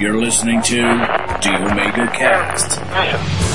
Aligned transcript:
You're 0.00 0.18
listening 0.18 0.62
to 0.62 0.76
The 0.76 1.58
Omega 1.60 2.06
Cast. 2.06 3.49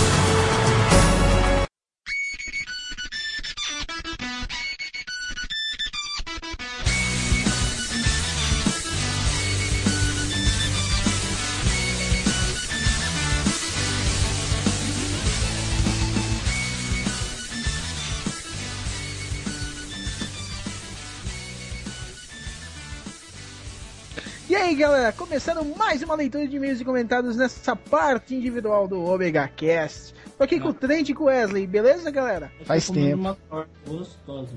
Começando 25.36 25.66
mais 25.76 26.02
uma 26.02 26.16
leitura 26.16 26.48
de 26.48 26.56
e-mails 26.56 26.80
e 26.80 26.86
comentários 26.86 27.36
nessa 27.36 27.76
parte 27.76 28.34
individual 28.34 28.88
do 28.88 29.04
Omega 29.04 29.50
Cast. 29.50 30.14
Tô 30.38 30.46
aqui 30.46 30.62
com 30.62 30.70
o 30.70 30.74
Trent 30.74 31.10
e 31.10 31.14
com 31.14 31.26
o 31.26 31.28
Wesley, 31.28 31.68
beleza, 31.68 32.10
galera? 32.10 32.50
Faz 32.64 32.90
tempo. 32.90 33.18
Uma 33.52 33.68
gostosa. 33.86 34.56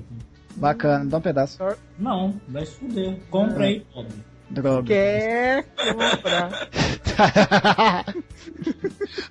Bacana, 0.55 1.03
dá 1.03 1.17
um 1.17 1.21
pedaço. 1.21 1.59
Não, 1.97 2.39
vai 2.47 2.65
se 2.65 2.75
fuder. 2.75 3.19
Compra 3.29 3.65
aí, 3.65 3.85
pobre. 3.93 4.13
Droga. 4.49 4.87
Quer 4.87 5.65
comprar? 5.65 6.69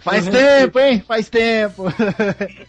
Faz 0.01 0.29
tempo, 0.29 0.79
hein? 0.79 1.01
Faz 1.01 1.31
tempo. 1.31 1.85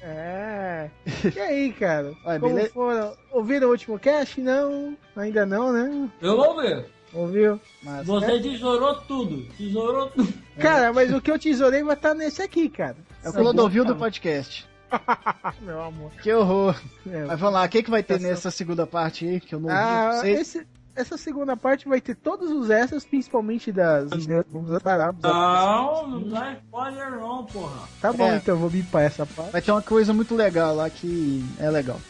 É. 0.02 0.90
E 1.36 1.40
aí, 1.40 1.74
cara? 1.74 2.14
Vai, 2.24 2.40
Como 2.40 2.56
beleza? 2.56 2.74
foram? 2.74 3.14
Ouviram 3.32 3.68
o 3.68 3.72
último 3.72 4.00
cast? 4.00 4.40
Não, 4.40 4.98
ainda 5.18 5.46
não, 5.46 5.74
né? 5.74 6.10
Eu 6.22 6.38
vou 6.38 6.56
ver. 6.62 6.86
Ouviu? 7.14 7.60
Mas, 7.82 8.06
Você 8.06 8.40
tesourou 8.40 8.96
tudo. 9.02 9.46
Tesourou 9.58 10.08
tudo. 10.10 10.34
Cara, 10.60 10.92
mas 10.94 11.14
o 11.14 11.22
que 11.22 11.32
eu 11.32 11.40
tesourei 11.40 11.84
vai 11.84 11.96
estar 11.96 12.14
nesse 12.14 12.42
aqui, 12.42 12.70
cara. 12.70 12.98
é 13.24 13.30
o 13.30 13.34
Clodovil 13.34 13.86
do 13.86 13.96
podcast. 13.96 14.68
Meu 15.62 15.82
amor. 15.82 16.12
Que 16.22 16.34
horror. 16.34 16.76
É. 17.10 17.26
Mas 17.26 17.40
vamos 17.40 17.54
lá, 17.56 17.64
o 17.66 17.70
que, 17.70 17.84
que 17.84 17.90
vai 17.92 18.04
ter 18.04 18.20
nessa 18.20 18.52
segunda 18.52 18.86
parte 18.88 19.26
aí? 19.26 19.40
Que 19.40 19.54
eu 19.56 19.60
não 19.60 19.70
Ah, 19.70 20.10
vi. 20.10 20.16
Não 20.16 20.22
sei. 20.22 20.34
esse- 20.34 20.68
essa 20.96 21.16
segunda 21.18 21.56
parte 21.56 21.88
vai 21.88 22.02
ter 22.02 22.14
todos 22.16 22.52
os 22.52 22.70
extras, 22.70 23.06
principalmente 23.06 23.72
das. 23.72 24.10
Vamos 24.52 24.84
parar. 24.84 25.14
Não, 25.24 26.08
não 26.10 26.28
dá 26.28 26.52
spoiler 26.54 27.12
não, 27.12 27.46
porra. 27.46 27.88
Tá 28.02 28.12
bom, 28.12 28.30
É. 28.30 28.36
então 28.36 28.56
eu 28.56 28.60
vou 28.60 28.70
bipar 28.70 29.04
essa 29.04 29.26
parte. 29.26 29.52
Vai 29.52 29.62
ter 29.62 29.72
uma 29.72 29.82
coisa 29.82 30.12
muito 30.14 30.36
legal 30.36 30.76
lá 30.76 30.90
que 30.90 31.42
é 31.58 31.70
legal. 31.70 32.02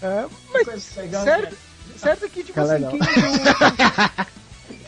É, 0.00 0.26
mas 0.54 0.82
certo, 0.84 1.56
certo 1.98 2.28
que, 2.30 2.42
tipo 2.44 2.58
assim, 2.60 2.72
legal. 2.74 2.90
quem 2.92 3.00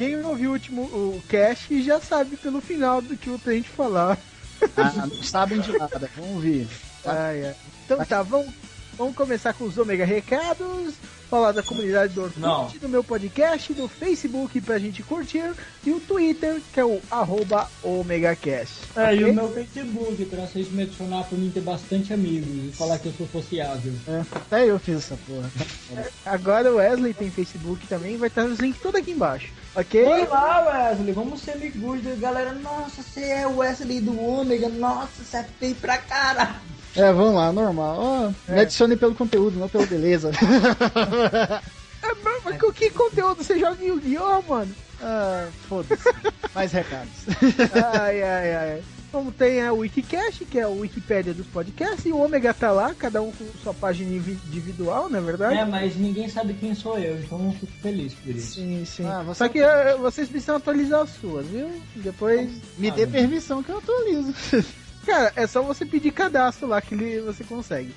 quem 0.03 0.25
ouviu 0.25 0.51
o 0.51 0.53
último 0.55 0.83
o 0.83 1.23
cast 1.29 1.81
já 1.83 2.01
sabe 2.01 2.37
pelo 2.37 2.61
final 2.61 3.01
do 3.01 3.17
que 3.17 3.31
o 3.31 3.39
Trent 3.39 3.67
falar. 3.67 4.19
Ah, 4.77 5.07
não 5.07 5.23
sabem 5.23 5.61
de 5.61 5.79
nada. 5.79 6.11
Vamos 6.17 6.43
ver. 6.43 6.69
Ai, 7.05 7.47
ai. 7.47 7.55
Então 7.85 8.05
tá, 8.05 8.23
vamos, 8.23 8.53
vamos 8.97 9.15
começar 9.15 9.53
com 9.55 9.65
os 9.65 9.77
Omega 9.79 10.05
Recados, 10.05 10.95
falar 11.31 11.53
da 11.53 11.63
comunidade 11.63 12.13
do 12.13 12.23
Orkut, 12.23 12.41
Não. 12.41 12.69
do 12.69 12.89
meu 12.89 13.03
podcast, 13.03 13.73
do 13.73 13.89
Facebook 13.89 14.61
pra 14.61 14.79
gente 14.79 15.03
curtir, 15.03 15.53
e 15.85 15.91
o 15.91 15.99
Twitter, 16.01 16.61
que 16.73 16.79
é 16.79 16.85
o 16.85 17.01
arroba 17.11 17.71
OmegaCast. 17.83 18.75
É, 18.95 19.15
e 19.15 19.19
ok? 19.19 19.31
o 19.31 19.35
meu 19.35 19.53
Facebook, 19.53 20.25
pra 20.27 20.47
vocês 20.47 20.71
me 20.71 20.83
adicionar 20.83 21.25
pra 21.25 21.39
mim 21.39 21.51
ter 21.51 21.63
bastante 21.63 22.13
amigos 22.13 22.49
e 22.49 22.77
falar 22.77 22.99
que 22.99 23.07
eu 23.07 23.13
sou 23.13 23.27
sociável. 23.29 23.93
É, 24.07 24.23
até 24.35 24.67
eu 24.67 24.79
fiz 24.79 24.97
essa 24.97 25.19
porra. 25.27 25.51
Agora 26.27 26.71
o 26.71 26.77
Wesley 26.77 27.15
tem 27.15 27.31
Facebook 27.31 27.87
também, 27.87 28.17
vai 28.17 28.29
estar 28.29 28.45
os 28.45 28.59
links 28.59 28.83
tudo 28.83 28.99
aqui 28.99 29.13
embaixo. 29.13 29.49
Ok? 29.75 30.05
Vai 30.05 30.27
lá, 30.27 30.91
Wesley, 30.91 31.13
vamos 31.13 31.41
ser 31.41 31.53
amigos 31.53 32.03
galera. 32.19 32.53
Nossa, 32.53 33.03
você 33.03 33.25
é 33.25 33.47
o 33.47 33.57
Wesley 33.59 34.01
do 34.03 34.21
Ômega, 34.21 34.69
nossa, 34.69 35.25
você 35.25 35.39
é 35.39 35.47
feio 35.59 35.75
pra 35.77 35.97
caralho. 35.97 36.72
É, 36.97 37.13
vamos 37.13 37.35
lá, 37.35 37.53
normal. 37.53 37.97
Ó, 37.99 38.53
Me 38.53 38.61
adicione 38.61 38.97
pelo 38.97 39.15
conteúdo, 39.15 39.59
não 39.59 39.69
pela 39.69 39.87
beleza. 39.87 40.31
É, 42.05 42.15
mas- 42.25 42.43
mas 42.61 42.73
que 42.75 42.91
conteúdo 42.91 43.45
você 43.45 43.57
joga 43.61 43.81
em 43.81 43.87
Yu-Gi-Oh, 43.87 44.43
mano? 44.43 44.75
ah, 45.01 45.47
foda-se. 45.69 46.03
Mais 46.53 46.73
recados. 46.73 47.13
Ai, 47.95 48.21
ai, 48.25 48.55
ai. 48.57 48.83
Como 49.13 49.31
tem 49.31 49.63
a 49.63 49.73
Wikicast, 49.73 50.45
que 50.47 50.59
é 50.59 50.63
a 50.63 50.69
Wikipédia 50.69 51.33
dos 51.33 51.47
podcasts, 51.47 52.05
e 52.05 52.13
o 52.13 52.19
Ômega 52.19 52.53
tá 52.53 52.73
lá, 52.73 52.93
cada 52.93 53.23
um 53.23 53.31
com 53.31 53.45
sua 53.63 53.73
página 53.73 54.11
individual, 54.11 55.09
não 55.09 55.19
é 55.19 55.23
verdade? 55.23 55.59
É, 55.59 55.65
mas 55.65 55.95
ninguém 55.97 56.29
sabe 56.29 56.55
quem 56.55 56.75
sou 56.75 56.99
eu, 56.99 57.17
então 57.19 57.45
eu 57.45 57.53
fico 57.53 57.73
feliz 57.81 58.15
por 58.15 58.31
isso. 58.35 58.55
Sim, 58.55 58.85
sim. 58.85 59.07
Ah, 59.07 59.23
você- 59.23 59.39
Só 59.39 59.49
que 59.49 59.61
eh, 59.61 59.97
vocês 59.99 60.29
precisam 60.29 60.57
atualizar 60.57 61.03
as 61.03 61.11
suas, 61.11 61.47
viu? 61.47 61.71
Depois. 61.95 62.51
Me 62.79 62.91
dê 62.91 63.07
permissão 63.07 63.63
que 63.63 63.71
eu 63.71 63.79
atualizo. 63.79 64.35
Cara, 65.05 65.33
é 65.37 65.47
só 65.47 65.63
você 65.63 65.85
pedir 65.85 66.13
cadastro 66.13 66.67
lá 66.69 66.81
que 66.81 66.95
ele, 66.95 67.21
você 67.21 67.45
consegue. 67.45 67.93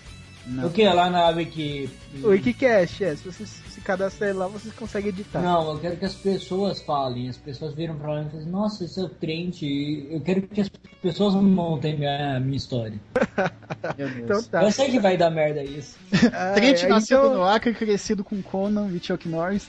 Não. 0.48 0.68
O 0.68 0.70
que? 0.70 0.88
Lá 0.88 1.10
na 1.10 1.30
Wiki... 1.30 1.90
O 2.24 2.28
Wikicast, 2.28 3.04
é. 3.04 3.16
Se 3.16 3.24
você 3.32 3.46
se 3.46 3.82
cadastrar 3.82 4.36
lá, 4.36 4.48
vocês 4.48 4.72
conseguem 4.76 5.10
editar. 5.10 5.42
Não, 5.42 5.72
eu 5.72 5.80
quero 5.80 5.98
que 5.98 6.06
as 6.06 6.14
pessoas 6.14 6.82
falem. 6.82 7.28
As 7.28 7.38
pessoas 7.38 7.74
viram 7.74 7.96
pra 7.98 8.14
lá 8.14 8.22
e 8.22 8.30
falam, 8.30 8.46
nossa, 8.46 8.86
esse 8.86 9.00
é 9.00 9.04
o 9.04 9.10
Trent. 9.10 9.64
Eu 9.64 10.22
quero 10.22 10.44
que 10.44 10.62
as 10.62 10.70
pessoas 11.02 11.34
montem 11.34 11.98
minha, 11.98 12.40
minha 12.40 12.58
história. 12.58 13.00
Meu 13.98 14.08
Deus. 14.08 14.20
Então 14.24 14.44
tá. 14.44 14.64
Eu 14.64 14.72
sei 14.72 14.92
que 14.92 15.00
vai 15.00 15.18
dar 15.18 15.32
merda 15.32 15.64
isso. 15.64 15.98
Ah, 16.32 16.54
Trent 16.54 16.84
é, 16.84 16.88
nascido 16.88 17.18
então- 17.18 17.34
no 17.34 17.44
Acre, 17.44 17.74
crescido 17.74 18.24
com 18.24 18.42
Conan 18.44 18.92
e 18.92 19.00
Chuck 19.00 19.28
Norris. 19.28 19.68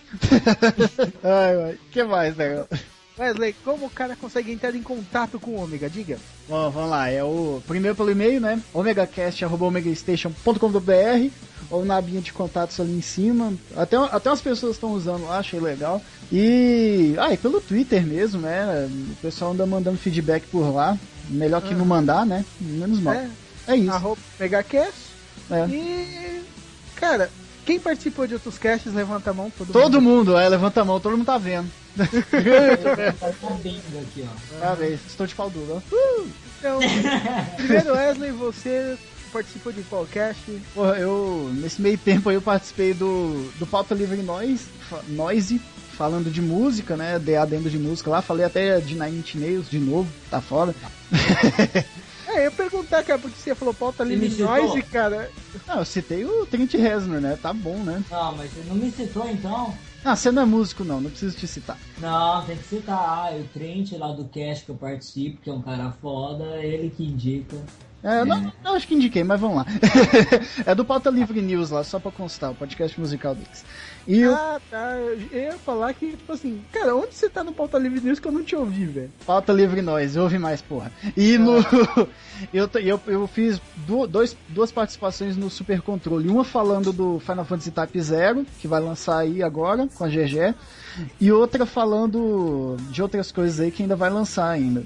ai, 1.25 1.63
ai. 1.63 1.79
que 1.91 2.03
mais, 2.05 2.37
né? 2.37 2.65
Wesley, 3.19 3.55
como 3.65 3.87
o 3.87 3.91
cara 3.91 4.15
consegue 4.15 4.53
entrar 4.53 4.75
em 4.75 4.83
contato 4.83 5.41
com 5.41 5.53
o 5.53 5.63
Ômega? 5.63 5.89
Diga. 5.89 6.19
Bom, 6.49 6.71
vamos 6.71 6.91
lá. 6.91 7.09
É 7.11 7.25
o 7.25 7.63
primeiro 7.67 7.97
pelo 7.97 8.11
e-mail, 8.11 8.39
né? 8.41 8.61
omegacast.omegastation.com.br 8.75 11.31
ou 11.71 11.85
na 11.85 11.97
abinha 11.97 12.21
de 12.21 12.33
contatos 12.33 12.79
ali 12.79 12.93
em 12.93 13.01
cima. 13.01 13.53
Até, 13.77 13.97
até 13.97 14.29
umas 14.31 14.41
pessoas 14.43 14.77
estão 14.77 14.93
usando 14.93 15.25
lá, 15.27 15.39
achei 15.39 15.59
legal. 15.59 16.01
E. 16.31 17.15
Ah, 17.19 17.33
e 17.33 17.37
pelo 17.37 17.61
Twitter 17.61 18.07
mesmo, 18.07 18.43
né? 18.43 18.89
O 19.13 19.17
pessoal 19.23 19.51
anda 19.53 19.65
mandando 19.67 19.99
feedback 19.99 20.47
por 20.49 20.73
lá. 20.73 20.97
Melhor 21.29 21.61
que 21.63 21.75
não 21.75 21.85
mandar, 21.87 22.25
né? 22.27 22.45
Menos 22.61 23.01
mal. 23.01 23.15
É, 23.15 23.29
É, 23.67 23.77
isso. 23.77 23.91
arroba 23.91 24.21
Megacast. 24.39 24.93
É. 25.51 25.67
E. 25.69 26.43
Cara, 26.95 27.31
quem 27.65 27.81
participou 27.81 28.27
de 28.27 28.35
outros 28.35 28.59
casts, 28.59 28.93
levanta 28.93 29.31
a 29.31 29.35
mão. 29.35 29.51
Todo, 29.57 29.73
Todo 29.73 30.01
mundo, 30.01 30.37
é, 30.37 30.47
levanta 30.49 30.83
a 30.83 30.85
mão, 30.85 31.01
todo 31.01 31.17
mundo 31.17 31.27
tá 31.27 31.39
vendo. 31.39 31.69
Aqui, 34.03 34.25
ó. 34.25 34.59
Parabéns, 34.59 35.01
estou 35.07 35.27
de 35.27 35.35
pau 35.35 35.51
duro, 35.51 35.77
ó. 35.77 36.25
Então, 36.59 36.79
primeiro, 37.57 37.93
Wesley, 37.93 38.33
você 38.33 38.97
participou 39.33 39.73
de 39.73 39.83
qual 39.83 40.07
cast? 40.07 40.43
Porra, 40.75 40.97
eu, 40.97 41.51
nesse 41.55 41.81
meio 41.81 41.99
tempo 41.99 42.29
aí 42.29 42.37
eu 42.37 42.43
participei 42.43 42.95
do, 42.95 43.51
do 43.59 43.67
Pauta 43.67 43.95
Livre 43.95 44.23
Noise, 44.23 44.67
Noise, 45.09 45.61
falando 45.97 46.31
de 46.31 46.41
música, 46.41 46.97
né, 46.97 47.19
de 47.19 47.37
adendo 47.37 47.69
de 47.71 47.79
música 47.79 48.11
lá, 48.11 48.23
falei 48.23 48.45
até 48.47 48.81
de 48.81 48.95
Nine 48.95 49.19
Inch 49.19 49.35
Nails 49.35 49.69
de 49.69 49.79
novo, 49.79 50.11
tá 50.31 50.41
foda. 50.41 50.75
É, 52.29 52.41
eu 52.41 52.43
ia 52.43 52.51
perguntar, 52.51 53.05
cara, 53.05 53.21
porque 53.21 53.39
você 53.41 53.55
falou 53.55 53.73
pauta 53.73 54.03
livre 54.03 54.29
noise, 54.43 54.83
cara. 54.83 55.31
Não, 55.65 55.79
eu 55.79 55.85
citei 55.85 56.25
o 56.25 56.45
Trent 56.45 56.75
Reznor, 56.75 57.21
né, 57.21 57.39
tá 57.41 57.53
bom, 57.53 57.77
né. 57.79 58.03
Não, 58.11 58.37
mas 58.37 58.51
você 58.51 58.65
não 58.69 58.75
me 58.75 58.91
citou 58.91 59.31
então? 59.31 59.73
Ah, 60.07 60.15
você 60.15 60.31
não 60.31 60.43
é 60.43 60.45
músico 60.45 60.85
não, 60.85 61.01
não 61.01 61.11
preciso 61.11 61.37
te 61.37 61.49
citar. 61.49 61.77
Não, 61.99 62.41
tem 62.47 62.57
que 62.57 62.63
citar. 62.63 62.97
Ah, 62.97 63.37
o 63.37 63.43
Trent 63.49 63.91
lá 63.99 64.13
do 64.13 64.25
cast 64.27 64.65
que 64.65 64.71
eu 64.71 64.77
participo, 64.77 65.43
que 65.43 65.51
é 65.51 65.53
um 65.53 65.61
cara 65.61 65.91
foda, 66.01 66.45
ele 66.63 66.91
que 66.91 67.03
indica. 67.03 67.57
É, 68.05 68.25
não, 68.25 68.53
não, 68.63 68.75
acho 68.75 68.87
que 68.87 68.95
indiquei, 68.95 69.25
mas 69.25 69.41
vamos 69.41 69.57
lá. 69.57 69.67
é 70.65 70.73
do 70.77 70.85
Pauta 70.85 71.11
Livre 71.11 71.43
News 71.43 71.71
lá, 71.71 71.83
só 71.83 71.99
pra 71.99 72.13
constar, 72.13 72.53
o 72.53 72.55
podcast 72.55 73.01
musical 73.01 73.35
deles. 73.35 73.65
E 74.07 74.25
o 74.27 74.33
Ah, 74.35 74.61
tá. 74.71 74.95
Eu 75.33 75.41
ia 75.41 75.59
falar 75.59 75.93
que, 75.95 76.11
tipo 76.13 76.33
assim, 76.33 76.63
cara, 76.73 76.95
onde 76.95 77.15
você 77.15 77.29
tá 77.29 77.43
no 77.43 77.53
pauta 77.53 77.77
livre 77.79 78.01
news 78.01 78.21
que 78.21 78.29
eu 78.29 78.33
não 78.33 78.45
te 78.45 78.55
ouvi, 78.55 78.85
velho? 78.87 79.11
Pauta 79.27 79.53
Livre 79.53 79.83
Nós, 79.83 80.17
ouve 80.17 80.39
mais, 80.39 80.63
porra. 80.63 80.93
E 81.17 81.37
no. 81.37 81.55
eu, 82.53 82.69
t- 82.69 82.81
eu, 82.85 83.01
eu 83.07 83.27
fiz 83.27 83.61
du- 83.87 84.07
dois, 84.07 84.37
duas 84.49 84.71
participações 84.71 85.37
no 85.37 85.51
Super 85.51 85.81
Controle. 85.83 86.29
Uma 86.29 86.45
falando 86.45 86.93
do 86.93 87.19
Final 87.19 87.45
Fantasy 87.45 87.71
Type 87.73 88.01
Zero, 88.01 88.47
que 88.61 88.69
vai 88.69 88.81
lançar 88.81 89.19
aí 89.19 89.43
agora, 89.43 89.89
com 89.95 90.05
a 90.05 90.09
GG. 90.09 90.55
E 91.21 91.31
outra 91.33 91.67
falando 91.67 92.77
de 92.91 93.03
outras 93.03 93.31
coisas 93.33 93.59
aí 93.61 93.71
que 93.71 93.83
ainda 93.83 93.97
vai 93.97 94.09
lançar 94.09 94.49
ainda. 94.51 94.85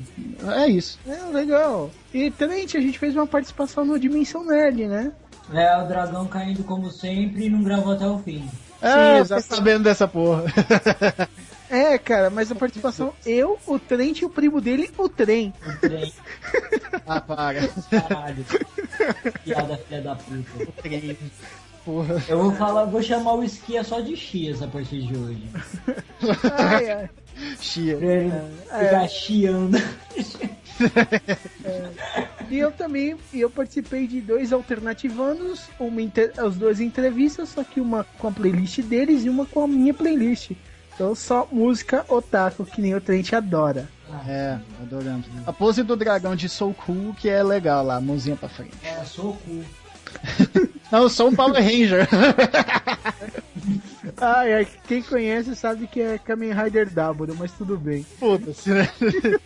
É 0.56 0.66
isso. 0.66 0.98
É, 1.06 1.22
legal. 1.32 1.90
E 2.12 2.30
Trent, 2.30 2.74
a 2.74 2.80
gente 2.80 2.98
fez 2.98 3.14
uma 3.14 3.26
participação 3.26 3.84
no 3.84 3.98
Dimensão 3.98 4.44
Nerd, 4.46 4.86
né? 4.88 5.12
É, 5.52 5.76
o 5.82 5.86
dragão 5.86 6.26
caindo 6.26 6.64
como 6.64 6.90
sempre 6.90 7.46
e 7.46 7.50
não 7.50 7.62
gravou 7.62 7.92
até 7.92 8.06
o 8.06 8.18
fim. 8.18 8.48
É, 8.82 9.18
eu 9.18 9.22
exato. 9.22 9.42
fiquei 9.42 9.56
sabendo 9.56 9.84
dessa 9.84 10.08
porra. 10.08 10.44
É, 11.70 11.96
cara, 11.98 12.30
mas 12.30 12.50
a 12.50 12.54
participação, 12.56 13.14
eu, 13.24 13.56
o 13.64 13.78
Trent 13.78 14.22
e 14.22 14.24
o 14.24 14.28
primo 14.28 14.60
dele, 14.60 14.90
o 14.98 15.08
trem. 15.08 15.54
O 15.64 15.80
trem, 15.80 16.12
ah, 17.06 17.20
para. 17.20 17.68
caralho. 17.68 18.44
Piada 19.44 19.76
filha 19.76 20.02
da 20.02 20.16
puta. 20.16 20.66
porra. 21.84 22.24
Eu 22.28 22.42
vou 22.42 22.52
falar, 22.56 22.86
vou 22.86 23.00
chamar 23.00 23.34
o 23.34 23.44
esquia 23.44 23.84
só 23.84 24.00
de 24.00 24.16
Chias 24.16 24.60
a 24.60 24.66
partir 24.66 25.02
de 25.02 25.16
hoje. 25.16 25.48
Ai, 26.58 26.90
ai. 26.90 27.10
Chia. 27.60 27.94
Ele 27.94 28.32
É. 28.70 28.84
ficar 28.84 29.08
chiando. 29.08 29.78
E 32.50 32.58
eu 32.58 32.72
também, 32.72 33.16
eu 33.32 33.48
participei 33.50 34.06
de 34.06 34.20
dois 34.20 34.52
alternativanos, 34.52 35.62
uma 35.78 36.02
inter- 36.02 36.32
as 36.38 36.56
duas 36.56 36.80
entrevistas, 36.80 37.50
só 37.50 37.62
que 37.62 37.80
uma 37.80 38.04
com 38.18 38.28
a 38.28 38.32
playlist 38.32 38.80
deles 38.82 39.24
e 39.24 39.28
uma 39.28 39.46
com 39.46 39.62
a 39.62 39.68
minha 39.68 39.94
playlist. 39.94 40.52
Então 40.94 41.14
só 41.14 41.46
música 41.50 42.04
otaku, 42.08 42.64
que 42.64 42.80
nem 42.80 42.94
o 42.94 43.00
Trent 43.00 43.32
adora. 43.32 43.88
É, 44.26 44.58
adoramos. 44.82 45.26
A 45.46 45.52
pose 45.52 45.82
do 45.82 45.94
dragão 45.96 46.34
de 46.34 46.48
Soul 46.48 46.74
Cool, 46.74 47.14
que 47.14 47.28
é 47.28 47.42
legal 47.42 47.84
lá, 47.84 48.00
mãozinha 48.00 48.36
pra 48.36 48.48
frente. 48.48 48.72
É, 48.82 49.04
sou 49.04 49.30
o 49.30 49.36
cu. 49.36 49.64
Não, 50.90 51.02
eu 51.02 51.08
sou 51.08 51.28
um 51.28 51.34
Power 51.36 51.62
Ranger. 51.62 52.08
Ai, 54.20 54.52
ai, 54.52 54.68
quem 54.86 55.02
conhece 55.02 55.56
sabe 55.56 55.86
que 55.86 56.00
é 56.00 56.18
Kamen 56.18 56.52
Rider 56.52 56.90
W, 56.90 57.34
mas 57.38 57.52
tudo 57.52 57.78
bem. 57.78 58.04
Foda-se, 58.18 58.70
né? 58.70 58.88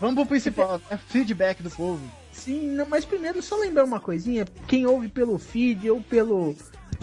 Vamos 0.00 0.16
pro 0.16 0.26
principal, 0.26 0.80
né? 0.90 0.98
Feedback 1.08 1.62
do 1.62 1.70
povo. 1.70 2.00
Sim, 2.32 2.76
mas 2.88 3.04
primeiro 3.04 3.42
só 3.42 3.56
lembrar 3.56 3.84
uma 3.84 4.00
coisinha, 4.00 4.46
quem 4.66 4.86
ouve 4.86 5.08
pelo 5.08 5.38
feed 5.38 5.90
ou 5.90 6.00
pelo 6.00 6.56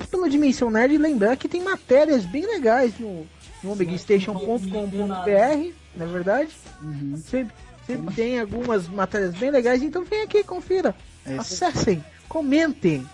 pelo 0.09 0.29
Dimensão 0.29 0.69
Nerd, 0.69 0.97
lembrar 0.97 1.35
que 1.35 1.47
tem 1.47 1.61
matérias 1.61 2.25
bem 2.25 2.45
legais 2.45 2.97
no, 2.99 3.27
no 3.63 3.71
omegastation.com.br, 3.71 5.73
não 5.95 6.05
é 6.05 6.09
verdade? 6.09 6.49
Uhum. 6.81 7.17
Sempre, 7.17 7.53
sempre 7.85 8.15
tem 8.15 8.39
algumas 8.39 8.87
matérias 8.87 9.35
bem 9.35 9.51
legais, 9.51 9.83
então 9.83 10.03
vem 10.03 10.21
aqui, 10.21 10.43
confira. 10.43 10.95
É. 11.25 11.37
Acessem, 11.37 12.03
comentem. 12.27 13.05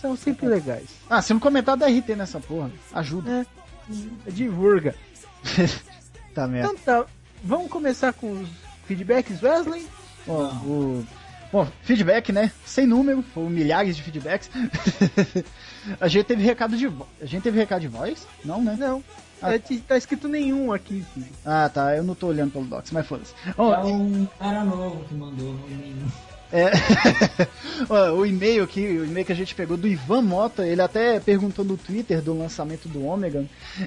São 0.00 0.16
sempre 0.16 0.46
legais. 0.46 0.86
Ah, 1.08 1.20
se 1.20 1.32
não 1.32 1.40
comentar 1.40 1.76
dá 1.76 1.86
RT 1.86 2.16
nessa 2.16 2.40
porra, 2.40 2.70
ajuda. 2.92 3.46
É, 4.26 4.30
divulga. 4.30 4.94
Tá 6.34 6.46
merda. 6.46 6.72
Então 6.72 7.02
tá, 7.04 7.10
vamos 7.42 7.68
começar 7.68 8.12
com 8.12 8.30
os 8.40 8.48
feedbacks, 8.86 9.42
Wesley? 9.42 9.84
Ó, 10.28 10.44
o... 10.64 11.04
Bom, 11.52 11.66
feedback, 11.82 12.30
né? 12.30 12.52
Sem 12.64 12.86
número, 12.86 13.20
foram 13.34 13.50
milhares 13.50 13.96
de 13.96 14.02
feedbacks. 14.04 14.48
a 16.00 16.06
gente 16.06 16.26
teve 16.26 16.44
recado 16.44 16.76
de 16.76 16.86
vo... 16.86 17.04
A 17.20 17.26
gente 17.26 17.42
teve 17.42 17.58
recado 17.58 17.80
de 17.80 17.88
voz? 17.88 18.26
Não, 18.44 18.62
né? 18.62 18.76
Não, 18.78 19.02
Ah. 19.42 19.54
é, 19.54 19.58
tá 19.58 19.96
escrito 19.96 20.28
nenhum 20.28 20.72
aqui, 20.72 21.04
filho. 21.12 21.26
Ah, 21.44 21.68
tá. 21.68 21.96
Eu 21.96 22.04
não 22.04 22.14
tô 22.14 22.28
olhando 22.28 22.52
pelo 22.52 22.64
Docs, 22.66 22.92
mas 22.92 23.04
foda-se. 23.06 23.34
Ó, 23.58 23.74
É 23.74 23.78
um 23.84 24.26
cara 24.38 24.62
novo 24.64 25.04
que 25.06 25.14
mandou. 25.14 25.48
um- 25.50 26.08
É, 26.52 26.70
o 28.12 28.26
e-mail 28.26 28.64
aqui, 28.64 28.80
o 28.80 29.04
e-mail 29.04 29.24
que 29.24 29.32
a 29.32 29.36
gente 29.36 29.54
pegou 29.54 29.76
do 29.76 29.86
Ivan 29.86 30.22
Mota, 30.22 30.66
ele 30.66 30.82
até 30.82 31.20
perguntou 31.20 31.64
no 31.64 31.76
Twitter 31.76 32.20
do 32.20 32.36
lançamento 32.36 32.88
do 32.88 33.04
Ômega. 33.04 33.44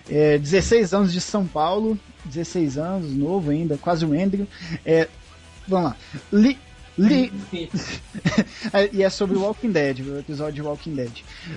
É, 0.09 0.37
16 0.37 0.93
anos 0.93 1.13
de 1.13 1.19
São 1.19 1.45
Paulo, 1.45 1.99
16 2.25 2.77
anos, 2.77 3.13
novo 3.13 3.51
ainda, 3.51 3.77
quase 3.77 4.05
o 4.05 4.13
Andrew. 4.13 4.47
É, 4.85 5.07
vamos 5.67 5.91
lá. 5.91 5.95
Li, 6.31 6.57
li, 6.97 7.31
É, 8.73 8.89
e 8.93 9.03
é 9.03 9.09
sobre 9.09 9.37
Walking 9.37 9.71
Dead, 9.71 9.99
o 9.99 10.17
episódio 10.19 10.53
de 10.55 10.61
Walking 10.61 10.95
Dead. 10.95 11.11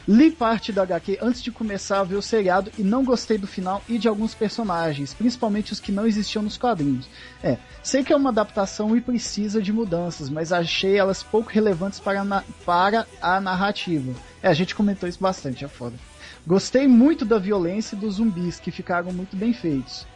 Li 0.06 0.30
parte 0.30 0.72
do 0.72 0.80
HQ 0.80 1.18
antes 1.22 1.42
de 1.42 1.50
começar 1.50 2.00
a 2.00 2.04
ver 2.04 2.16
o 2.16 2.22
seriado 2.22 2.70
e 2.78 2.82
não 2.82 3.04
gostei 3.04 3.38
do 3.38 3.46
final 3.46 3.82
e 3.88 3.98
de 3.98 4.08
alguns 4.08 4.34
personagens, 4.34 5.14
principalmente 5.14 5.72
os 5.72 5.80
que 5.80 5.92
não 5.92 6.06
existiam 6.06 6.42
nos 6.42 6.56
quadrinhos. 6.58 7.08
É, 7.42 7.56
sei 7.82 8.02
que 8.02 8.12
é 8.12 8.16
uma 8.16 8.30
adaptação 8.30 8.96
e 8.96 9.00
precisa 9.00 9.62
de 9.62 9.72
mudanças, 9.72 10.28
mas 10.28 10.52
achei 10.52 10.96
elas 10.98 11.22
pouco 11.22 11.50
relevantes 11.50 12.00
para, 12.00 12.20
a 12.20 12.24
na- 12.24 12.44
para 12.64 13.06
a 13.20 13.40
narrativa. 13.40 14.12
É, 14.42 14.48
a 14.48 14.54
gente 14.54 14.74
comentou 14.74 15.08
isso 15.08 15.20
bastante, 15.20 15.64
é 15.64 15.68
foda. 15.68 15.96
Gostei 16.46 16.86
muito 16.86 17.24
da 17.24 17.38
violência 17.38 17.96
e 17.96 17.98
dos 17.98 18.14
zumbis, 18.16 18.60
que 18.60 18.70
ficaram 18.70 19.12
muito 19.12 19.36
bem 19.36 19.52
feitos. 19.52 20.06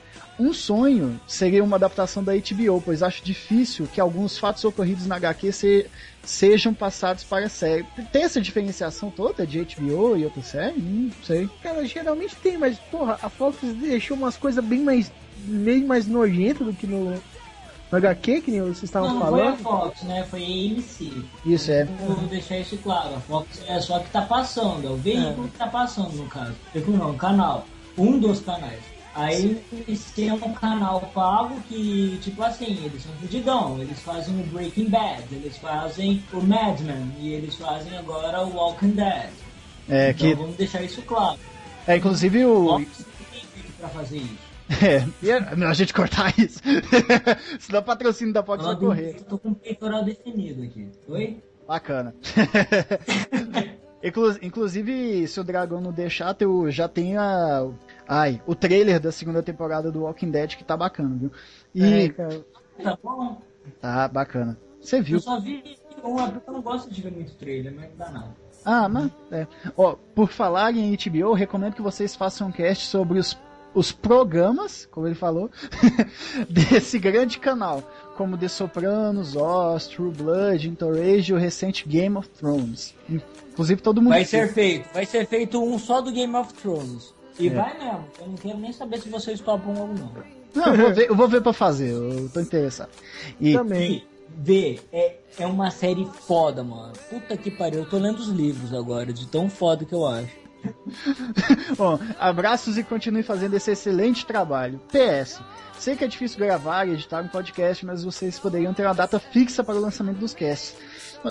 Um 0.41 0.53
sonho 0.55 1.21
seria 1.27 1.63
uma 1.63 1.77
adaptação 1.77 2.25
da 2.25 2.33
HBO, 2.35 2.81
pois 2.83 3.03
acho 3.03 3.23
difícil 3.23 3.87
que 3.93 4.01
alguns 4.01 4.39
fatos 4.39 4.65
ocorridos 4.65 5.07
na 5.07 5.17
HQ 5.17 5.53
se- 5.53 5.87
sejam 6.25 6.73
passados 6.73 7.23
para 7.25 7.47
a 7.47 7.49
série. 7.49 7.85
Tem 8.11 8.23
essa 8.23 8.41
diferenciação 8.41 9.11
toda 9.11 9.47
de 9.47 9.61
HBO 9.63 10.17
e 10.17 10.25
outra 10.25 10.43
série? 10.43 10.81
Não 10.81 11.11
sei. 11.23 11.49
Cara, 11.63 11.85
geralmente 11.85 12.35
tem, 12.37 12.57
mas 12.57 12.79
porra, 12.91 13.19
a 13.23 13.29
Fox 13.29 13.59
deixou 13.63 14.17
umas 14.17 14.37
coisas 14.37 14.65
bem 14.65 14.81
mais 14.81 15.13
bem 15.43 15.85
mais 15.85 16.07
nojentas 16.07 16.67
do 16.67 16.73
que 16.73 16.87
no, 16.87 17.11
no 17.11 17.97
HQ, 17.99 18.41
que 18.43 18.51
nem 18.51 18.61
vocês 18.63 18.85
estavam 18.85 19.09
Não, 19.11 19.21
não 19.21 19.27
foi 19.29 19.41
a 19.41 19.57
falando. 19.57 19.59
Fox, 19.63 20.03
né? 20.05 20.25
Foi 20.31 20.43
a 20.43 20.47
AMC. 20.47 21.25
Isso 21.45 21.71
é. 21.71 21.85
Vou 21.85 22.17
deixar 22.29 22.59
isso 22.59 22.77
claro. 22.79 23.15
A 23.15 23.21
Fox 23.21 23.63
é 23.67 23.79
só 23.81 23.99
que 23.99 24.11
tá 24.11 24.23
passando, 24.23 24.87
é 24.87 24.91
o 24.91 24.97
veículo 24.97 25.49
que 25.49 25.59
tá 25.59 25.67
passando, 25.67 26.13
no 26.13 26.27
caso. 26.29 26.55
Veículo 26.73 26.97
não, 26.97 27.11
o 27.11 27.15
canal. 27.17 27.67
Um 27.99 28.19
dos 28.19 28.41
canais. 28.41 28.81
Aí 29.15 29.61
eles 29.73 30.05
têm 30.13 30.31
um 30.31 30.53
canal 30.55 31.01
pago 31.13 31.61
que, 31.63 32.19
tipo 32.23 32.43
assim, 32.43 32.85
eles 32.85 33.03
são 33.03 33.13
fudidão. 33.15 33.81
Eles 33.81 33.99
fazem 34.01 34.39
o 34.41 34.47
Breaking 34.47 34.89
Bad, 34.89 35.25
eles 35.33 35.57
fazem 35.57 36.23
o 36.33 36.41
Mad 36.41 36.81
Men 36.81 37.13
e 37.19 37.33
eles 37.33 37.57
fazem 37.57 37.97
agora 37.99 38.43
o 38.43 38.55
Walking 38.55 38.91
Dead. 38.91 39.31
É, 39.89 40.11
então 40.11 40.29
que, 40.29 40.35
vamos 40.35 40.57
deixar 40.57 40.83
isso 40.83 41.03
claro. 41.03 41.39
é 41.87 41.97
inclusive 41.97 42.45
o. 42.45 42.77
Tem 42.77 42.87
pra 43.79 43.89
fazer 43.89 44.19
isso. 44.19 44.51
É, 44.81 45.05
é 45.29 45.57
melhor 45.57 45.73
a 45.73 45.75
gente 45.75 45.93
cortar 45.93 46.33
isso. 46.39 46.61
Senão 47.59 47.81
o 47.81 47.83
patrocínio 47.83 48.33
da 48.33 48.41
Fox 48.41 48.65
vai 48.65 48.77
correr. 48.77 49.15
Tô 49.29 49.37
com 49.37 49.49
o 49.49 49.55
peitoral 49.57 50.05
definido 50.05 50.63
aqui. 50.63 50.89
Oi? 51.09 51.43
Bacana. 51.67 52.15
Inclu- 54.03 54.39
inclusive, 54.41 55.27
se 55.29 55.41
o 55.41 55.45
Dragão 55.45 55.81
não 55.81 55.93
deixar, 55.93 56.37
eu 56.41 56.71
já 56.71 56.89
tenho 56.89 57.21
a. 57.21 57.69
Ai, 58.13 58.43
o 58.45 58.57
trailer 58.57 58.99
da 58.99 59.13
segunda 59.13 59.41
temporada 59.41 59.89
do 59.93 60.01
Walking 60.01 60.33
Dead 60.33 60.57
que 60.57 60.65
tá 60.65 60.77
bacana, 60.77 61.17
viu? 61.17 61.31
E 61.73 61.85
É, 61.85 62.09
cara. 62.09 62.45
Tá 62.83 62.99
bom. 63.01 63.41
tá 63.81 64.09
bacana. 64.09 64.59
Você 64.81 64.99
Eu 64.99 65.05
viu? 65.05 65.21
só 65.21 65.39
vi 65.39 65.63
uma, 66.03 66.29
porque 66.29 66.51
eu 66.51 66.55
não 66.55 66.61
gosto 66.61 66.91
de 66.91 67.03
ver 67.03 67.13
muito 67.13 67.37
trailer, 67.37 67.73
mas 67.73 67.89
não 67.91 67.97
dá 67.97 68.11
nada. 68.11 68.37
Ah, 68.65 68.89
mas 68.89 69.13
é. 69.31 69.47
Ó, 69.77 69.95
por 70.13 70.29
falar 70.29 70.75
em 70.75 70.97
HBO, 70.97 71.35
recomendo 71.35 71.75
que 71.75 71.83
vocês 71.83 72.17
façam 72.17 72.49
um 72.49 72.53
cast 72.53 72.89
sobre 72.89 73.17
os, 73.21 73.39
os 73.73 73.93
programas, 73.93 74.87
como 74.91 75.07
ele 75.07 75.15
falou, 75.15 75.49
desse 76.51 76.99
grande 76.99 77.39
canal, 77.39 77.81
como 78.17 78.37
The 78.37 78.49
Sopranos, 78.49 79.37
Oz, 79.37 79.87
True 79.87 80.11
Blood, 80.11 80.69
Entourage 80.69 81.31
e 81.31 81.35
o 81.35 81.39
recente 81.39 81.89
Game 81.89 82.17
of 82.17 82.29
Thrones. 82.31 82.93
Inclusive 83.09 83.81
todo 83.81 84.03
mundo 84.03 84.15
Vai 84.15 84.25
ser 84.25 84.53
feito, 84.53 84.93
vai 84.93 85.07
ser 85.07 85.27
feito 85.29 85.63
um 85.63 85.79
só 85.79 86.01
do 86.01 86.11
Game 86.11 86.35
of 86.35 86.53
Thrones. 86.55 87.15
E 87.41 87.49
É. 87.49 87.51
vai 87.51 87.79
mesmo, 87.79 88.05
eu 88.21 88.27
não 88.29 88.35
quero 88.35 88.59
nem 88.59 88.73
saber 88.73 89.01
se 89.01 89.09
vocês 89.09 89.41
topam 89.41 89.75
ou 89.77 89.89
não. 89.89 90.13
Não, 90.55 90.75
eu 90.75 90.77
vou 90.77 90.95
ver, 90.95 91.09
eu 91.11 91.17
vou 91.17 91.29
ver 91.29 91.41
pra 91.41 91.53
fazer, 91.53 91.91
eu 91.91 92.29
tô 92.33 92.41
interessado. 92.41 92.91
E 93.41 93.53
Também. 93.53 93.93
E, 93.93 94.07
vê, 94.37 94.81
é, 94.93 95.17
é 95.39 95.47
uma 95.47 95.71
série 95.71 96.07
foda, 96.27 96.63
mano. 96.65 96.93
Puta 97.09 97.37
que 97.37 97.51
pariu, 97.51 97.81
eu 97.81 97.89
tô 97.89 97.99
lendo 97.99 98.19
os 98.19 98.29
livros 98.29 98.75
agora, 98.75 99.13
de 99.13 99.27
tão 99.27 99.49
foda 99.49 99.85
que 99.85 99.95
eu 99.95 100.07
acho. 100.07 100.41
Bom, 101.77 101.99
abraços 102.19 102.77
e 102.77 102.85
continue 102.85 103.23
fazendo 103.23 103.55
esse 103.55 103.71
excelente 103.71 104.27
trabalho. 104.27 104.81
PS. 104.89 105.41
Sei 105.79 105.97
que 105.97 106.05
é 106.05 106.09
difícil 106.09 106.39
gravar 106.39 106.87
e 106.87 106.93
editar 106.93 107.23
um 107.23 107.29
podcast, 107.29 107.87
mas 107.87 108.05
vocês 108.05 108.39
poderiam 108.39 108.75
ter 108.75 108.85
uma 108.85 108.93
data 108.95 109.19
fixa 109.19 109.65
para 109.65 109.77
o 109.77 109.81
lançamento 109.81 110.19
dos 110.19 110.35
casts. 110.35 110.77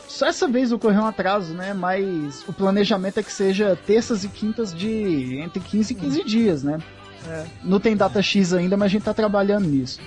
Só 0.07 0.27
essa 0.27 0.47
vez 0.47 0.71
ocorreu 0.71 1.01
um 1.01 1.05
atraso, 1.07 1.53
né? 1.53 1.73
Mas 1.73 2.43
o 2.47 2.53
planejamento 2.53 3.19
é 3.19 3.23
que 3.23 3.31
seja 3.31 3.75
terças 3.87 4.23
e 4.23 4.29
quintas 4.29 4.73
de 4.73 5.39
entre 5.39 5.59
15 5.59 5.93
e 5.93 5.95
15 5.95 6.23
dias, 6.23 6.63
né? 6.63 6.79
É. 7.27 7.45
Não 7.63 7.79
tem 7.79 7.95
data 7.97 8.21
X 8.21 8.53
ainda, 8.53 8.77
mas 8.77 8.85
a 8.85 8.89
gente 8.89 9.03
tá 9.03 9.13
trabalhando 9.13 9.67
nisso. 9.67 9.99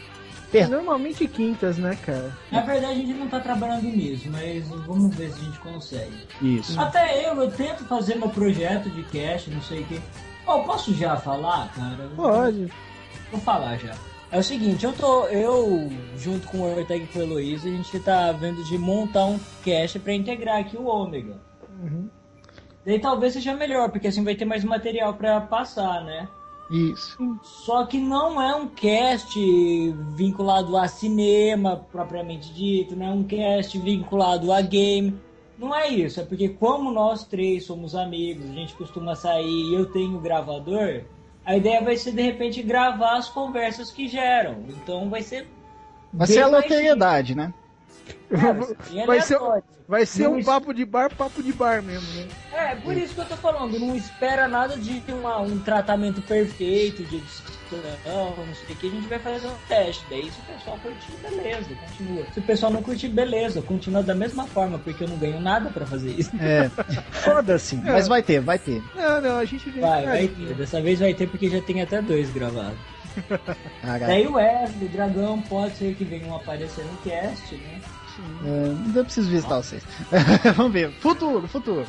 Per- 0.51 0.69
Normalmente 0.69 1.27
quintas, 1.27 1.79
né, 1.79 1.97
cara? 2.05 2.31
Na 2.51 2.61
verdade, 2.61 2.93
a 2.93 2.95
gente 2.95 3.15
não 3.15 3.27
tá 3.27 3.41
trabalhando 3.41 3.85
nisso, 3.85 4.29
mas 4.31 4.69
vamos 4.69 5.15
ver 5.17 5.31
se 5.31 5.41
a 5.41 5.45
gente 5.45 5.59
consegue. 5.61 6.13
Isso. 6.43 6.79
Até 6.79 7.27
eu, 7.29 7.35
eu 7.43 7.51
tento 7.51 7.85
fazer 7.87 8.17
meu 8.17 8.29
projeto 8.29 8.91
de 8.91 9.03
cast, 9.05 9.51
não 9.51 9.63
sei 9.63 9.81
o 9.81 9.85
que. 9.87 10.01
Oh, 10.47 10.61
posso 10.61 10.93
já 10.95 11.17
falar, 11.17 11.73
cara? 11.75 12.09
Pode. 12.15 12.69
Vou 13.31 13.41
falar 13.41 13.79
já. 13.79 13.95
É 14.33 14.39
o 14.39 14.43
seguinte, 14.43 14.83
eu 14.87 14.95
tô. 14.95 15.27
Eu, 15.27 15.91
junto 16.17 16.49
com 16.49 16.61
o 16.61 16.75
Ortega 16.75 17.05
e 17.05 17.07
com 17.07 17.19
o 17.19 17.23
Heloísa, 17.23 17.69
a 17.69 17.71
gente 17.71 18.01
tá 18.01 18.33
vendo 18.33 18.65
de 18.65 18.79
montar 18.79 19.27
um 19.27 19.39
cast 19.63 19.99
pra 19.99 20.15
integrar 20.15 20.59
aqui 20.59 20.75
o 20.75 20.87
Ômega. 20.87 21.39
Uhum. 21.79 22.09
Daí 22.85 22.99
talvez 22.99 23.35
seja 23.35 23.55
melhor, 23.55 23.91
porque 23.91 24.09
assim 24.09 24.25
vai 24.25 24.35
ter 24.35 24.47
mais 24.47 24.65
material 24.65 25.13
pra 25.13 25.39
passar, 25.43 26.03
né? 26.03 26.27
Isso. 26.71 27.39
Só 27.43 27.85
que 27.85 27.99
não 27.99 28.41
é 28.41 28.57
um 28.57 28.69
cast 28.69 29.39
vinculado 30.17 30.79
a 30.79 30.89
cinema 30.89 31.87
propriamente 31.93 32.55
dito, 32.55 32.97
não 32.97 33.07
é 33.07 33.11
um 33.11 33.25
cast 33.25 33.79
vinculado 33.79 34.51
a 34.51 34.63
game. 34.63 35.15
Não 35.59 35.77
é 35.77 35.89
isso, 35.89 36.21
é 36.21 36.25
porque 36.25 36.49
como 36.49 36.91
nós 36.91 37.25
três 37.25 37.67
somos 37.67 37.95
amigos, 37.95 38.49
a 38.49 38.55
gente 38.55 38.75
costuma 38.75 39.15
sair 39.15 39.47
e 39.47 39.75
eu 39.75 39.85
tenho 39.85 40.19
gravador, 40.19 41.03
a 41.45 41.57
ideia 41.57 41.83
vai 41.83 41.97
ser 41.97 42.13
de 42.13 42.23
repente 42.23 42.63
gravar 42.63 43.17
as 43.17 43.29
conversas 43.29 43.91
que 43.91 44.09
geram. 44.09 44.65
Então 44.69 45.09
vai 45.11 45.23
ser. 45.23 45.47
Vai 46.13 46.27
ser 46.27 46.41
mais 46.43 46.55
aleatoriedade, 46.55 47.35
né? 47.35 47.53
simples. 48.31 48.77
É, 48.95 49.07
Vai 49.07 49.21
ser, 49.21 49.39
vai 49.89 50.07
ser 50.07 50.25
Não 50.25 50.35
um 50.39 50.45
papo 50.45 50.73
de 50.73 50.85
bar, 50.85 51.15
papo 51.15 51.43
de 51.43 51.53
bar 51.53 51.83
mesmo, 51.83 52.09
né? 52.15 52.29
É, 52.53 52.75
por 52.77 52.97
isso 52.97 53.15
que 53.15 53.21
eu 53.21 53.25
tô 53.27 53.37
falando, 53.37 53.79
não 53.79 53.95
espera 53.95 54.49
nada 54.49 54.77
de 54.77 55.03
uma- 55.13 55.41
um 55.41 55.59
tratamento 55.59 56.21
perfeito, 56.23 57.03
de 57.05 57.23
não, 58.05 58.37
não 58.37 58.55
sei 58.55 58.75
o 58.75 58.79
que, 58.79 58.87
a 58.87 58.91
gente 58.91 59.09
vai 59.09 59.19
fazer 59.19 59.47
um 59.47 59.57
teste. 59.69 60.05
Daí 60.09 60.31
se 60.31 60.41
o 60.41 60.55
pessoal 60.55 60.79
curtir, 60.83 61.13
beleza, 61.23 61.75
continua. 61.75 62.27
Se 62.33 62.39
o 62.39 62.43
pessoal 62.43 62.73
não 62.73 62.83
curtir, 62.83 63.09
beleza, 63.09 63.63
continua 63.63 64.03
da 64.03 64.15
mesma 64.15 64.47
forma, 64.47 64.79
porque 64.79 65.05
eu 65.05 65.09
não 65.09 65.17
ganho 65.17 65.41
nada 65.41 65.71
pra 65.71 65.87
fazer 65.87 66.11
isso. 66.11 66.31
É. 66.41 66.69
Foda-se. 67.11 67.77
Mas 67.77 68.09
vai 68.09 68.23
ter, 68.23 68.41
vai 68.41 68.59
ter. 68.59 68.83
Não, 68.95 69.21
não, 69.21 69.39
a 69.39 69.45
gente 69.45 69.69
vê. 69.71 69.81
Vai, 69.81 70.03
é, 70.03 70.07
vai 70.07 70.29
ter. 70.29 70.55
Dessa 70.55 70.81
vez 70.81 71.01
vai 71.01 71.15
ter 71.15 71.29
porque 71.29 71.49
já 71.49 71.61
tem 71.61 71.81
até 71.81 72.01
dois 72.03 72.31
gravados. 72.31 72.79
Caralho. 73.83 74.07
Daí 74.07 74.27
o 74.27 74.35
Wesley, 74.35 74.87
o 74.87 74.89
Dragão, 74.89 75.43
pode 75.43 75.77
ser 75.77 75.95
que 75.95 76.05
venham 76.05 76.35
aparecer 76.35 76.85
no 76.85 76.97
cast, 76.99 77.55
né? 77.55 77.81
É, 78.45 78.65
ainda 78.69 79.01
eu 79.01 79.05
preciso 79.05 79.31
visitar 79.31 79.57
vocês. 79.57 79.83
Vamos 80.57 80.73
ver. 80.73 80.93
Futuro, 81.01 81.49
futuro. 81.49 81.87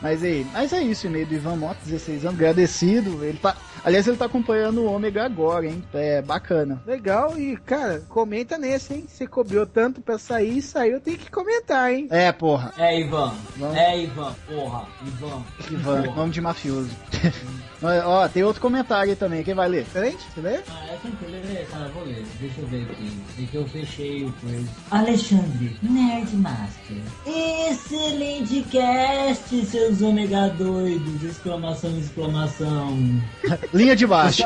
Mas 0.00 0.22
aí, 0.22 0.46
mas 0.52 0.72
é 0.72 0.82
isso, 0.82 1.06
e-mail 1.06 1.26
do 1.26 1.34
Ivan 1.34 1.56
Mota, 1.56 1.78
16 1.84 2.24
anos, 2.24 2.38
agradecido. 2.38 3.24
Ele 3.24 3.38
tá, 3.38 3.56
aliás, 3.86 4.06
ele 4.06 4.16
tá 4.16 4.24
acompanhando 4.26 4.82
o 4.82 4.92
Ômega 4.92 5.24
agora, 5.24 5.64
hein? 5.66 5.82
É 5.94 6.20
bacana. 6.20 6.82
Legal, 6.86 7.38
e 7.38 7.56
cara, 7.56 8.02
comenta 8.08 8.58
nesse, 8.58 8.92
hein? 8.94 9.04
Você 9.08 9.26
cobrou 9.26 9.64
tanto 9.64 10.00
pra 10.00 10.18
sair, 10.18 10.60
saiu, 10.60 11.00
tem 11.00 11.16
que 11.16 11.30
comentar, 11.30 11.92
hein? 11.92 12.08
É, 12.10 12.32
porra. 12.32 12.74
É, 12.76 13.00
Ivan. 13.00 13.32
Vamos. 13.56 13.76
É, 13.76 13.98
Ivan. 14.02 14.34
Porra, 14.48 14.88
Ivan. 15.06 15.42
Ivan, 15.70 16.02
Porra. 16.02 16.16
nome 16.16 16.32
de 16.32 16.40
mafioso. 16.40 16.90
Ó, 18.04 18.26
tem 18.28 18.42
outro 18.42 18.60
comentário 18.60 19.10
aí 19.10 19.16
também, 19.16 19.44
quem 19.44 19.54
vai 19.54 19.68
ler? 19.68 19.84
Diferente? 19.84 20.18
Você 20.34 20.40
lê? 20.40 20.56
Ah, 20.68 20.86
é 20.88 20.96
tranquilo, 20.96 21.36
tá, 21.70 21.90
vou 21.94 22.04
ler. 22.04 22.24
Deixa 22.40 22.60
eu 22.60 22.66
ver 22.66 22.82
aqui. 22.90 23.12
É 23.40 23.46
que 23.46 23.54
eu 23.56 23.66
fechei 23.68 24.24
o 24.24 24.32
coisa. 24.32 24.68
Alexandre, 24.90 25.76
Nerdmaster. 25.82 26.96
Excelente 27.26 28.62
cast, 28.70 29.66
seus 29.66 30.02
ômega 30.02 30.48
doidos! 30.48 31.22
Exclamação, 31.22 31.96
exclamação. 31.98 32.96
Linha 33.76 33.94
de 33.94 34.06
baixo. 34.06 34.42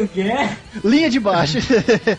O 0.00 0.08
quê? 0.08 0.32
Linha 0.82 1.10
de 1.10 1.20
baixo. 1.20 1.58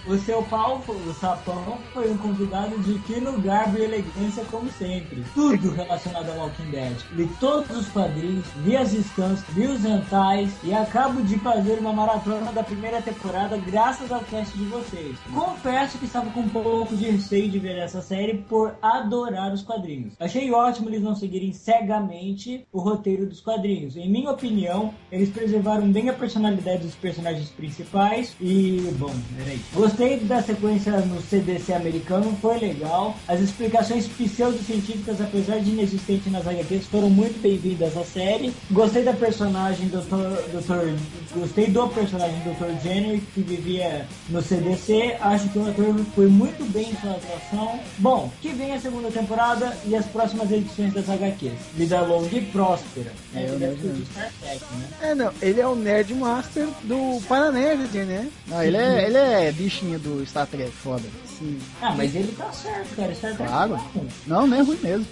O 0.05 0.17
seu 0.19 0.43
pau, 0.43 0.83
o 0.87 1.13
sapão, 1.13 1.79
foi 1.91 2.11
um 2.11 2.17
convidado 2.17 2.77
de 2.79 2.99
fino 2.99 3.33
garbo 3.39 3.77
e 3.77 3.83
elegância, 3.83 4.43
como 4.51 4.69
sempre. 4.71 5.23
Tudo 5.33 5.71
relacionado 5.71 6.29
ao 6.29 6.37
Walking 6.37 6.69
Dead. 6.69 6.95
Li 7.13 7.27
todos 7.39 7.75
os 7.75 7.87
quadrinhos, 7.89 8.45
vi 8.63 8.77
as 8.77 8.89
scans, 8.89 9.43
vi 9.49 9.65
os 9.65 9.81
rentais 9.81 10.51
e 10.63 10.71
acabo 10.71 11.21
de 11.23 11.39
fazer 11.39 11.79
uma 11.79 11.91
maratona 11.91 12.51
da 12.51 12.63
primeira 12.63 13.01
temporada 13.01 13.57
graças 13.57 14.11
ao 14.11 14.19
cast 14.21 14.55
de 14.55 14.65
vocês. 14.65 15.17
Confesso 15.33 15.97
que 15.97 16.05
estava 16.05 16.29
com 16.29 16.41
um 16.41 16.49
pouco 16.49 16.95
de 16.95 17.09
receio 17.09 17.49
de 17.49 17.57
ver 17.57 17.77
essa 17.77 18.01
série 18.01 18.37
por 18.49 18.75
adorar 18.81 19.51
os 19.51 19.63
quadrinhos. 19.63 20.13
Achei 20.19 20.51
ótimo 20.51 20.89
eles 20.89 21.01
não 21.01 21.15
seguirem 21.15 21.51
cegamente 21.53 22.67
o 22.71 22.79
roteiro 22.79 23.25
dos 23.25 23.41
quadrinhos. 23.41 23.97
Em 23.97 24.09
minha 24.09 24.29
opinião, 24.29 24.93
eles 25.11 25.29
preservaram 25.29 25.87
bem 25.91 26.10
a 26.10 26.13
personalidade 26.13 26.84
dos 26.84 26.96
personagens 26.96 27.50
principais 27.50 28.34
e, 28.39 28.94
bom, 28.98 29.13
peraí. 29.38 29.60
Gostei 29.74 30.20
da 30.20 30.41
sequência 30.41 30.91
no 31.01 31.22
CDC 31.22 31.74
americano, 31.74 32.38
foi 32.41 32.60
legal. 32.60 33.15
As 33.27 33.39
explicações 33.39 34.08
pseudocientíficas, 34.08 35.22
apesar 35.22 35.60
de 35.60 35.72
inexistentes 35.72 36.32
nas 36.32 36.48
HQs, 36.48 36.86
foram 36.88 37.10
muito 37.10 37.41
bem-vindas 37.41 37.96
à 37.98 38.03
série. 38.03 38.53
Gostei 38.72 39.03
da 39.03 39.13
personagem 39.13 39.88
do 39.88 40.01
Dr. 40.01 40.60
Dr. 40.60 41.39
Gostei 41.39 41.67
do 41.67 41.88
personagem 41.89 42.39
Dr. 42.39 42.82
Jenner, 42.82 43.22
que 43.34 43.41
vivia 43.41 44.06
no 44.29 44.41
CDC. 44.41 45.17
Acho 45.20 45.50
que 45.50 45.60
o 45.60 45.70
ator 45.70 45.96
foi 46.15 46.27
muito 46.27 46.63
bem 46.72 46.89
em 46.89 46.96
sua 46.98 47.12
atuação. 47.12 47.79
Bom, 47.98 48.32
que 48.41 48.50
vem 48.50 48.74
a 48.74 48.79
segunda 48.79 49.10
temporada 49.10 49.75
e 49.86 49.96
as 49.96 50.06
próximas 50.06 50.51
edições 50.51 50.94
das 50.94 51.10
HQs. 51.10 51.53
Vida 51.74 52.01
longa 52.01 52.36
e 52.36 52.41
próspera. 52.41 53.12
É, 53.34 53.39
É, 53.39 53.50
eu 53.50 53.75
de 53.94 54.06
Star 54.06 54.32
Trek, 54.41 54.62
né? 54.75 54.88
É, 55.01 55.15
não, 55.15 55.32
ele 55.41 55.62
é 55.62 55.66
o 55.67 55.75
Nerd 55.75 56.13
Master 56.15 56.67
do 56.83 57.21
Paranerd, 57.27 57.97
né? 58.05 58.29
Não, 58.47 58.63
ele 58.63 58.77
é, 58.77 59.05
ele 59.07 59.17
é 59.17 59.51
bichinho 59.51 60.00
do 60.00 60.25
Star 60.25 60.47
Trek, 60.47 60.71
foda. 60.71 61.03
Sim. 61.38 61.59
Ah, 61.81 61.93
mas 61.95 62.15
ele 62.15 62.31
tá 62.38 62.51
certo, 62.51 62.95
cara. 62.95 63.13
Star 63.15 63.36
Trek 63.36 63.50
Claro. 63.51 63.75
é 63.75 63.77
bom. 64.00 64.05
Não, 64.25 64.47
não 64.47 64.57
é 64.57 64.62
ruim 64.62 64.79
mesmo. 64.81 65.05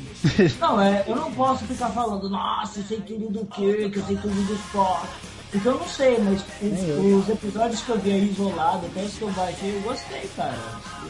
Não, 0.60 0.82
é, 0.82 1.04
eu 1.08 1.16
não 1.16 1.32
posso 1.34 1.66
ficar 1.66 1.90
falando, 1.90 2.30
nossa, 2.30 2.80
eu 2.80 2.84
sei 2.86 3.02
tudo 3.02 3.30
do 3.30 3.46
que, 3.46 3.90
que 3.90 4.00
eu 4.00 4.06
sei 4.06 4.16
tudo 4.18 4.48
do 4.48 4.54
Spock. 4.56 5.08
Porque 5.56 5.68
eu 5.70 5.76
não 5.80 5.88
sei, 5.88 6.18
mas 6.20 6.42
os, 6.62 7.24
os 7.24 7.30
episódios 7.30 7.82
que 7.82 7.90
eu 7.90 8.00
vi 8.00 8.12
aí 8.12 8.30
isolado, 8.30 8.86
até 8.88 9.02
os 9.04 9.14
que 9.14 9.22
eu 9.22 9.32
baixei, 9.32 9.76
eu 9.76 9.82
gostei, 9.82 10.30
cara. 10.36 10.58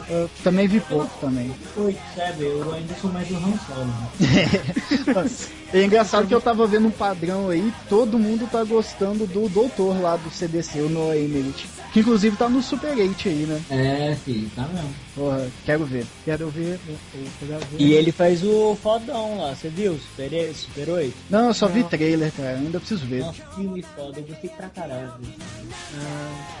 Eu 0.08 0.30
também 0.44 0.68
vi 0.68 0.78
pouco 0.78 1.10
também. 1.20 1.52
Foi, 1.74 1.96
sabe, 2.14 2.44
eu 2.44 2.72
ainda 2.72 2.94
sou 3.00 3.10
mais 3.10 3.26
do 3.26 3.34
Han 3.36 3.54
Solo. 3.66 3.86
Né? 3.86 5.26
É 5.72 5.82
engraçado 5.82 6.28
que 6.28 6.34
eu 6.34 6.40
tava 6.40 6.64
vendo 6.66 6.86
um 6.86 6.92
padrão 6.92 7.48
aí, 7.50 7.72
todo 7.88 8.16
mundo 8.20 8.48
tá 8.50 8.62
gostando 8.62 9.26
do 9.26 9.48
doutor 9.48 10.00
lá 10.00 10.16
do 10.16 10.30
CDC, 10.30 10.80
o 10.80 10.88
Noah 10.88 11.18
Emmerich. 11.18 11.66
Que 11.92 12.00
inclusive 12.00 12.36
tá 12.36 12.48
no 12.48 12.62
Super 12.62 12.96
8 12.96 13.28
aí, 13.28 13.46
né? 13.46 13.60
É, 13.70 14.14
filho, 14.24 14.48
tá 14.54 14.62
mesmo. 14.68 14.94
Porra, 15.14 15.48
quero 15.64 15.84
ver. 15.84 16.06
Quero 16.24 16.48
ver. 16.50 16.78
eu- 16.86 16.94
eu 17.14 17.26
quero 17.48 17.58
ver. 17.72 17.80
E 17.80 17.92
ele 17.94 18.12
faz 18.12 18.44
o 18.44 18.76
fodão 18.80 19.38
lá, 19.38 19.54
você 19.56 19.68
viu? 19.68 19.98
Super, 19.98 20.54
Super 20.54 20.88
8? 20.90 21.14
Não, 21.28 21.48
eu 21.48 21.54
só 21.54 21.66
vi 21.66 21.82
trailer, 21.84 22.30
cara, 22.32 22.50
ainda 22.50 22.78
preciso 22.78 23.04
ver. 23.06 23.20
Nossa, 23.20 23.42
filme 23.56 23.82
foda, 23.96 24.20
eu 24.20 24.24
gostei 24.36 24.50
pra 24.50 24.68
caralho. 24.68 25.12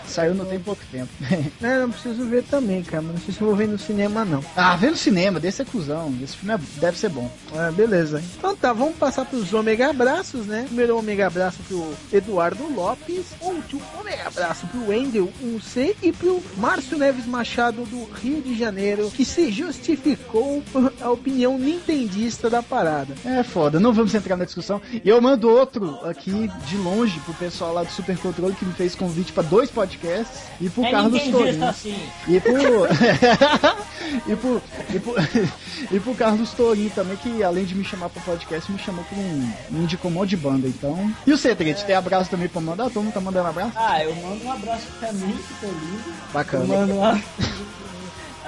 Saiu 0.06 0.34
não 0.34 0.44
tem 0.44 0.58
pouco 0.58 0.82
tempo. 0.90 1.08
É, 1.62 1.80
não 1.80 1.90
preciso 1.90 2.24
ver 2.26 2.44
também, 2.44 2.82
cara. 2.82 3.02
Mas 3.02 3.14
não 3.14 3.20
sei 3.22 3.34
se 3.34 3.40
eu 3.40 3.46
vou 3.46 3.56
ver 3.56 3.66
no 3.66 3.78
cinema, 3.78 4.24
não. 4.24 4.44
ah, 4.56 4.76
vê 4.76 4.90
no 4.90 4.96
cinema, 4.96 5.40
desse 5.40 5.62
é 5.62 5.64
cuzão. 5.64 6.14
Esse 6.22 6.36
filme 6.36 6.54
é- 6.54 6.80
deve 6.80 6.98
ser 6.98 7.08
bom. 7.08 7.30
É, 7.54 7.70
beleza. 7.70 8.22
Então 8.38 8.54
tá, 8.56 8.72
vamos 8.72 8.96
passar 8.96 9.24
pros 9.24 9.52
Ômega 9.52 9.90
Abraços, 9.90 10.46
né? 10.46 10.64
Primeiro 10.66 10.96
Ômega 10.98 11.26
Abraço 11.26 11.58
pro 11.66 11.92
Eduardo 12.12 12.62
Lopes, 12.72 13.26
outro 13.40 13.80
Ômega 13.98 14.28
Abraço 14.28 14.66
pro 14.68 14.88
Wendel 14.88 15.32
1C 15.42 15.96
e 16.02 16.12
pro 16.12 16.42
Márcio 16.56 16.98
Neves 16.98 17.26
Machado 17.26 17.84
do 17.84 18.04
Rio 18.04 18.42
de 18.42 18.56
Janeiro, 18.56 19.10
que 19.10 19.24
se 19.24 19.50
justificou 19.50 20.62
a 21.00 21.10
opinião 21.10 21.58
nintendista 21.58 22.48
da 22.48 22.62
parada. 22.62 23.14
É 23.24 23.42
foda, 23.42 23.80
não 23.80 23.92
vamos 23.92 24.14
entrar 24.14 24.36
na 24.36 24.44
discussão. 24.44 24.80
E 24.92 25.08
eu 25.08 25.20
mando 25.20 25.48
outro 25.48 25.98
aqui 26.06 26.48
de 26.66 26.76
longe 26.76 27.18
pro 27.20 27.34
pessoal 27.34 27.65
lá 27.72 27.82
do 27.82 27.90
Super 27.90 28.16
Controle 28.18 28.54
que 28.54 28.64
me 28.64 28.72
fez 28.72 28.94
convite 28.94 29.32
pra 29.32 29.42
dois 29.42 29.70
podcasts 29.70 30.42
e 30.60 30.68
pro 30.68 30.84
É 30.84 30.90
Carlos 30.90 31.22
gesta 31.22 31.68
assim. 31.68 31.96
E 32.28 32.40
pro. 32.40 32.86
e, 34.26 34.36
pro, 34.36 34.62
e, 34.94 34.98
pro, 35.00 35.14
e 35.92 36.00
pro 36.00 36.14
Carlos 36.14 36.52
Torin 36.52 36.88
também, 36.90 37.16
que 37.16 37.42
além 37.42 37.64
de 37.64 37.74
me 37.74 37.84
chamar 37.84 38.08
pro 38.08 38.20
podcast, 38.22 38.70
me 38.70 38.78
chamou 38.78 39.04
pra 39.04 39.18
um. 39.18 39.52
Me 39.70 39.84
indicou 39.84 40.10
um 40.10 40.14
monte 40.14 40.30
de 40.30 40.36
banda, 40.36 40.66
então. 40.66 41.12
E 41.26 41.32
o 41.32 41.38
Cetret, 41.38 41.84
tem 41.84 41.94
abraço 41.94 42.30
também 42.30 42.48
pra 42.48 42.60
mandar? 42.60 42.84
Todo 42.84 43.04
mundo 43.04 43.14
tá 43.14 43.20
mandando 43.20 43.48
abraço? 43.48 43.72
Ah, 43.76 44.02
eu 44.02 44.14
mando 44.16 44.44
um 44.44 44.52
abraço 44.52 44.86
pra 44.98 45.12
mim, 45.12 45.32
que 45.32 45.54
tô 45.60 45.66
lindo. 45.66 46.14
Bacana. 46.32 46.64
Eu 46.64 46.68
mando 46.68 46.94
uma... 46.94 47.22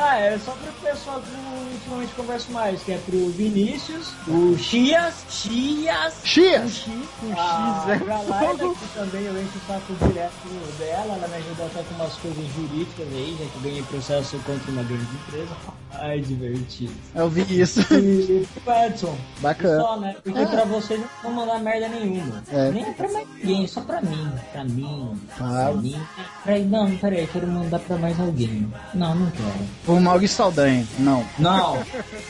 Ah, 0.00 0.16
é 0.18 0.38
só 0.38 0.52
pro 0.52 0.72
pessoal 0.88 1.20
que 1.20 1.28
eu 1.32 1.72
ultimamente 1.72 2.12
converso 2.14 2.52
mais, 2.52 2.80
que 2.82 2.92
é 2.92 2.98
pro 2.98 3.30
Vinícius, 3.30 4.12
o 4.28 4.56
Chias, 4.56 5.14
Chias, 5.28 6.14
o 6.22 6.26
Chias! 6.26 6.70
Chi, 6.72 6.90
Um 7.24 7.32
a 7.36 7.84
X 7.88 7.90
é 7.90 8.46
fogo. 8.56 8.76
que 8.76 8.88
também 8.94 9.24
eu 9.24 9.42
encho 9.42 9.58
o 9.58 9.66
saco 9.66 9.92
direto 10.06 10.32
dela, 10.78 11.14
ela 11.16 11.28
me 11.28 11.34
ajuda 11.36 11.64
até 11.66 11.82
com 11.82 11.94
umas 11.96 12.12
coisas 12.14 12.46
jurídicas 12.54 13.06
aí, 13.12 13.36
já 13.40 13.44
que 13.46 13.58
ganhei 13.60 13.82
processo 13.82 14.38
contra 14.46 14.70
uma 14.70 14.82
grande 14.84 15.06
empresa. 15.26 15.56
Ai, 16.00 16.20
divertido. 16.20 16.92
Eu 17.14 17.28
vi 17.30 17.60
isso. 17.60 17.80
E 17.94 18.46
o 18.66 18.70
Edson. 18.86 19.16
Bacana. 19.40 19.80
Só, 19.80 19.98
né? 19.98 20.16
Porque 20.22 20.38
É. 20.38 20.46
pra 20.46 20.64
vocês 20.66 21.00
não 21.00 21.08
vão 21.22 21.32
mandar 21.32 21.58
merda 21.60 21.88
nenhuma. 21.88 22.44
É. 22.52 22.70
Nem 22.70 22.92
pra 22.92 23.10
mais 23.10 23.26
ninguém, 23.34 23.66
só 23.66 23.80
pra 23.80 24.00
mim. 24.02 24.30
Pra 24.52 24.64
mim. 24.64 25.18
Claro. 25.36 25.72
Pra 25.72 25.82
mim. 25.82 26.00
Pra... 26.44 26.58
Não, 26.58 26.96
peraí, 26.98 27.22
eu 27.22 27.28
quero 27.28 27.46
mandar 27.48 27.78
pra 27.80 27.96
mais 27.96 28.20
alguém. 28.20 28.70
Não, 28.94 29.14
não 29.14 29.30
quero. 29.30 29.66
Por 29.88 29.98
Maurício 30.02 30.36
Saldanha, 30.36 30.86
não. 30.98 31.26
Não, 31.38 31.82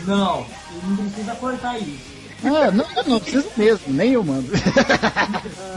não. 0.06 0.46
Não 0.84 0.96
precisa 1.10 1.34
cortar 1.34 1.76
isso. 1.76 2.18
Ah, 2.44 2.70
não, 2.70 2.86
não, 2.94 3.02
não 3.04 3.18
preciso 3.18 3.48
mesmo, 3.56 3.82
nem 3.88 4.12
eu 4.12 4.22
mando. 4.22 4.48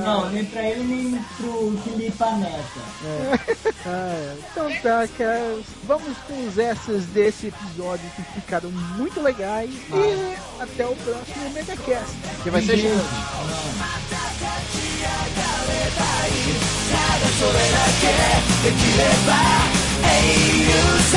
Não, 0.05 0.29
nem 0.29 0.45
pra 0.45 0.61
ele, 0.61 0.83
nem 0.83 1.19
pro 1.37 1.75
Felipe 1.83 2.23
Neto. 2.39 2.81
É. 3.03 3.39
Ah, 3.83 4.13
é. 4.13 4.35
então 4.51 4.71
tá, 4.83 5.07
cara. 5.17 5.57
Vamos 5.85 6.15
com 6.27 6.47
os 6.47 6.59
essas 6.59 7.05
desse 7.05 7.47
episódio 7.47 8.05
que 8.15 8.21
ficaram 8.39 8.69
muito 8.95 9.19
legais. 9.19 9.71
Ah. 9.91 9.95
E 9.95 10.61
até 10.61 10.85
o 10.85 10.95
próximo 10.97 11.49
Megacast. 11.51 12.15
Que 12.43 12.51
vai 12.51 12.61
ser 12.61 12.77
gente. 12.77 13.01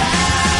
Ah. 0.00 0.53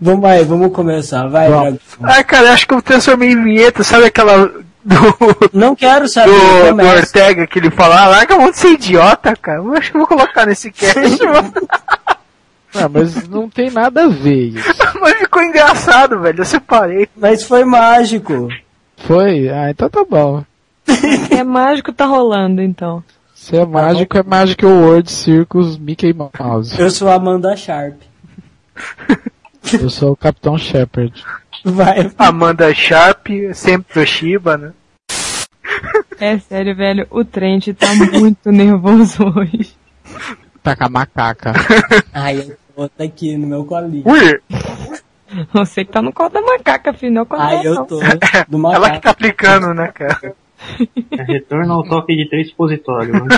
Vamos 0.00 0.24
aí, 0.24 0.44
vamos 0.44 0.72
começar. 0.72 1.26
Vai, 1.28 1.48
Vamos. 1.48 1.80
Ai, 2.02 2.24
cara, 2.24 2.48
eu 2.48 2.52
acho 2.52 2.66
que 2.66 2.74
eu 2.74 2.82
transformei 2.82 3.30
em 3.30 3.42
vinheta, 3.42 3.82
sabe 3.82 4.04
aquela 4.06 4.50
do, 4.84 5.50
Não 5.52 5.76
quero 5.76 6.08
saber. 6.08 6.30
do, 6.30 6.76
do. 6.76 6.86
Ortega 6.86 7.46
que 7.46 7.58
ele 7.58 7.70
fala, 7.70 8.02
ah, 8.02 8.08
larga 8.08 8.34
a 8.34 8.38
mão 8.38 8.50
de 8.50 8.58
ser 8.58 8.72
idiota, 8.72 9.34
cara. 9.36 9.58
Eu 9.58 9.74
acho 9.74 9.90
que 9.90 9.96
eu 9.96 10.00
vou 10.00 10.08
colocar 10.08 10.46
nesse 10.46 10.70
cast, 10.70 11.20
mano. 11.26 11.52
Não, 12.74 12.88
mas 12.88 13.28
não 13.28 13.48
tem 13.48 13.70
nada 13.70 14.04
a 14.04 14.08
ver 14.08 14.48
isso. 14.48 14.74
Mas 15.00 15.14
ficou 15.18 15.42
engraçado, 15.42 16.20
velho. 16.20 16.40
Eu 16.40 16.44
separei. 16.44 17.08
Mas 17.16 17.42
foi 17.42 17.64
mágico. 17.64 18.48
Foi? 18.96 19.48
Ah, 19.48 19.70
então 19.70 19.88
tá 19.88 20.04
bom. 20.04 20.44
É 21.30 21.42
mágico 21.42 21.92
tá 21.92 22.04
rolando, 22.04 22.60
então. 22.60 23.02
Se 23.34 23.56
é 23.56 23.64
mágico, 23.64 24.18
é 24.18 24.22
Magic 24.22 24.64
World 24.66 25.10
Circus 25.10 25.78
Mickey 25.78 26.12
Mouse. 26.12 26.78
Eu 26.78 26.90
sou 26.90 27.08
a 27.08 27.14
Amanda 27.14 27.56
Sharp. 27.56 27.94
Eu 29.72 29.90
sou 29.90 30.12
o 30.12 30.16
Capitão 30.16 30.56
Shepard. 30.56 31.12
Vai. 31.64 32.10
Amanda 32.18 32.72
Sharp, 32.74 33.26
sempre 33.52 33.92
Toshiba, 33.94 34.56
né? 34.56 34.72
É 36.20 36.38
sério, 36.38 36.74
velho, 36.74 37.06
o 37.10 37.24
Trent 37.24 37.68
tá 37.74 37.86
muito 37.94 38.50
nervoso 38.50 39.24
hoje. 39.36 39.76
Tá 40.62 40.74
com 40.74 40.84
a 40.84 40.88
macaca. 40.88 41.52
Ai, 42.12 42.38
eu 42.38 42.56
tô 42.74 42.88
tá 42.88 43.04
aqui 43.04 43.36
no 43.36 43.46
meu 43.46 43.64
colinho. 43.64 44.02
Ui, 44.06 44.40
Você 45.52 45.84
que 45.84 45.92
tá 45.92 46.02
no 46.02 46.12
colo 46.12 46.30
da 46.30 46.40
macaca, 46.40 46.92
filho, 46.92 47.12
não 47.12 47.20
é 47.20 47.22
o 47.22 47.26
colo 47.26 47.42
Ai, 47.42 47.60
eu 47.64 47.84
tô. 47.84 47.98
Do 48.00 48.04
ela 48.06 48.46
que 48.48 48.56
macaco. 48.58 49.00
tá 49.02 49.10
aplicando, 49.10 49.74
né, 49.74 49.88
cara? 49.88 50.34
É 51.12 51.22
retorno 51.22 51.72
ao 51.72 51.84
toque 51.84 52.16
de 52.16 52.28
três 52.28 52.48
supositórios. 52.50 53.12
Né? 53.12 53.28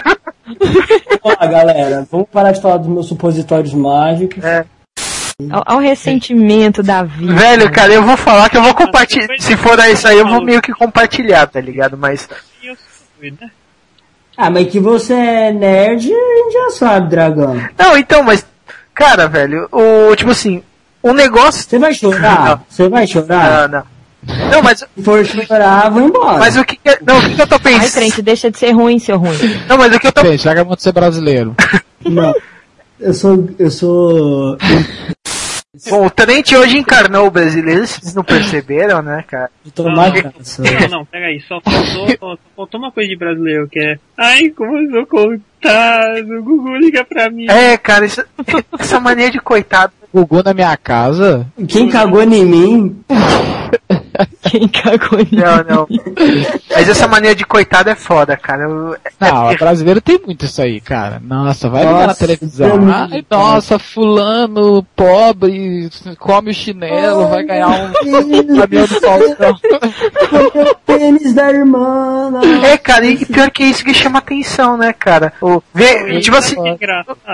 Ó, 1.23 1.37
galera, 1.47 2.07
vamos 2.11 2.29
parar 2.31 2.53
de 2.53 2.63
falar 2.63 2.79
dos 2.79 2.89
meus 2.89 3.07
supositórios 3.07 3.75
mágicos. 3.75 4.43
Ao, 5.51 5.63
ao 5.67 5.79
ressentimento 5.79 6.83
da 6.83 7.03
vida. 7.03 7.33
Velho, 7.35 7.71
cara, 7.71 7.93
eu 7.93 8.03
vou 8.03 8.17
falar 8.17 8.49
que 8.49 8.57
eu 8.57 8.63
vou 8.63 8.75
compartilhar. 8.75 9.29
Se 9.39 9.57
for 9.57 9.79
isso 9.89 10.07
aí, 10.07 10.19
eu 10.19 10.29
vou 10.29 10.43
meio 10.43 10.61
que 10.61 10.73
compartilhar, 10.73 11.47
tá 11.47 11.61
ligado? 11.61 11.97
Mas. 11.97 12.29
Eu 12.63 12.77
né? 13.23 13.51
Ah, 14.37 14.51
mas 14.51 14.69
que 14.69 14.81
você 14.81 15.13
é 15.13 15.53
nerd, 15.53 16.11
a 16.13 16.37
gente 16.37 16.53
já 16.53 16.71
sabe, 16.71 17.11
dragão. 17.11 17.61
Não, 17.79 17.97
então, 17.97 18.23
mas. 18.23 18.47
Cara, 18.95 19.29
velho, 19.29 19.69
o. 19.71 20.15
Tipo 20.17 20.31
assim. 20.31 20.63
O 21.03 21.13
negócio. 21.13 21.63
Você 21.63 21.79
vai 21.79 21.95
chorar? 21.95 22.63
Você 22.69 22.89
vai 22.89 23.07
chorar? 23.07 23.69
Não, 23.69 23.79
não. 23.79 24.51
Não, 24.51 24.63
mas. 24.63 24.81
Se 24.81 25.03
for 25.03 25.25
chorar, 25.25 25.91
vou 25.91 26.03
embora. 26.03 26.39
Mas 26.39 26.57
o 26.57 26.65
que. 26.65 26.77
que- 26.77 26.99
Não, 27.05 27.19
o 27.19 27.23
que, 27.23 27.35
que 27.35 27.43
eu 27.43 27.47
tô 27.47 27.55
Ai, 27.57 27.61
pensando. 27.61 27.93
Trent, 27.93 28.21
deixa 28.21 28.51
de 28.51 28.59
ser 28.59 28.73
ruim, 28.73 28.99
seu 28.99 29.17
ruim. 29.19 29.37
Não, 29.69 29.79
mas 29.79 29.95
o 29.95 29.99
que 30.01 30.07
eu 30.07 30.13
tô. 30.13 30.23
Gente, 30.23 30.47
larga 30.47 30.63
a 30.63 30.65
mão 30.65 30.77
de 30.77 30.83
ser 30.83 30.93
brasileiro. 30.93 31.55
Não. 32.05 32.35
Eu 32.99 33.15
sou. 33.15 33.49
Eu 33.59 33.71
sou. 33.71 34.59
Bom, 35.89 36.07
o 36.07 36.11
Trent 36.11 36.53
hoje 36.53 36.77
encarnou 36.79 37.27
o 37.27 37.31
brasileiro, 37.31 37.87
vocês 37.87 38.15
não 38.15 38.23
perceberam, 38.25 39.01
né, 39.01 39.25
cara? 39.27 39.51
Eu 39.65 39.71
tô 39.73 39.85
macaco. 39.91 40.33
Não, 40.59 40.89
não, 40.99 41.05
peraí, 41.07 41.41
só 41.49 41.61
faltou, 41.61 42.09
só 42.19 42.39
faltou 42.57 42.81
uma 42.81 42.93
coisa 42.93 43.09
de 43.09 43.17
brasileiro, 43.17 43.69
que 43.69 43.79
é 43.79 43.97
Ai, 44.19 44.51
como 44.51 44.77
eu 44.77 44.91
sou 44.91 45.07
contado, 45.07 46.39
o 46.39 46.43
Gugu 46.43 46.77
liga 46.77 47.05
pra 47.05 47.31
mim. 47.31 47.47
É, 47.49 47.77
cara, 47.79 48.05
isso- 48.05 48.25
essa 48.79 49.01
mania 49.01 49.31
de 49.31 49.41
coitado. 49.41 49.93
Gugu 50.13 50.43
na 50.43 50.53
minha 50.53 50.77
casa? 50.77 51.47
Quem 51.69 51.89
cagou 51.89 52.23
em 52.23 52.45
mim? 52.45 53.01
Quem 54.43 54.69
cagou 54.69 55.19
nisso? 55.19 55.35
Não, 55.35 55.65
não. 55.65 55.89
Mas 56.71 56.89
essa 56.89 57.07
mania 57.09 57.35
de 57.35 57.45
coitado 57.45 57.91
é 57.91 57.95
foda, 57.95 58.37
cara. 58.37 58.65
Eu- 58.65 58.97
Não, 59.21 59.55
brasileiro 59.57 60.01
tem 60.01 60.19
muito 60.25 60.45
isso 60.45 60.61
aí, 60.63 60.81
cara. 60.81 61.21
Nossa, 61.23 61.69
vai 61.69 61.83
ligar 61.85 62.01
na 62.01 62.07
Nossa, 62.09 62.21
televisão. 62.27 62.89
Ai, 62.93 63.09
muito. 63.09 63.27
nossa, 63.31 63.79
fulano, 63.79 64.83
pobre, 64.97 65.89
come 66.19 66.51
o 66.51 66.55
chinelo, 66.55 67.29
vai 67.29 67.43
ganhar 67.45 67.69
um 67.69 67.93
caminhão 68.59 68.87
do 68.87 69.01
Faustão. 69.01 69.59
Pênis 70.87 71.33
da 71.35 71.51
irmã. 71.51 72.31
não. 72.31 72.65
É, 72.65 72.77
cara, 72.77 73.07
e 73.07 73.25
pior 73.25 73.51
que 73.51 73.65
isso 73.65 73.85
que 73.85 73.95
chama 73.95 74.19
atenção, 74.19 74.77
né, 74.77 74.93
cara? 74.93 75.33
O, 75.41 75.63
vê, 75.75 76.21
tipo 76.21 76.37
assim. 76.37 76.57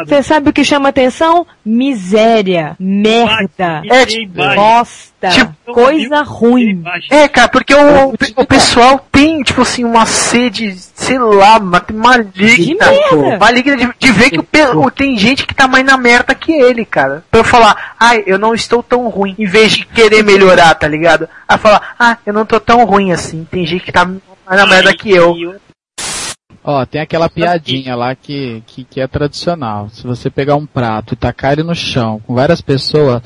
Você 0.07 0.23
sabe 0.23 0.51
o 0.51 0.53
que 0.53 0.65
chama 0.65 0.89
atenção? 0.89 1.47
Miséria, 1.65 2.77
merda, 2.79 3.47
Ah, 3.59 3.83
É, 3.91 4.07
que 4.07 4.27
baixo. 4.27 5.13
Bosta, 5.21 5.35
Tipo, 5.35 5.73
coisa 5.73 6.23
ruim. 6.23 6.83
É, 7.11 7.29
cara, 7.29 7.49
porque 7.49 7.75
o, 7.75 8.15
o 8.37 8.47
pessoal 8.47 9.05
tem, 9.11 9.43
tipo 9.43 9.63
assim, 9.63 9.85
uma 9.85 10.07
sede, 10.07 10.75
sei 10.77 11.19
lá, 11.19 11.59
maligna. 11.59 12.35
De 12.57 12.75
merda. 12.75 13.39
Maligna 13.39 13.77
de, 13.77 13.91
de 13.99 14.13
ver 14.13 14.31
que 14.31 14.39
o, 14.39 14.43
pe- 14.45 14.67
o- 14.75 14.91
tem 14.91 15.17
gente 15.19 15.47
que 15.47 15.55
tá 15.55 15.67
mais 15.67 15.85
na 15.85 15.97
merda 15.97 16.35
que 16.35 16.53
ele, 16.53 16.85
cara. 16.85 17.25
Pra 17.31 17.41
eu 17.41 17.45
falar, 17.45 17.95
ai, 17.99 18.23
eu 18.27 18.39
não 18.39 18.55
estou 18.55 18.83
tão 18.83 19.09
ruim, 19.09 19.35
em 19.39 19.47
vez 19.47 19.73
de 19.73 19.87
querer 19.87 20.23
melhorar, 20.23 20.75
tá 20.75 20.87
ligado? 20.89 21.29
A 21.49 21.57
falar, 21.59 21.95
ah, 21.99 22.19
eu 22.27 22.33
não 22.33 22.45
tô 22.45 22.61
tão 22.61 22.85
ruim 22.85 23.13
assim. 23.13 23.47
Tem 23.51 23.67
gente 23.67 23.85
que 23.85 23.93
tá 23.93 24.05
mais 24.05 24.21
na 24.61 24.67
merda 24.67 24.95
que 24.95 25.11
eu. 25.11 25.37
Eu- 25.37 25.61
Ó, 26.69 26.85
tem 26.85 27.01
aquela 27.01 27.29
piadinha 27.29 27.95
lá 27.95 28.15
que, 28.17 28.61
que, 28.67 28.83
que 28.83 29.01
é 29.01 29.07
tradicional. 29.07 29.89
Se 29.89 30.05
você 30.05 30.29
pegar 30.29 30.57
um 30.57 30.67
prato 30.67 31.15
e 31.15 31.17
tacar 31.17 31.53
ele 31.53 31.63
no 31.63 31.77
chão 31.77 32.21
com 32.27 32.35
várias 32.35 32.61
pessoas, 32.61 33.23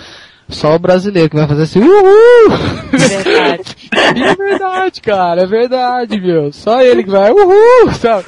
só 0.51 0.75
o 0.75 0.79
brasileiro 0.79 1.31
que 1.31 1.37
vai 1.37 1.47
fazer 1.49 1.63
assim, 1.63 1.81
uhul! 1.81 2.51
Verdade. 2.91 3.77
E 4.17 4.23
é 4.25 4.35
verdade, 4.35 5.01
cara, 5.01 5.43
é 5.43 5.47
verdade, 5.47 6.21
meu. 6.21 6.53
Só 6.53 6.81
ele 6.83 7.03
que 7.05 7.11
vai, 7.11 7.31
uhul, 7.31 7.93
sabe? 8.01 8.25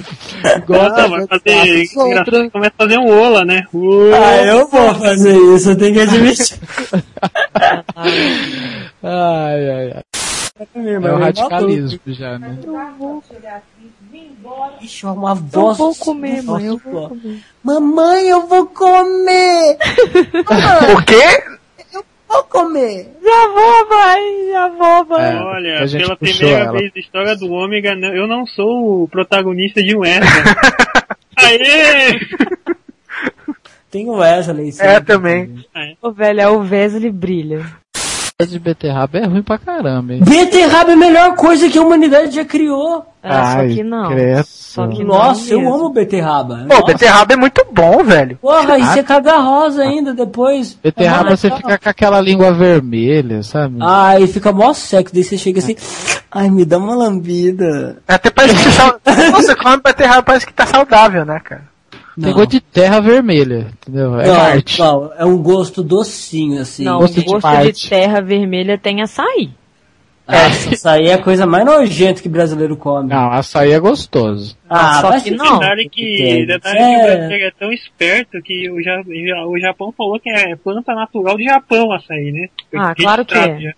Gosta 0.67 1.05
Ah, 1.05 1.09
vai 1.09 1.21
de 1.21 1.27
fazer. 1.29 1.89
outra. 1.97 2.09
engraçado, 2.09 2.51
Começa 2.51 2.73
a 2.79 2.83
fazer 2.85 2.99
um 2.99 3.09
ola, 3.11 3.45
né? 3.45 3.63
Ah, 4.15 4.45
eu 4.45 4.69
vou 4.69 4.95
fazer 4.95 5.37
isso, 5.55 5.71
eu 5.71 5.77
tenho 5.79 5.95
que 5.95 6.01
admitir. 6.01 6.59
Ai, 9.05 9.71
ai, 9.71 9.93
ai. 9.97 10.03
Meu 10.75 10.87
É 10.89 10.93
irmão, 10.93 11.17
o 11.17 11.19
radicalismo 11.19 11.99
já, 12.07 12.39
né? 12.39 12.57
matou. 12.67 13.23
Ixi, 14.81 15.07
é 15.07 15.09
uma 15.11 15.35
voz. 15.35 15.79
Eu 15.79 15.85
vou 15.87 15.95
comer, 15.95 16.43
mãe, 16.43 16.67
eu 16.67 16.79
vou 16.79 17.09
comer. 17.09 17.41
Mamãe, 17.65 18.29
eu 18.29 18.47
vou 18.47 18.67
comer! 18.67 19.79
O 20.97 21.03
quê? 21.05 21.43
Vou 22.33 22.45
comer! 22.45 23.11
Já 23.23 23.49
vou, 23.49 23.88
mãe, 23.90 24.51
já 24.51 24.68
vou, 24.68 25.05
mãe. 25.05 25.37
É, 25.37 25.40
Olha, 25.42 25.79
a 25.81 25.87
gente 25.87 26.03
pela 26.03 26.16
primeira 26.16 26.59
ela. 26.64 26.73
vez 26.73 26.90
na 26.95 27.01
história 27.01 27.37
do 27.37 27.53
Ômega, 27.53 27.90
eu 28.14 28.27
não 28.27 28.47
sou 28.47 29.03
o 29.03 29.09
protagonista 29.09 29.83
de 29.83 29.95
um 29.95 30.03
extra. 30.03 30.57
Aê! 31.37 32.18
Tem 33.90 34.09
o 34.09 34.14
Wesley. 34.14 34.73
sim. 34.73 34.83
É, 34.83 35.01
também. 35.01 35.62
Ô, 36.01 36.11
velho, 36.11 36.40
é 36.40 36.49
o 36.49 36.61
Wesley 36.61 37.11
brilha. 37.11 37.66
De 38.46 38.59
beterraba 38.59 39.18
é 39.18 39.24
ruim 39.26 39.42
pra 39.42 39.59
caramba, 39.59 40.14
hein? 40.14 40.20
Beterraba 40.24 40.90
é 40.90 40.94
a 40.94 40.96
melhor 40.96 41.35
coisa 41.35 41.68
que 41.68 41.78
a 41.78 41.83
humanidade 41.83 42.35
já 42.35 42.44
criou. 42.44 43.07
Ah, 43.22 43.59
Ai, 43.59 43.68
só 43.68 43.74
que 43.76 43.83
não. 43.85 44.09
credo. 44.11 44.44
Só 44.46 44.87
que 44.88 45.05
Nossa, 45.05 45.55
não 45.55 45.62
eu 45.62 45.74
amo 45.74 45.88
beterraba. 45.90 46.57
Pô, 46.68 46.74
Nossa. 46.74 46.85
beterraba 46.87 47.33
é 47.35 47.37
muito 47.37 47.64
bom, 47.72 48.02
velho. 48.02 48.37
Porra, 48.42 48.78
e 48.78 48.85
você 48.85 49.02
caga 49.02 49.37
rosa 49.38 49.83
ainda 49.83 50.12
depois. 50.12 50.76
Beterraba 50.83 51.33
Ah, 51.33 51.37
você 51.37 51.48
tá. 51.48 51.57
fica 51.57 51.78
com 51.78 51.88
aquela 51.88 52.20
língua 52.20 52.52
vermelha, 52.52 53.42
sabe? 53.42 53.76
Ai, 53.81 54.26
fica 54.26 54.50
mó 54.52 54.72
sexo, 54.72 55.14
daí 55.14 55.22
você 55.22 55.38
chega 55.38 55.61
assim, 55.61 55.76
ai, 56.31 56.50
me 56.50 56.64
dá 56.64 56.78
uma 56.78 56.94
lambida. 56.96 57.98
Até 58.09 58.28
parece 58.31 58.55
que 58.57 58.62
você 58.64 58.70
sal... 58.72 58.98
Nossa, 59.31 59.55
quando 59.57 59.83
beterraba 59.83 60.22
parece 60.22 60.46
que 60.46 60.52
tá 60.52 60.66
saudável, 60.66 61.24
né, 61.24 61.38
cara? 61.44 61.72
Tem 62.20 62.33
gosto 62.33 62.51
de 62.51 62.61
terra 62.61 63.01
vermelha, 63.01 63.68
entendeu? 63.81 64.20
É 64.20 64.27
não, 64.27 64.35
arte. 64.40 64.79
não, 64.79 65.12
é 65.16 65.25
um 65.25 65.38
gosto 65.42 65.83
docinho, 65.83 66.61
assim. 66.61 66.85
Não, 66.85 66.98
Gosto 66.98 67.16
o 67.18 67.20
de 67.20 67.27
gosto 67.27 67.46
Marte. 67.46 67.83
de 67.85 67.88
terra 67.88 68.20
vermelha 68.20 68.77
tem 68.77 69.01
açaí. 69.01 69.51
Nossa, 70.29 70.72
isso 70.75 70.88
aí 70.88 71.07
é 71.09 71.14
a 71.14 71.22
coisa 71.22 71.46
mais 71.46 71.64
nojenta 71.64 72.22
que 72.22 72.29
brasileiro 72.29 72.77
come. 72.77 73.09
Não, 73.09 73.33
açaí 73.33 73.72
é 73.72 73.81
gostoso. 73.81 74.57
ah, 74.70 75.01
só 75.01 75.20
que 75.20 75.31
não. 75.33 75.59
Detalhe 75.59 75.88
que, 75.88 76.46
detalhe 76.46 76.77
que 76.79 76.83
É. 76.83 76.96
o 76.98 77.03
brasileiro 77.07 77.44
é 77.46 77.51
tão 77.59 77.72
esperto 77.72 78.40
que 78.42 78.70
o, 78.70 78.81
ja, 78.83 79.03
o 79.46 79.59
Japão 79.59 79.92
falou 79.96 80.20
que 80.20 80.31
é 80.31 80.55
planta 80.55 80.94
natural 80.94 81.37
do 81.37 81.42
Japão 81.42 81.92
açaí, 81.92 82.31
né? 82.31 82.48
Ah, 82.75 82.94
claro 82.94 83.25
que 83.25 83.35
é. 83.37 83.75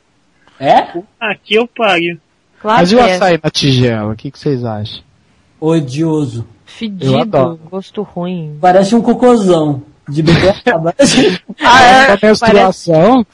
É? 0.61 0.89
Aqui 1.19 1.55
eu 1.55 1.67
pago. 1.67 2.19
Claro 2.61 2.79
Mas 2.81 2.93
e 2.93 2.97
que 2.97 3.01
o 3.03 3.05
é. 3.05 3.13
açaí 3.15 3.41
na 3.43 3.51
tigela? 3.51 4.13
O 4.13 4.17
que, 4.17 4.31
que 4.31 4.39
vocês 4.39 4.65
acham? 4.65 5.03
Odioso. 5.61 6.47
Fedido, 6.77 7.61
gosto 7.71 8.03
ruim. 8.03 8.59
Parece 8.61 8.97
um 8.97 9.01
cocôzão 9.01 9.83
de 10.09 10.23
beterraba. 10.23 10.93
Ah, 11.63 11.83
é? 11.83 12.13
a 12.13 12.19
menstruação? 12.21 13.25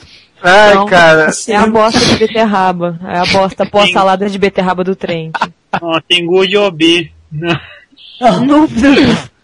Ai, 0.43 0.75
Não. 0.75 0.87
cara. 0.87 1.31
É 1.49 1.57
a 1.57 1.67
bosta 1.67 1.99
de 1.99 2.17
beterraba. 2.17 2.99
É 3.05 3.19
a 3.19 3.25
bosta 3.27 3.67
pós-salada 3.67 4.29
de 4.29 4.39
beterraba 4.39 4.85
do 4.85 4.95
trem. 4.95 5.33
Ó, 5.81 6.01
tem 6.07 6.27
gosto 6.27 6.49
de 6.49 6.57
OB. 6.59 7.11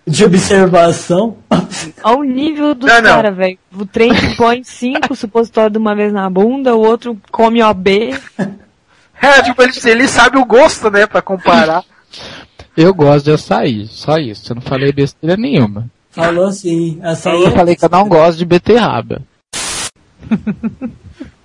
de 0.07 0.25
observação. 0.25 1.37
Ao 2.03 2.23
nível 2.23 2.75
do 2.75 2.87
Não, 2.87 3.03
cara, 3.03 3.31
velho. 3.31 3.59
O 3.75 3.87
trem 3.87 4.13
põe 4.37 4.63
cinco 4.63 5.17
supositórios 5.17 5.73
de 5.73 5.79
uma 5.79 5.95
vez 5.95 6.13
na 6.13 6.29
bunda, 6.31 6.75
o 6.75 6.81
outro 6.81 7.19
come 7.31 7.63
OB. 7.63 8.15
É, 9.21 9.43
tipo, 9.43 9.63
ele, 9.63 9.73
ele 9.87 10.09
sabe 10.09 10.39
o 10.39 10.45
gosto, 10.45 10.91
né, 10.91 11.07
pra 11.07 11.23
comparar. 11.23 11.83
Eu 12.77 12.93
gosto 12.95 13.25
de 13.27 13.31
açaí, 13.33 13.87
só 13.87 14.19
isso. 14.19 14.53
Eu 14.53 14.57
não 14.57 14.62
falei 14.62 14.93
besteira 14.93 15.37
nenhuma. 15.37 15.87
Falou 16.11 16.47
assim, 16.47 16.99
açaí 17.03 17.43
Eu 17.43 17.51
falei 17.53 17.77
que 17.77 17.85
eu 17.85 17.89
não 17.91 18.09
gosto 18.09 18.39
de 18.39 18.45
beterraba. 18.45 19.21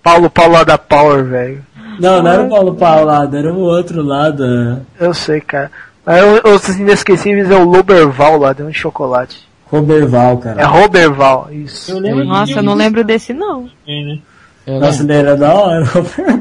Paulo 0.03 0.29
Paulo 0.29 0.53
lá 0.53 0.63
da 0.63 0.77
Power, 0.77 1.23
velho. 1.25 1.65
Não, 1.99 2.21
não 2.23 2.31
era 2.31 2.43
o 2.43 2.49
Paulo 2.49 2.75
Paulado, 2.75 3.37
era 3.37 3.53
o 3.53 3.59
outro 3.59 4.01
lado. 4.01 4.85
Eu 4.99 5.13
sei, 5.13 5.39
cara. 5.41 5.71
Mas 6.05 6.21
o- 6.23 6.49
os 6.55 6.67
inesquecíveis 6.69 7.51
é 7.51 7.55
o 7.55 7.63
Loberval 7.65 8.37
lá, 8.37 8.53
deu 8.53 8.65
um 8.65 8.73
chocolate. 8.73 9.47
Roberval, 9.65 10.37
É 10.39 10.41
cara. 10.41 10.67
Roberval, 10.67 11.47
isso. 11.51 11.91
Eu 11.91 11.99
lembro 11.99 12.25
Nossa, 12.25 12.53
eu 12.53 12.63
não 12.63 12.73
lembro 12.73 13.03
desse 13.03 13.33
não. 13.33 13.69
que 13.85 14.03
né? 14.05 14.19
Era, 14.65 14.79
Nossa, 14.79 15.03
ele 15.03 15.13
era 15.13 15.37
da 15.37 15.53
hora. 15.53 15.85
Roberval. 15.85 16.39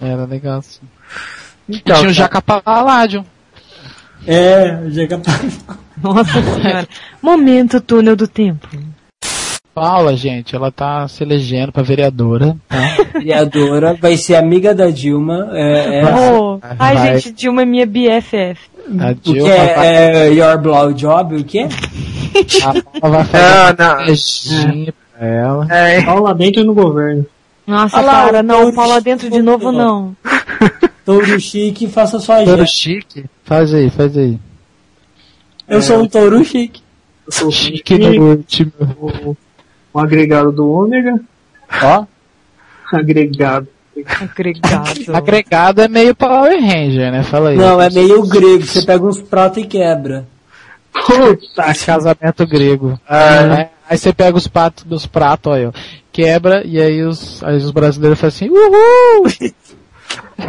era 0.00 0.24
legal 0.24 0.58
assim. 0.58 0.80
Então, 1.68 1.96
Tinha 1.96 2.10
o 2.10 2.14
cara, 2.14 2.40
Jaca 2.40 2.42
Paládio. 2.42 3.24
É, 4.26 4.78
o 4.86 4.90
Jaca 4.90 5.20
Nossa 6.02 6.42
senhora. 6.42 6.88
Momento 7.22 7.80
túnel 7.80 8.16
do 8.16 8.26
tempo. 8.26 8.66
Paula, 9.74 10.16
gente, 10.16 10.54
ela 10.54 10.70
tá 10.72 11.06
se 11.08 11.22
elegendo 11.22 11.72
pra 11.72 11.82
vereadora. 11.82 12.56
Tá? 12.68 12.96
Vereadora, 13.14 13.94
vai 13.94 14.16
ser 14.16 14.34
amiga 14.34 14.74
da 14.74 14.90
Dilma. 14.90 15.48
É, 15.52 16.00
é, 16.00 16.04
Oh, 16.14 16.58
ai, 16.78 16.94
Vai. 16.96 17.18
gente, 17.20 17.32
Dilma 17.32 17.62
é 17.62 17.64
minha 17.64 17.86
BFF. 17.86 18.58
A 18.98 19.10
o 19.12 19.14
que 19.14 19.32
Dilma 19.32 19.48
vai, 19.48 19.86
é, 19.86 20.26
é 20.28 20.32
Your 20.32 20.58
Blow 20.58 20.92
Job, 20.92 21.36
o 21.36 21.44
que? 21.44 21.60
a 21.60 22.98
Paula 23.00 23.22
vai 23.22 23.24
fazer 23.24 23.82
Não, 23.82 23.96
não. 23.98 24.04
beijinha 24.06 24.94
pra 25.16 25.26
ela. 25.26 25.66
É, 25.70 26.02
Paula 26.02 26.34
dentro 26.34 26.64
no 26.64 26.74
governo. 26.74 27.24
Nossa, 27.66 27.98
Olha 27.98 28.06
lá, 28.06 28.24
cara, 28.24 28.42
não, 28.42 28.60
Touro 28.62 28.74
Paula 28.74 29.00
dentro 29.00 29.30
de 29.30 29.40
novo 29.40 29.70
não. 29.70 30.16
Touro 31.04 31.38
chique, 31.38 31.86
faça 31.88 32.18
sua 32.18 32.36
Touro 32.38 32.50
agenda. 32.52 32.66
chique. 32.66 33.24
Faz 33.50 33.74
aí, 33.74 33.90
faz 33.90 34.16
aí. 34.16 34.38
Eu 35.66 35.82
sou 35.82 36.00
um 36.00 36.06
touro 36.06 36.44
chique. 36.44 36.80
Eu 37.26 37.32
sou 37.32 37.50
Chique 37.50 37.98
no 37.98 38.28
último. 38.30 38.72
o, 38.96 39.36
o 39.92 39.98
agregado 39.98 40.52
do 40.52 40.70
ômega. 40.70 41.20
Ó, 41.82 42.04
Agregado. 42.96 43.66
Agregado. 44.20 45.00
Agregado 45.12 45.82
é 45.82 45.88
meio 45.88 46.14
Power 46.14 46.60
Ranger, 46.60 47.10
né? 47.10 47.24
Fala 47.24 47.48
aí. 47.50 47.56
não, 47.56 47.82
é 47.82 47.90
meio 47.90 48.24
grego, 48.24 48.64
você 48.64 48.82
pega 48.82 49.04
uns 49.04 49.20
pratos 49.20 49.64
e 49.64 49.66
quebra. 49.66 50.28
Puta, 50.92 51.74
Casamento 51.84 52.46
grego. 52.46 53.00
Ah. 53.08 53.56
Aí, 53.56 53.68
aí 53.90 53.98
você 53.98 54.12
pega 54.12 54.38
os 54.38 54.46
pratos, 54.46 54.84
os 54.88 55.06
pratos, 55.06 55.52
olha, 55.52 55.72
quebra, 56.12 56.64
e 56.64 56.80
aí 56.80 57.02
os, 57.02 57.42
aí 57.42 57.56
os 57.56 57.72
brasileiros 57.72 58.20
fazem 58.20 58.46
assim, 58.46 58.56
uhul! 58.56 59.26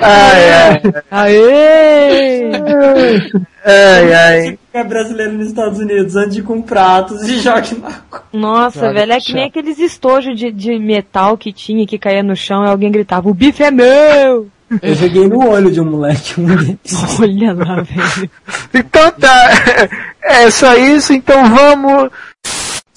ai, 0.01 0.51
ai, 0.51 0.81
Aê! 1.11 2.51
ai, 3.65 4.13
ai. 4.13 4.59
É 4.73 4.83
brasileiro 4.83 5.33
nos 5.33 5.47
Estados 5.47 5.79
Unidos, 5.79 6.15
ande 6.15 6.41
com 6.41 6.61
pratos 6.61 7.23
e 7.27 7.39
jogue 7.39 7.79
na 7.79 8.01
Nossa, 8.31 8.79
Joga 8.79 8.93
velho, 8.93 9.13
é 9.13 9.19
que 9.19 9.33
nem 9.33 9.45
aqueles 9.45 9.79
estojos 9.79 10.37
de, 10.37 10.51
de 10.51 10.79
metal 10.79 11.37
que 11.37 11.51
tinha, 11.51 11.85
que 11.85 11.97
caía 11.99 12.23
no 12.23 12.35
chão 12.35 12.63
e 12.63 12.69
alguém 12.69 12.91
gritava, 12.91 13.29
o 13.29 13.33
bife 13.33 13.63
é 13.63 13.71
meu! 13.71 14.47
Eu 14.81 14.95
joguei 14.95 15.27
no 15.27 15.49
olho 15.49 15.69
de 15.69 15.81
um 15.81 15.85
moleque 15.85 16.39
um 16.39 16.45
desses. 16.55 17.19
Olha 17.19 17.53
lá, 17.53 17.81
velho. 17.81 18.31
Então 18.73 19.11
tá. 19.11 19.49
É 20.23 20.49
só 20.49 20.77
isso, 20.77 21.11
então 21.11 21.43
vamos. 21.49 22.09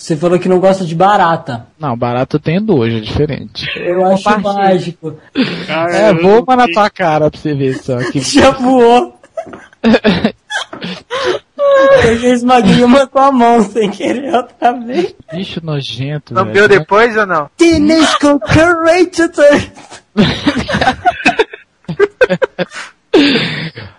Você 0.05 0.19
falou 0.19 0.39
que 0.39 0.51
não 0.51 0.61
gosta 0.61 0.85
de 0.85 0.95
barata. 0.95 1.67
Não, 1.79 1.97
barato 1.97 2.37
eu 2.37 2.41
tenho 2.41 2.61
dois, 2.61 2.93
é 2.93 3.01
diferente. 3.01 3.67
Eu 3.75 4.05
acho 4.05 4.39
mágico. 4.43 5.17
cara, 5.67 5.97
É, 5.97 6.13
não 6.13 6.41
uma 6.41 6.57
na 6.57 6.67
tua 6.69 6.91
cara 6.91 7.31
pra 7.31 7.41
você 7.41 7.55
ver 7.55 7.79
só. 7.83 7.97
Que... 8.13 8.21
Já 8.21 8.51
voou. 8.51 9.19
Eu 12.05 12.19
já 12.19 12.29
esmaguei 12.29 12.85
uma 12.85 13.07
com 13.07 13.19
a 13.19 13.33
mão 13.33 13.63
sem 13.63 13.91
querer 13.91 14.35
outra 14.35 14.73
vez. 14.73 15.15
Bicho 15.33 15.61
nojento, 15.65 16.35
Lambeu 16.35 16.69
velho. 16.69 16.81
depois 16.81 17.17
ou 17.17 17.25
não? 17.27 17.49
Teenage 17.57 18.19
Cockroach. 18.19 19.23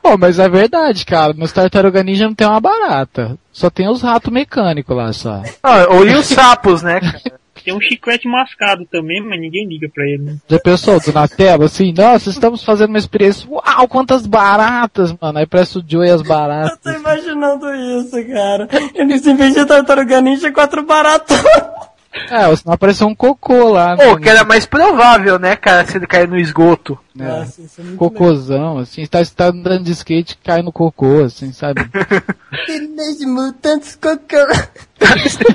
Pô, 0.02 0.18
mas 0.18 0.40
é 0.40 0.48
verdade, 0.48 1.06
cara. 1.06 1.34
Nos 1.34 1.52
Tartaruga 1.52 2.04
Ninja 2.04 2.26
não 2.28 2.36
tem 2.36 2.48
uma 2.48 2.60
barata. 2.60 3.38
Só 3.52 3.70
tem 3.70 3.88
os 3.90 4.02
ratos 4.02 4.32
mecânicos 4.32 4.96
lá, 4.96 5.12
só. 5.14 5.42
Ah, 5.64 5.88
ou 5.90 6.06
e 6.08 6.14
os 6.16 6.26
sapos, 6.28 6.84
né, 6.84 7.00
cara? 7.00 7.22
Tem 7.64 7.74
um 7.74 7.82
chiclete 7.82 8.28
mascado 8.28 8.86
também, 8.92 9.24
mas 9.24 9.40
ninguém 9.40 9.68
liga 9.68 9.90
pra 9.92 10.04
ele. 10.06 10.22
Né? 10.24 10.36
Já 10.48 10.60
pensou, 10.60 11.00
do 11.00 11.12
na 11.12 11.28
tela, 11.28 11.66
assim, 11.66 11.92
nossa, 11.98 12.30
estamos 12.30 12.64
fazendo 12.64 12.90
uma 12.90 13.00
experiência, 13.00 13.50
uau, 13.50 13.88
quantas 13.88 14.28
baratas, 14.28 15.16
mano. 15.20 15.40
Aí 15.40 15.48
parece 15.48 15.80
o 15.80 15.84
Joey 15.88 16.10
e 16.10 16.12
as 16.12 16.22
Eu 16.22 16.28
baratas. 16.28 16.78
tô 16.84 16.92
imaginando 16.92 17.66
isso, 17.74 18.24
cara. 18.28 18.68
Eles 18.94 19.26
em 19.26 19.36
vez 19.36 19.56
de 19.56 19.66
tartaruga 19.66 20.22
ninja, 20.22 20.52
quatro 20.52 20.84
baratos. 20.86 21.36
É, 22.30 22.48
ou 22.48 22.56
senão 22.56 22.74
apareceu 22.74 23.08
um 23.08 23.16
cocô 23.16 23.70
lá, 23.70 23.96
Pô, 23.98 24.18
que 24.18 24.30
era 24.30 24.44
mais 24.44 24.66
provável, 24.66 25.38
né, 25.38 25.56
cara, 25.56 25.86
se 25.86 25.98
ele 25.98 26.08
cair 26.08 26.28
no 26.28 26.38
esgoto. 26.38 26.98
né? 27.16 27.40
Nossa, 27.40 27.62
isso 27.62 27.82
é 27.82 27.84
muito 27.84 27.98
Cocôzão, 27.98 28.78
assim, 28.80 29.06
tá, 29.06 29.24
você 29.24 29.34
tá 29.36 29.48
andando 29.48 29.84
de 29.84 29.92
skate 29.92 30.38
cai 30.44 30.62
no 30.62 30.72
cocô, 30.72 31.24
assim, 31.24 31.52
sabe? 31.52 31.82
Mutant 33.28 33.84
Cockroach. 34.02 34.70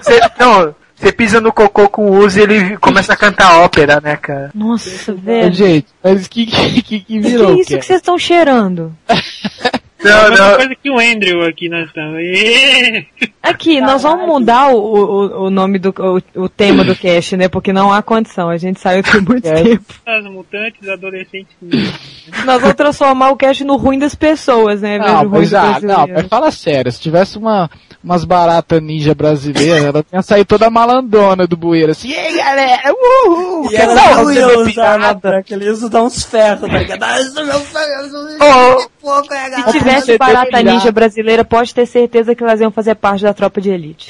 Você, 0.03 0.21
não, 0.39 0.75
você 0.95 1.13
pisa 1.13 1.41
no 1.41 1.53
cocô 1.53 1.89
com 1.89 2.11
o 2.11 2.19
Uzi 2.19 2.41
e 2.41 2.43
ele 2.43 2.77
começa 2.77 3.15
a 3.15 3.17
cantar 3.17 3.61
ópera, 3.61 4.01
né, 4.03 4.17
cara? 4.17 4.51
Nossa, 4.55 5.15
velho. 5.15 5.53
gente, 5.53 5.87
mas 6.03 6.29
que 6.29 6.47
que, 6.47 6.71
que, 6.75 6.83
que 6.83 7.01
Que 7.01 7.21
virou? 7.21 7.55
isso 7.59 7.79
que 7.79 7.83
vocês 7.87 8.01
estão 8.01 8.19
cheirando? 8.19 8.95
É 10.03 10.09
Não, 10.09 10.19
a 10.27 10.31
mesma 10.31 10.49
não. 10.49 10.57
coisa 10.57 10.75
que 10.83 10.91
o 10.91 10.99
Andrew 10.99 11.43
aqui 11.45 11.69
nós 11.69 11.87
estamos. 11.89 12.19
Aqui, 13.43 13.81
nós 13.81 14.03
vamos 14.03 14.27
mudar 14.27 14.69
o, 14.69 14.77
o, 14.79 15.45
o 15.47 15.51
nome 15.51 15.79
do 15.79 15.91
o, 15.99 16.43
o 16.45 16.49
tema 16.49 16.85
do 16.85 16.95
cast, 16.97 17.37
né? 17.37 17.49
Porque 17.49 17.73
não 17.73 17.93
há 17.93 18.03
condição. 18.03 18.49
A 18.49 18.57
gente 18.57 18.81
saiu 18.81 19.03
tem 19.03 19.21
muito 19.21 19.47
É. 19.47 19.63
tempo. 19.63 19.85
As 20.07 20.25
mutantes 20.25 20.89
adolescentes. 20.89 21.55
Nós 22.45 22.61
vamos 22.61 22.77
transformar 22.77 23.31
o 23.31 23.37
cast 23.37 23.63
no 23.65 23.77
ruim 23.77 23.99
das 23.99 24.15
pessoas, 24.15 24.81
né? 24.81 24.99
Não, 24.99 25.25
mas, 25.25 25.51
do 25.51 25.57
ah, 25.57 25.79
não, 25.83 26.07
mas 26.07 26.27
fala 26.29 26.51
sério, 26.51 26.91
se 26.93 27.01
tivesse 27.01 27.37
uma, 27.39 27.69
umas 28.05 28.25
baratas 28.25 28.81
ninja 28.83 29.15
brasileiras, 29.15 29.85
ela 29.85 30.03
tinha 30.03 30.23
saído 30.23 30.47
toda 30.47 30.71
malandona 30.71 31.47
do 31.47 31.57
bueiro, 31.57 31.93
assim, 31.93 32.13
ei 32.13 32.37
galera, 32.37 32.81
uhul! 33.27 33.71
E 33.71 33.77
ela 33.77 33.95
não 33.95 34.23
uma 34.23 34.35
ia 34.35 34.59
usar 34.59 34.93
pirata?" 34.99 35.15
branca, 35.29 35.55
ele 35.55 35.65
ia 35.65 35.73
usar 35.73 36.03
uns 36.03 36.25
ferros, 36.25 36.61
tá 36.61 36.67
ligado? 36.79 37.01
Ah, 39.03 39.21
isso 39.23 39.33
é 39.33 39.33
pouco, 39.33 39.35
Se 39.35 39.51
galera. 39.51 39.73
tivesse 39.73 40.19
barata 40.19 40.63
ninja 40.63 40.93
brasileira, 40.93 41.45
pode 41.45 41.75
ter 41.75 41.87
certeza 41.87 42.35
que 42.35 42.43
elas 42.43 42.61
iam 42.61 42.71
fazer 42.71 42.95
parte 42.95 43.23
da 43.23 43.33
tropa 43.35 43.61
de 43.61 43.71
elite. 43.71 44.09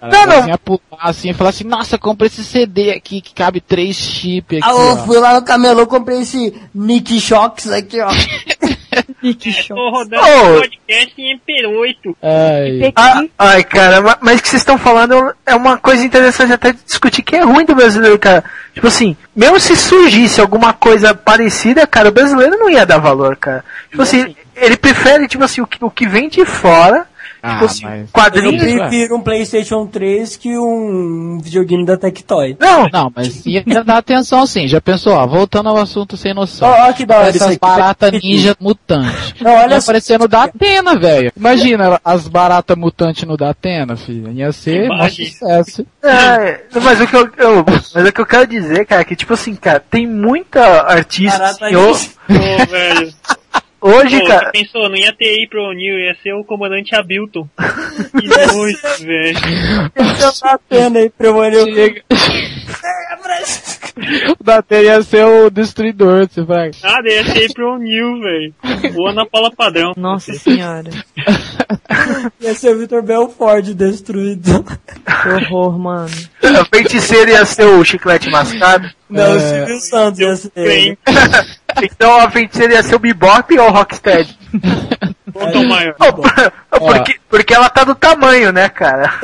Cara, 0.00 0.26
Não, 0.26 0.26
não. 0.42 0.48
ia 0.48 0.58
pular 0.58 0.78
assim 1.00 1.30
e 1.30 1.34
falar 1.34 1.50
assim, 1.50 1.64
nossa, 1.64 1.98
comprei 1.98 2.28
esse 2.28 2.44
CD 2.44 2.92
aqui 2.92 3.20
que 3.20 3.34
cabe 3.34 3.60
três 3.60 3.96
chips 3.96 4.58
aqui, 4.62 4.68
Ah, 4.68 4.70
eu 4.72 4.92
ó. 4.92 4.96
fui 4.98 5.18
lá 5.18 5.34
no 5.34 5.42
camelô, 5.44 5.86
comprei 5.88 6.20
esse 6.20 6.54
Nick 6.74 7.18
Shocks 7.20 7.68
aqui, 7.70 8.00
ó. 8.00 8.08
Que 9.38 9.48
É, 9.48 9.52
show. 9.52 9.76
tô 9.76 9.90
rodando 9.90 10.22
um 10.22 10.58
podcast 10.60 11.14
em 11.18 11.38
MP8. 11.38 12.14
Ai, 12.22 12.92
Ah, 12.96 13.22
ai, 13.38 13.64
cara, 13.64 14.00
ma- 14.00 14.18
mas 14.20 14.38
o 14.38 14.42
que 14.42 14.48
vocês 14.48 14.62
estão 14.62 14.76
falando 14.78 15.34
é 15.46 15.54
uma 15.54 15.78
coisa 15.78 16.04
interessante 16.04 16.52
até 16.52 16.72
de 16.72 16.78
discutir 16.84 17.22
que 17.22 17.36
é 17.36 17.42
ruim 17.42 17.64
do 17.64 17.74
brasileiro, 17.74 18.18
cara. 18.18 18.44
Tipo 18.74 18.86
assim, 18.88 19.16
mesmo 19.34 19.58
se 19.60 19.76
surgisse 19.76 20.40
alguma 20.40 20.72
coisa 20.72 21.14
parecida, 21.14 21.86
cara, 21.86 22.08
o 22.08 22.12
brasileiro 22.12 22.58
não 22.58 22.68
ia 22.70 22.84
dar 22.86 22.98
valor, 22.98 23.36
cara. 23.36 23.64
Tipo 23.90 24.02
assim, 24.02 24.34
ele 24.56 24.76
prefere, 24.76 25.28
tipo 25.28 25.44
assim, 25.44 25.60
o 25.60 25.66
que, 25.66 25.78
o 25.82 25.90
que 25.90 26.06
vem 26.06 26.28
de 26.28 26.44
fora, 26.44 27.06
Ah, 27.42 27.54
tipo 27.54 27.64
assim, 27.64 27.84
mas- 27.84 28.00
Eu 28.02 28.06
quadrinhos. 28.12 28.62
Isso, 28.62 28.78
é. 28.78 28.88
prefiro 28.88 29.16
um 29.16 29.20
Playstation 29.20 29.86
3 29.86 30.36
que 30.36 30.56
um 30.56 31.38
videogame 31.42 31.84
da 31.84 31.96
Tectoy. 31.96 32.56
Não, 32.60 32.88
Não, 32.92 33.12
mas 33.14 33.44
ia 33.44 33.64
dar 33.84 33.98
atenção 33.98 34.46
sim. 34.46 34.68
Já 34.68 34.80
pensou, 34.80 35.12
ó, 35.14 35.26
voltando 35.26 35.68
ao 35.68 35.76
assunto 35.76 36.16
sem 36.16 36.32
noção. 36.32 36.68
Ó, 36.68 36.88
ó 36.88 36.92
que 36.92 37.04
da 37.04 37.18
hora 37.18 37.28
isso 37.30 37.38
Essas 37.38 37.48
aqui. 37.48 37.58
baratas 37.60 38.12
ninja 38.22 38.56
mutantes. 38.60 39.34
Não, 39.40 39.50
olha 39.52 39.74
ia 39.74 39.80
só. 39.80 39.90
aparecendo 39.90 40.28
da 40.28 40.44
Atena, 40.44 40.96
velho. 40.96 41.32
Imagina 41.36 42.00
as 42.04 42.28
baratas 42.28 42.76
mutantes 42.76 43.24
no 43.26 43.36
da 43.36 43.50
Atena, 43.50 43.96
filho. 43.96 44.30
Ia 44.32 44.52
ser 44.52 44.88
um 44.90 45.08
sucesso. 45.10 45.86
É, 46.02 46.60
mas 46.80 47.00
o 47.00 47.06
que 47.06 47.16
eu, 47.16 47.30
eu- 47.38 47.64
mas 47.94 48.08
o 48.08 48.12
que 48.12 48.20
eu 48.20 48.26
quero 48.26 48.46
dizer, 48.46 48.86
cara, 48.86 49.02
é 49.02 49.04
que 49.04 49.16
tipo 49.16 49.34
assim, 49.34 49.54
cara, 49.56 49.80
tem 49.80 50.06
muita 50.06 50.60
artista 50.82 51.38
Barata 51.38 51.70
ninja. 51.70 52.10
Ô, 52.30 52.66
velho. 52.66 53.12
Hoje, 53.82 54.20
Pô, 54.20 54.26
cara. 54.26 54.50
pensou, 54.50 54.88
não 54.88 54.96
ia 54.96 55.12
ter 55.12 55.44
April 55.44 55.64
O'Neil, 55.64 55.98
ia 55.98 56.16
ser 56.22 56.32
o 56.32 56.44
comandante 56.44 56.94
Hamilton. 56.94 57.48
Que 58.18 58.26
nojo, 58.26 58.78
velho. 59.00 59.38
Então 59.94 60.32
tá 60.40 60.58
tendo 60.68 60.98
aí, 60.98 61.10
Premônio. 61.10 61.64
Chega. 61.74 62.02
O 64.38 64.42
da 64.44 64.56
Atena 64.58 64.82
ia 64.82 65.02
ser 65.02 65.24
o 65.24 65.50
destruidor, 65.50 66.26
você 66.26 66.42
vai. 66.42 66.70
Nada, 66.82 67.08
ia 67.08 67.24
ser 67.24 67.50
April 67.50 67.74
O'Neil, 67.74 68.20
velho. 68.20 68.54
Ou 68.96 69.08
Ana 69.08 69.26
Paula 69.26 69.50
Padrão. 69.54 69.92
Nossa 69.96 70.32
senhora. 70.34 70.90
Ia 72.40 72.54
ser 72.54 72.74
o 72.74 72.78
Victor 72.78 73.02
Belford 73.02 73.74
destruído. 73.74 74.64
Que 74.64 75.28
horror, 75.28 75.78
mano. 75.78 76.10
A 76.42 76.64
feiticeira 76.64 77.30
ia 77.30 77.44
ser 77.44 77.64
o 77.66 77.84
chiclete 77.84 78.30
mascado. 78.30 78.90
Não, 79.08 79.36
o 79.36 79.40
Silvio 79.40 79.78
Santos 79.80 80.20
ia 80.20 80.36
ser 80.36 80.98
então 81.82 82.18
a 82.20 82.30
feiticeira 82.30 82.74
ia 82.74 82.82
ser 82.82 82.94
o 82.94 82.98
Bebop 82.98 83.58
ou 83.58 83.68
o 83.68 83.70
Rocksteady? 83.70 84.38
Ao 85.34 85.64
maior. 85.64 85.94
Ô, 86.70 86.78
porque, 86.80 87.16
porque 87.28 87.54
ela 87.54 87.68
tá 87.70 87.84
do 87.84 87.94
tamanho, 87.94 88.52
né, 88.52 88.68
cara? 88.68 89.14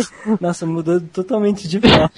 Nossa, 0.40 0.64
mudou 0.64 1.00
totalmente 1.00 1.68
de 1.68 1.80
foco. 1.80 2.10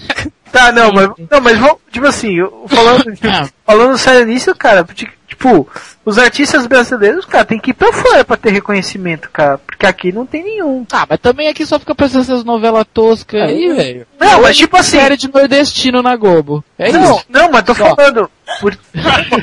Tá, 0.53 0.73
não, 0.73 0.93
mas, 0.93 1.09
não, 1.31 1.41
mas 1.41 1.59
vamos, 1.59 1.77
tipo 1.93 2.07
assim, 2.07 2.37
falando, 2.67 3.05
falando 3.65 3.97
sério 3.99 4.27
nisso, 4.27 4.53
cara, 4.55 4.83
ti- 4.85 5.09
tipo, 5.29 5.69
os 6.05 6.19
artistas 6.19 6.67
brasileiros, 6.67 7.25
cara, 7.25 7.45
tem 7.45 7.59
que 7.59 7.71
ir 7.71 7.75
pra 7.75 7.93
fora 7.93 8.25
pra 8.25 8.37
ter 8.37 8.51
reconhecimento, 8.51 9.31
cara, 9.33 9.59
porque 9.59 9.87
aqui 9.87 10.11
não 10.11 10.27
tem 10.27 10.43
nenhum. 10.43 10.85
Ah, 10.91 11.07
mas 11.09 11.21
também 11.21 11.47
aqui 11.49 11.65
só 11.65 11.79
fica 11.79 11.95
passando 11.95 12.23
essas 12.23 12.43
novelas 12.43 12.85
toscas 12.93 13.41
aí, 13.43 13.73
velho. 13.73 14.07
Não, 14.19 14.43
mas 14.43 14.57
tipo 14.57 14.77
assim, 14.77 14.99
Série 14.99 15.17
de 15.17 15.33
nordestino 15.33 16.03
na 16.03 16.17
Globo. 16.17 16.65
É 16.77 16.91
não, 16.91 17.15
isso. 17.17 17.25
não, 17.29 17.51
mas 17.53 17.63
tô 17.63 17.73
Só. 17.75 17.95
falando, 17.95 18.29
por- 18.61 18.77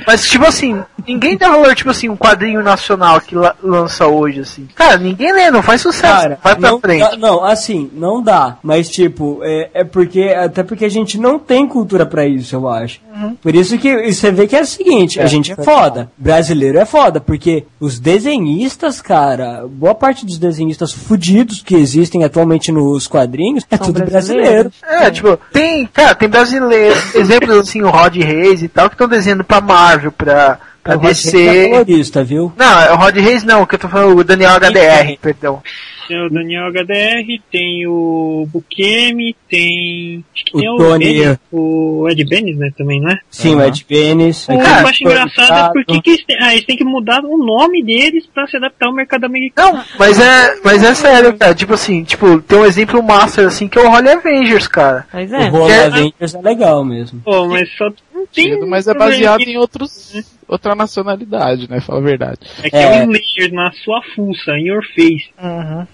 mas 0.05 0.27
tipo 0.27 0.45
assim, 0.45 0.81
ninguém 1.07 1.37
dá 1.37 1.49
valor, 1.49 1.73
tipo 1.75 1.89
assim, 1.89 2.09
um 2.09 2.17
quadrinho 2.17 2.61
nacional 2.63 3.19
que 3.21 3.35
la- 3.35 3.55
lança 3.63 4.07
hoje, 4.07 4.41
assim. 4.41 4.67
Cara, 4.75 4.97
ninguém 4.97 5.33
lê, 5.33 5.49
não 5.51 5.61
faz 5.61 5.81
sucesso, 5.81 6.01
Cara, 6.13 6.39
vai 6.43 6.55
pra 6.55 6.69
não, 6.71 6.79
frente. 6.79 6.99
dá- 7.11 7.17
não, 7.17 7.43
assim, 7.43 7.89
não 7.93 8.21
dá. 8.21 8.57
Mas, 8.63 8.89
tipo, 8.89 9.39
é, 9.43 9.69
é 9.73 9.83
porque. 9.83 10.23
Até 10.37 10.63
porque 10.63 10.85
a 10.85 10.89
gente 10.89 11.17
não 11.19 11.37
tem 11.39 11.67
cultura 11.67 12.05
pra 12.05 12.25
isso, 12.25 12.55
eu 12.55 12.67
acho. 12.69 12.99
Por 13.41 13.55
isso 13.55 13.77
que 13.79 14.11
você 14.13 14.31
vê 14.31 14.45
que 14.45 14.55
é 14.55 14.61
o 14.61 14.65
seguinte: 14.65 15.19
a 15.19 15.25
gente 15.25 15.51
é 15.51 15.55
foda. 15.55 16.11
Brasileiro 16.17 16.77
é 16.77 16.85
foda. 16.85 17.19
Porque 17.19 17.65
os 17.79 17.99
desenhistas, 17.99 19.01
cara, 19.01 19.65
boa 19.67 19.95
parte 19.95 20.25
dos 20.25 20.37
desenhistas 20.37 20.91
fudidos 20.93 21.61
que 21.63 21.75
existem 21.75 22.23
atualmente 22.23 22.71
nos 22.71 23.07
quadrinhos 23.07 23.65
é 23.71 23.77
São 23.77 23.87
tudo 23.87 24.03
brasileiro. 24.05 24.71
É, 24.83 25.09
tipo, 25.09 25.37
tem, 25.51 25.87
cara, 25.87 26.13
tem 26.13 26.29
brasileiros, 26.29 27.15
exemplos 27.15 27.57
assim, 27.57 27.81
o 27.81 27.89
Rod 27.89 28.15
Reis 28.17 28.61
e 28.61 28.67
tal, 28.67 28.89
que 28.89 28.96
estão 28.97 29.07
desenhando 29.07 29.43
pra 29.43 29.61
Marvel, 29.61 30.11
pra, 30.11 30.59
pra 30.83 30.95
O 30.95 30.99
Rod 30.99 31.05
Reis 31.05 31.25
é 31.27 31.31
DC. 31.31 31.69
colorista, 31.69 32.23
viu? 32.23 32.51
Não, 32.57 32.79
é 32.81 32.91
o 32.91 32.95
Rod 32.97 33.15
Reis 33.15 33.43
não, 33.43 33.65
que 33.65 33.75
eu 33.75 33.79
tô 33.79 33.87
falando, 33.89 34.17
o 34.19 34.23
Daniel 34.23 34.51
HDR, 34.59 35.17
perdão. 35.21 35.61
Tem 36.07 36.25
o 36.25 36.29
Daniel 36.29 36.71
HDR, 36.71 37.41
tem 37.51 37.85
o 37.85 38.47
Bukemi, 38.47 39.35
tem. 39.49 40.23
Acho 40.33 40.45
que 40.45 40.55
O 40.55 40.59
tem 40.61 40.77
Tony. 40.77 41.05
Benes, 41.05 41.37
o 41.51 42.07
Ed 42.09 42.23
Benes, 42.23 42.57
né, 42.57 42.71
também, 42.77 43.01
não 43.01 43.11
é? 43.11 43.19
Sim, 43.29 43.55
o 43.55 43.61
Ed 43.61 43.85
Benes. 43.89 44.47
O 44.47 44.53
que 44.53 44.53
eu 44.53 44.87
acho 44.87 45.03
engraçado 45.03 45.67
é 45.67 45.73
porque 45.73 46.01
que 46.01 46.09
eles, 46.11 46.25
têm, 46.25 46.37
ah, 46.39 46.53
eles 46.53 46.65
têm 46.65 46.77
que 46.77 46.85
mudar 46.85 47.19
o 47.25 47.37
nome 47.37 47.83
deles 47.83 48.25
pra 48.25 48.47
se 48.47 48.55
adaptar 48.55 48.85
ao 48.85 48.93
mercado 48.95 49.25
americano. 49.25 49.73
Não, 49.79 49.83
mas 49.99 50.17
é, 50.17 50.55
mas 50.63 50.81
é 50.81 50.95
sério, 50.95 51.37
cara, 51.37 51.53
tipo 51.53 51.73
assim, 51.73 52.05
tipo, 52.05 52.39
tem 52.41 52.57
um 52.57 52.65
exemplo 52.65 53.03
master 53.03 53.45
assim, 53.47 53.67
que 53.67 53.77
é 53.77 53.81
o 53.81 53.89
Holly 53.89 54.07
Avengers, 54.09 54.69
cara. 54.69 55.05
O 55.13 55.17
é. 55.17 55.47
Roll 55.49 55.69
É- 55.69 55.85
Avengers 55.87 56.35
é 56.35 56.41
legal 56.41 56.85
mesmo. 56.85 57.19
Pô, 57.25 57.47
mas 57.47 57.67
só. 57.77 57.89
Sentido, 58.31 58.67
mas 58.67 58.87
é 58.87 58.93
baseado 58.93 59.41
em 59.41 59.57
outros, 59.57 60.13
outra 60.47 60.75
nacionalidade, 60.75 61.69
né? 61.69 61.79
Fala 61.79 61.99
a 61.99 62.03
verdade. 62.03 62.39
É 62.63 62.69
que 62.69 62.75
é, 62.75 62.97
É. 62.99 63.03
um 63.05 63.11
Slayer 63.11 63.53
na 63.53 63.71
sua 63.71 64.01
fuça, 64.15 64.51
in 64.57 64.67
your 64.67 64.83
face. 64.95 65.29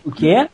O 0.06 0.12
quê? 0.12 0.48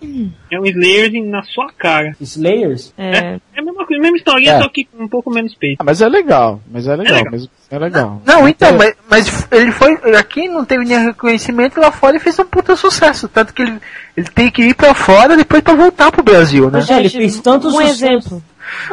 É 0.51 0.59
um 0.59 0.65
Slayer 0.65 1.11
na 1.25 1.43
sua 1.43 1.71
cara. 1.71 2.15
Slayers? 2.21 2.93
É, 2.97 3.39
É 3.55 3.59
a 3.59 3.61
mesma 3.63 3.85
coisa, 3.85 4.01
mesma 4.01 4.17
historinha, 4.17 4.51
É. 4.53 4.61
só 4.61 4.69
que 4.69 4.85
com 4.85 5.03
um 5.03 5.07
pouco 5.07 5.29
menos 5.31 5.53
peito. 5.55 5.77
Ah, 5.79 5.83
mas 5.83 6.01
é 6.01 6.07
legal, 6.09 6.61
mas 6.71 6.87
é 6.87 6.95
legal, 6.95 7.15
legal. 7.17 7.31
mesmo 7.31 7.49
é 7.71 7.77
legal. 7.79 8.21
Não, 8.25 8.47
então, 8.47 8.77
mas, 8.77 8.95
mas 9.09 9.47
ele 9.51 9.71
foi, 9.71 9.93
aqui 10.17 10.47
não 10.47 10.65
teve 10.65 10.85
nenhum 10.85 11.05
reconhecimento, 11.05 11.79
lá 11.79 11.91
fora 11.91 12.13
ele 12.13 12.23
fez 12.23 12.39
um 12.39 12.45
puta 12.45 12.75
sucesso, 12.75 13.27
tanto 13.27 13.53
que 13.53 13.61
ele, 13.61 13.79
ele 14.17 14.27
tem 14.29 14.49
que 14.49 14.63
ir 14.63 14.73
pra 14.75 14.93
fora 14.93 15.35
depois 15.37 15.61
pra 15.61 15.75
voltar 15.75 16.11
pro 16.11 16.23
Brasil, 16.23 16.65
né? 16.71 16.79
Mas, 16.79 16.89
ele 16.89 17.09
fez 17.09 17.39
tanto 17.39 17.67
um 17.67 17.71
sucesso. 17.71 17.91
exemplo. 18.05 18.43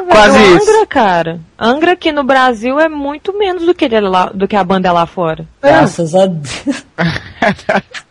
Quase 0.09 0.39
o 0.39 0.57
isso. 0.57 0.71
Angra, 0.71 0.87
cara. 0.87 1.41
Angra 1.59 1.93
aqui 1.93 2.12
no 2.12 2.23
Brasil 2.25 2.79
é 2.79 2.89
muito 2.89 3.37
menos 3.37 3.65
do 3.65 3.75
que, 3.75 3.85
é 3.87 4.01
lá, 4.01 4.27
do 4.27 4.47
que 4.49 4.57
a 4.57 4.65
banda 4.65 4.89
é 4.89 4.93
lá 4.93 5.07
fora. 5.07 5.47
Graças 5.62 6.15
a 6.15 6.27
Deus. 6.27 6.85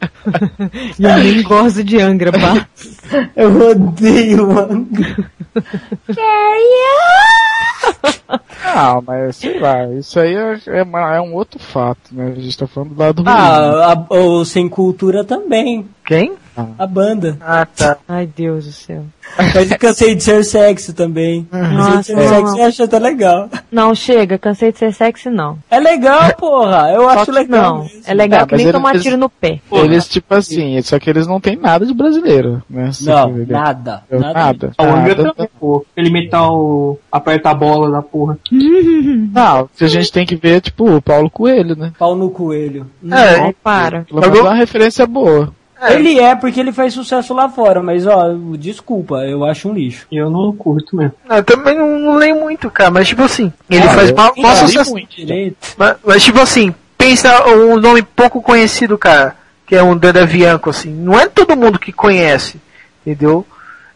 E 0.97 1.03
eu 1.03 1.17
nem 1.17 1.43
gosto 1.43 1.83
de 1.83 1.99
Angra, 2.01 2.31
pá. 2.31 2.67
Eu 3.35 3.69
odeio 3.69 4.47
mano. 4.47 4.87
Não, 8.75 9.01
mas 9.05 9.35
sei 9.35 9.59
lá, 9.59 9.85
isso 9.93 10.19
aí 10.19 10.33
é, 10.35 10.53
é, 10.67 10.79
é 10.79 11.21
um 11.21 11.33
outro 11.35 11.59
fato, 11.59 12.01
né? 12.11 12.33
A 12.35 12.39
gente 12.39 12.57
tá 12.57 12.65
falando 12.65 12.95
do 12.95 12.99
lado 12.99 13.21
ruim. 13.21 13.31
Ah, 13.31 13.93
a- 14.09 14.13
o 14.15 14.43
Sem 14.45 14.67
Cultura 14.67 15.23
também. 15.23 15.87
Quem? 16.05 16.33
A 16.77 16.87
banda. 16.87 17.37
Ah, 17.41 17.65
tá. 17.65 17.97
Ai, 18.07 18.27
Deus 18.35 18.65
do 18.65 18.71
céu. 18.71 19.03
Mas 19.37 19.69
eu 19.71 19.77
cansei 19.77 20.15
de 20.15 20.23
ser 20.23 20.43
sexy 20.45 20.93
também. 20.93 21.45
Cansei 21.51 21.97
de 21.97 22.03
ser 22.05 22.13
Nossa, 22.15 22.29
sexy 22.29 22.43
não. 22.51 22.57
eu 22.59 22.65
acho 22.67 22.83
até 22.83 22.99
legal. 22.99 23.49
Não, 23.71 23.95
chega, 23.95 24.37
cansei 24.37 24.71
de 24.71 24.77
ser 24.79 24.93
sexy, 24.93 25.29
não. 25.29 25.57
É 25.69 25.79
legal, 25.79 26.33
porra. 26.35 26.91
Eu 26.91 27.09
acho 27.09 27.25
que 27.25 27.31
legal. 27.31 27.75
Não, 27.75 27.81
mesmo. 27.83 28.01
é 28.05 28.13
legal 28.13 28.41
Ah, 28.43 28.47
que 28.47 28.55
nem 28.55 28.65
ele 28.65 28.71
tomar 28.73 28.99
tiro 28.99 29.17
no 29.17 29.29
pé. 29.29 29.59
Eles, 29.71 30.07
tipo 30.07 30.33
assim, 30.33 30.81
só 30.81 30.97
que 30.99 31.09
eles 31.09 31.27
não 31.27 31.39
têm 31.41 31.55
nada 31.57 31.85
de 31.85 31.93
brasileiro, 31.93 32.63
né? 32.69 32.91
Se 32.93 33.05
Não, 33.05 33.31
nada. 33.47 34.03
Eu- 34.09 34.19
Nada. 34.19 34.33
nada. 34.39 34.71
A 34.77 34.83
Angra 34.85 35.15
nada. 35.15 35.33
também, 35.33 35.49
pô. 35.59 35.85
Ele 35.97 36.09
metal 36.09 36.97
aperta 37.11 37.49
a 37.49 37.53
bola 37.53 37.91
da 37.91 38.01
porra. 38.01 38.37
Não, 38.51 39.69
se 39.75 39.83
a 39.83 39.87
gente 39.87 40.11
tem 40.11 40.25
que 40.25 40.35
ver, 40.35 40.61
tipo, 40.61 40.89
o 40.95 41.01
Paulo 41.01 41.29
Coelho, 41.29 41.75
né? 41.75 41.91
Pau 41.97 42.15
no 42.15 42.29
coelho. 42.29 42.87
É, 43.11 43.37
Não, 43.39 43.53
para. 43.63 44.01
Pelo 44.03 44.21
menos 44.21 44.39
é 44.39 44.41
uma 44.43 44.53
referência 44.55 45.05
boa. 45.05 45.51
Ele 45.89 46.19
é 46.19 46.35
porque 46.35 46.59
ele 46.59 46.71
faz 46.71 46.93
sucesso 46.93 47.33
lá 47.33 47.49
fora, 47.49 47.83
mas 47.83 48.07
ó, 48.07 48.33
desculpa, 48.57 49.25
eu 49.25 49.43
acho 49.43 49.69
um 49.69 49.73
lixo. 49.73 50.07
Eu 50.11 50.29
não 50.29 50.55
curto 50.55 50.95
mesmo. 50.95 51.13
eu 51.29 51.43
também 51.43 51.77
não, 51.77 51.99
não 51.99 52.15
leio 52.15 52.39
muito, 52.39 52.69
cara, 52.71 52.89
mas 52.91 53.07
tipo 53.07 53.23
assim, 53.23 53.51
ele 53.69 53.83
Ah, 53.83 53.89
faz 53.93 54.09
eu- 54.09 54.15
mal, 54.15 54.33
eu 54.35 54.41
mal 54.43 54.55
sucesso. 54.55 54.91
muito. 54.91 55.15
Direito. 55.15 55.57
Mas, 55.77 55.95
mas, 56.05 56.23
tipo 56.23 56.39
assim, 56.39 56.73
pensa 56.97 57.45
um 57.47 57.77
nome 57.79 58.01
pouco 58.01 58.41
conhecido, 58.41 58.97
cara, 58.97 59.35
que 59.67 59.75
é 59.75 59.83
um 59.83 59.97
Danda 59.97 60.25
Bianco, 60.25 60.69
assim. 60.69 60.89
Não 60.91 61.19
é 61.19 61.27
todo 61.27 61.57
mundo 61.57 61.77
que 61.77 61.91
conhece, 61.91 62.59
entendeu? 63.05 63.45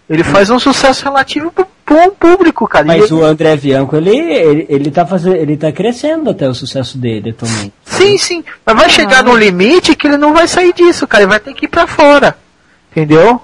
Ele 0.09 0.23
faz 0.23 0.49
um 0.49 0.59
sucesso 0.59 1.03
relativo 1.05 1.51
pro, 1.51 1.65
pro 1.95 2.11
público, 2.11 2.67
cara. 2.67 2.85
E 2.85 2.87
Mas 2.87 3.03
ele- 3.05 3.13
o 3.13 3.23
André 3.25 3.55
Bianco, 3.57 3.95
ele, 3.95 4.11
ele, 4.15 4.65
ele 4.69 4.91
tá 4.91 5.05
fazendo, 5.05 5.35
ele 5.35 5.57
tá 5.57 5.71
crescendo 5.71 6.29
até 6.29 6.47
o 6.47 6.53
sucesso 6.53 6.97
dele 6.97 7.33
também. 7.33 7.73
Sim, 7.85 8.17
sim. 8.17 8.43
Mas 8.65 8.75
vai 8.75 8.89
chegar 8.89 9.23
num 9.23 9.35
limite 9.35 9.95
que 9.95 10.07
ele 10.07 10.17
não 10.17 10.33
vai 10.33 10.47
sair 10.47 10.73
disso, 10.73 11.07
cara. 11.07 11.23
Ele 11.23 11.29
vai 11.31 11.39
ter 11.39 11.53
que 11.53 11.65
ir 11.65 11.69
pra 11.69 11.87
fora. 11.87 12.37
Entendeu? 12.91 13.41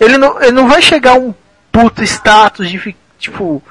Ele 0.00 0.16
não, 0.18 0.40
ele 0.42 0.52
não 0.52 0.66
vai 0.68 0.80
chegar 0.82 1.14
um 1.14 1.34
puto 1.70 2.02
status 2.02 2.68
de, 2.70 2.96
tipo... 3.18 3.62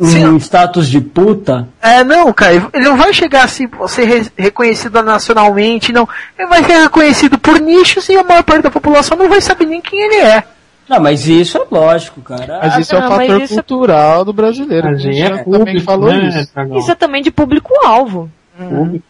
Um 0.00 0.36
status 0.36 0.88
de 0.88 1.00
puta, 1.00 1.68
É, 1.82 2.04
não, 2.04 2.32
cara, 2.32 2.54
ele 2.72 2.84
não 2.84 2.96
vai 2.96 3.12
chegar 3.12 3.42
assim, 3.44 3.68
ser 3.88 4.04
re- 4.04 4.30
reconhecido 4.36 5.02
nacionalmente, 5.02 5.92
não. 5.92 6.08
Ele 6.38 6.46
vai 6.48 6.62
ser 6.62 6.82
reconhecido 6.82 7.36
por 7.36 7.58
nichos 7.58 8.08
e 8.08 8.16
a 8.16 8.22
maior 8.22 8.44
parte 8.44 8.62
da 8.62 8.70
população 8.70 9.18
não 9.18 9.28
vai 9.28 9.40
saber 9.40 9.66
nem 9.66 9.80
quem 9.80 9.98
ele 10.00 10.14
é. 10.20 10.44
Não, 10.88 11.00
mas 11.00 11.26
isso 11.28 11.58
é 11.58 11.66
lógico, 11.70 12.20
cara. 12.22 12.60
Mas 12.62 12.78
isso 12.78 12.94
é 12.96 13.00
não, 13.00 13.06
o 13.06 13.10
mas 13.10 13.26
fator 13.28 13.42
isso- 13.42 13.54
cultural 13.54 14.24
do 14.24 14.32
brasileiro. 14.32 14.86
Mas 14.88 14.96
A 14.96 14.98
gente 14.98 15.20
é 15.22 15.28
também 15.30 15.44
público, 15.58 15.80
falou 15.84 16.12
né, 16.12 16.28
isso. 16.28 16.78
Isso 16.78 16.90
é 16.90 16.94
também 16.94 17.22
de 17.22 17.30
público-alvo. 17.30 18.30
Público. 18.56 19.04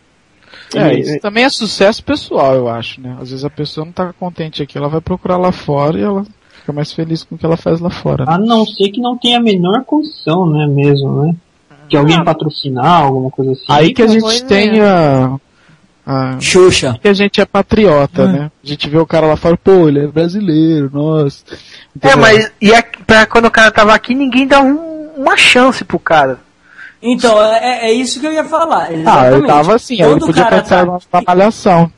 É, 0.74 0.98
isso 0.98 1.18
também 1.20 1.44
é 1.44 1.48
sucesso 1.48 2.02
pessoal, 2.04 2.54
eu 2.54 2.68
acho, 2.68 3.00
né? 3.00 3.16
Às 3.20 3.30
vezes 3.30 3.44
a 3.44 3.48
pessoa 3.50 3.84
não 3.86 3.92
tá 3.92 4.12
contente 4.12 4.62
aqui, 4.62 4.76
ela 4.76 4.88
vai 4.88 5.00
procurar 5.00 5.38
lá 5.38 5.50
fora 5.50 5.98
e 5.98 6.02
ela 6.02 6.26
fica 6.60 6.72
mais 6.72 6.92
feliz 6.92 7.22
com 7.24 7.36
o 7.36 7.38
que 7.38 7.46
ela 7.46 7.56
faz 7.56 7.80
lá 7.80 7.88
fora. 7.88 8.26
né? 8.26 8.32
A 8.34 8.38
não 8.38 8.66
ser 8.66 8.90
que 8.90 9.00
não 9.00 9.16
tenha 9.16 9.38
a 9.38 9.42
menor 9.42 9.84
condição, 9.84 10.46
né, 10.46 10.66
mesmo, 10.66 11.22
né? 11.22 11.34
De 11.88 11.96
alguém 11.96 12.22
patrocinar, 12.22 13.04
alguma 13.04 13.30
coisa 13.30 13.52
assim. 13.52 13.64
Aí 13.68 13.94
que 13.94 14.02
a 14.02 14.06
gente 14.06 14.20
Pois 14.20 14.42
tem 16.08 16.16
é. 16.16 16.18
a, 16.18 16.36
a- 16.36 16.40
Xuxa. 16.40 16.98
que 17.00 17.08
a 17.08 17.12
gente 17.12 17.40
é 17.40 17.44
patriota, 17.44 18.26
né? 18.26 18.50
A 18.64 18.66
gente 18.66 18.88
vê 18.88 18.98
o 18.98 19.06
cara 19.06 19.26
lá 19.26 19.36
fora, 19.36 19.56
pô, 19.56 19.88
ele 19.88 20.04
é 20.04 20.06
brasileiro, 20.06 20.90
nossa. 20.92 21.44
É, 21.50 21.56
Entendeu? 21.96 22.18
mas 22.18 22.50
e 22.60 22.74
a, 22.74 22.82
pra 23.06 23.26
quando 23.26 23.46
o 23.46 23.50
cara 23.50 23.70
tava 23.70 23.94
aqui, 23.94 24.14
ninguém 24.14 24.46
dá 24.46 24.60
um- 24.60 25.10
uma 25.16 25.36
chance 25.36 25.84
pro 25.84 25.98
cara. 25.98 26.38
Então, 27.00 27.40
é, 27.42 27.90
é 27.90 27.92
isso 27.92 28.18
que 28.20 28.26
eu 28.26 28.32
ia 28.32 28.44
falar. 28.44 28.84
Ah, 28.86 28.92
eu 28.92 28.98
exatamente. 29.00 29.46
tava 29.46 29.74
assim, 29.76 30.00
eu 30.00 30.16
o 30.16 30.18
podia 30.18 30.44
participar 30.46 30.84
tá- 30.86 31.18
uma 31.18 31.22
malhação. 31.26 31.92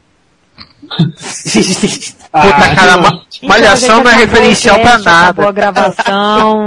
Ah, 2.33 2.43
Puta, 2.43 2.75
cara, 2.77 2.93
não. 2.97 3.03
ma- 3.03 3.21
malhação 3.43 4.05
não 4.05 4.11
é 4.11 4.15
Então, 4.15 4.21
gente 4.21 4.23
acabou 4.23 4.41
referencial 4.41 4.77
o 4.77 4.81
pra 4.83 4.91
cast, 4.93 5.09
Acabou 5.09 5.43
a 5.43 5.47
nada. 5.47 5.53
gravação, 5.53 6.65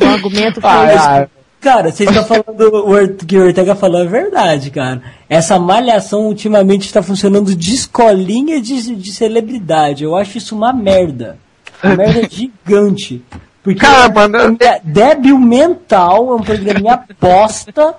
o 0.00 0.06
argumento 0.06 0.60
foi 0.62 0.70
Ah, 0.70 0.94
esse. 0.94 1.08
ah, 1.08 1.28
Cara, 1.62 1.92
vocês 1.92 2.10
estão 2.10 2.24
falando, 2.24 2.90
o 2.90 3.14
que 3.24 3.38
o 3.38 3.44
Ortega 3.46 3.76
falou 3.76 4.00
é 4.00 4.04
verdade, 4.04 4.68
cara. 4.70 5.00
Essa 5.28 5.58
malhação 5.60 6.26
ultimamente 6.26 6.86
está 6.86 7.02
funcionando 7.02 7.54
de 7.54 7.72
escolinha 7.74 8.60
de, 8.60 8.96
de 8.96 9.12
celebridade. 9.12 10.02
Eu 10.02 10.16
acho 10.16 10.38
isso 10.38 10.56
uma 10.56 10.72
merda. 10.72 11.38
Uma 11.82 11.94
merda 11.96 12.28
gigante. 12.28 13.22
Porque 13.62 13.78
Cara, 13.78 14.06
é 14.06 14.08
um 14.08 14.12
mano, 14.12 14.32
programa 14.56 14.80
débil 14.82 15.38
mental, 15.38 16.32
é 16.32 16.34
um 16.34 16.42
programinha 16.42 17.00
bosta. 17.20 17.94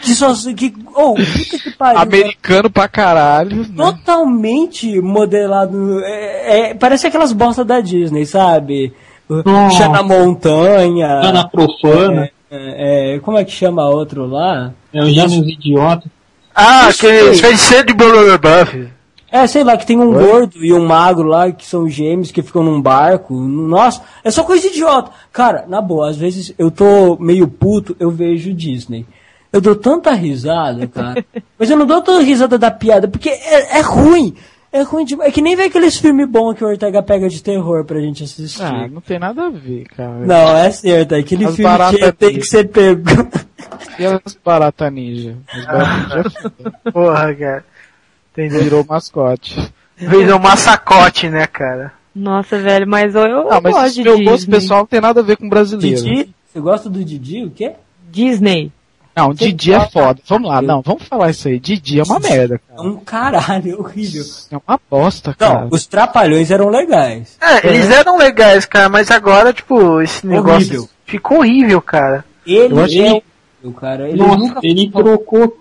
Que 0.00 0.14
só. 0.14 0.32
Que, 0.56 0.74
oh, 0.94 1.14
puta 1.14 1.58
que 1.62 1.70
pariu. 1.70 2.00
americano 2.00 2.68
pra 2.68 2.88
caralho. 2.88 3.58
Né? 3.58 3.74
Totalmente 3.76 5.00
modelado. 5.00 6.00
é- 6.04 6.70
é- 6.70 6.74
parece 6.74 7.06
aquelas 7.06 7.32
bostas 7.32 7.64
da 7.64 7.80
Disney, 7.80 8.26
sabe? 8.26 8.92
Chá 9.76 9.88
na 9.88 10.02
montanha. 10.02 11.06
Ana 11.06 11.48
Profana, 11.48 12.24
É, 12.26 12.30
é, 12.50 13.20
como 13.20 13.38
é 13.38 13.44
que 13.44 13.52
chama 13.52 13.88
outro 13.88 14.26
lá? 14.26 14.72
é 14.92 15.02
o 15.02 15.06
Gênios 15.06 15.46
Idiota. 15.46 16.10
Ah, 16.54 16.88
Isso 16.88 17.06
aquele 17.06 17.28
aí. 17.30 17.38
feiticeiro 17.38 17.86
de 17.86 17.94
Buff. 17.94 18.88
É, 19.30 19.46
sei 19.46 19.62
lá, 19.62 19.76
que 19.76 19.86
tem 19.86 19.98
um 19.98 20.10
gordo 20.10 20.64
e 20.64 20.72
um 20.72 20.86
magro 20.86 21.28
lá, 21.28 21.52
que 21.52 21.66
são 21.66 21.88
gêmeos, 21.88 22.32
que 22.32 22.42
ficam 22.42 22.62
num 22.62 22.80
barco. 22.80 23.34
Nossa, 23.34 24.00
é 24.24 24.30
só 24.30 24.42
coisa 24.42 24.66
idiota. 24.66 25.10
Cara, 25.30 25.66
na 25.68 25.82
boa, 25.82 26.08
às 26.08 26.16
vezes 26.16 26.54
eu 26.58 26.70
tô 26.70 27.16
meio 27.20 27.46
puto, 27.46 27.94
eu 28.00 28.10
vejo 28.10 28.54
Disney. 28.54 29.06
Eu 29.52 29.60
dou 29.60 29.76
tanta 29.76 30.12
risada, 30.12 30.86
cara. 30.86 31.24
mas 31.58 31.70
eu 31.70 31.76
não 31.76 31.86
dou 31.86 32.00
tanta 32.00 32.22
risada 32.22 32.58
da 32.58 32.70
piada, 32.70 33.06
porque 33.06 33.28
é, 33.28 33.78
é 33.78 33.80
ruim. 33.82 34.34
É 34.70 34.82
ruim 34.82 35.04
demais. 35.04 35.30
É 35.30 35.32
que 35.32 35.40
nem 35.40 35.56
ver 35.56 35.64
aqueles 35.64 35.96
filmes 35.98 36.28
bons 36.28 36.54
que 36.54 36.64
o 36.64 36.68
Ortega 36.68 37.02
pega 37.02 37.28
de 37.28 37.42
terror 37.42 37.84
pra 37.84 38.00
gente 38.00 38.22
assistir. 38.24 38.62
Ah, 38.62 38.86
não 38.86 39.00
tem 39.00 39.18
nada 39.18 39.46
a 39.46 39.50
ver, 39.50 39.84
cara. 39.96 40.26
Não, 40.26 40.56
é 40.56 40.70
certo. 40.70 41.14
é 41.14 41.18
Aquele 41.20 41.46
As 41.46 41.56
filme 41.56 41.70
que 41.72 41.78
baratas 41.78 42.12
tem 42.18 42.34
que 42.38 42.44
ser 42.44 42.68
pego. 42.68 43.00
E 43.98 44.04
as 44.06 44.38
barata 44.44 44.90
ninja? 44.90 45.36
As 45.52 45.64
barata 45.66 46.22
ninja 46.54 46.72
Porra, 46.92 47.34
cara. 47.34 47.64
Entendeu? 48.32 48.62
virou 48.62 48.84
mascote. 48.88 49.72
Virou 49.96 50.38
massacote, 50.38 51.28
né, 51.28 51.46
cara? 51.46 51.92
Nossa, 52.14 52.58
velho, 52.58 52.86
mas 52.86 53.14
eu, 53.14 53.22
eu 53.22 53.50
Ah, 53.52 53.60
mas 53.60 53.72
gosto 53.74 53.94
de 53.94 54.02
meu 54.02 54.16
Disney. 54.16 54.30
gosto 54.32 54.50
pessoal 54.50 54.80
não 54.80 54.86
tem 54.86 55.00
nada 55.00 55.20
a 55.20 55.22
ver 55.24 55.36
com 55.38 55.48
brasileiro. 55.48 55.96
Didi? 56.02 56.34
Você 56.52 56.60
gosta 56.60 56.90
do 56.90 57.02
Didi? 57.04 57.44
O 57.44 57.50
quê? 57.50 57.72
Disney. 58.10 58.70
Não, 59.18 59.34
Didi 59.34 59.72
é 59.72 59.80
foda. 59.88 60.20
Vamos 60.26 60.48
lá, 60.48 60.62
não, 60.62 60.80
vamos 60.82 61.02
falar 61.04 61.30
isso 61.30 61.48
aí. 61.48 61.58
Didi 61.58 61.98
é 62.00 62.02
uma 62.02 62.18
merda, 62.20 62.60
É 62.76 62.80
um 62.80 62.96
caralho, 62.96 63.72
é 63.72 63.76
horrível. 63.76 64.22
É 64.50 64.56
uma 64.56 64.80
bosta, 64.90 65.34
cara. 65.34 65.60
Não, 65.62 65.68
os 65.70 65.86
trapalhões 65.86 66.50
eram 66.50 66.68
legais. 66.68 67.36
É, 67.40 67.66
eles 67.66 67.90
eram 67.90 68.16
legais, 68.16 68.64
cara, 68.64 68.88
mas 68.88 69.10
agora, 69.10 69.52
tipo, 69.52 70.00
esse 70.00 70.26
negócio 70.26 70.54
Horrível. 70.78 70.88
ficou 71.04 71.38
horrível, 71.38 71.82
cara. 71.82 72.24
Ele 72.46 72.72
Eu 72.74 72.84
achei- 72.84 73.00
é 73.06 73.10
horrível, 73.10 73.80
cara. 73.80 74.08
Ele 74.08 74.18
Nossa, 74.18 74.36
nunca 74.36 74.60
ele 74.62 74.90
trocou 74.90 75.58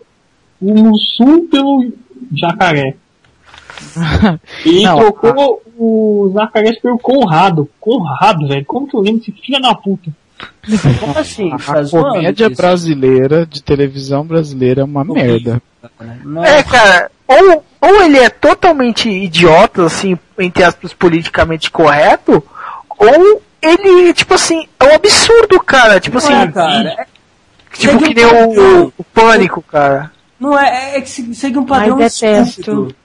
o 0.62 0.74
Mussum 0.74 1.48
pelo 1.48 1.92
jacaré. 2.34 2.96
Ele 4.66 4.84
Não, 4.84 4.98
trocou 4.98 5.62
o 5.78 6.32
jacaré 6.34 6.74
pelo 6.82 6.98
Conrado. 6.98 7.70
Conrado, 7.80 8.48
velho. 8.48 8.66
Como 8.66 8.88
que 8.88 8.96
eu 8.96 9.02
lembro 9.02 9.20
desse 9.20 9.32
filho 9.34 9.62
da 9.62 9.76
puta? 9.76 10.12
Como 11.00 11.18
assim? 11.18 11.52
A 11.54 11.90
comédia 11.90 12.50
brasileira, 12.50 13.46
de 13.46 13.62
televisão 13.64 14.24
brasileira, 14.26 14.82
é 14.82 14.84
uma 14.84 15.04
merda. 15.04 15.62
Não 16.24 16.44
É, 16.44 16.62
cara, 16.64 17.10
ou, 17.28 17.64
ou 17.82 18.04
ele 18.04 18.18
é 18.20 18.30
totalmente 18.30 19.10
idiota, 19.10 19.86
assim, 19.86 20.18
entre 20.38 20.64
aspas, 20.64 20.94
politicamente 20.94 21.72
correto, 21.72 22.44
ou 22.98 23.42
ele, 23.62 24.14
tipo 24.14 24.34
assim, 24.34 24.68
é 24.80 24.86
um 24.86 24.96
absurdo, 24.96 25.60
cara. 25.62 26.00
Tipo 26.00 26.18
assim, 26.18 26.34
Não 26.34 26.42
é, 26.42 26.52
cara. 26.52 26.90
É- 26.90 27.06
tipo 27.74 28.00
segue 28.00 28.14
que 28.14 28.26
um 28.26 28.54
nem 28.54 28.58
o, 28.60 28.94
o 28.98 29.04
pânico, 29.04 29.62
cara. 29.62 30.12
Não 30.40 30.58
é, 30.58 30.98
é 30.98 31.02
que 31.02 31.10
se- 31.10 31.34
segue 31.36 31.58
um 31.58 31.66
padrão 31.66 31.98
Mas 31.98 32.14
detesto. 32.20 32.60
estúpido. 32.62 32.96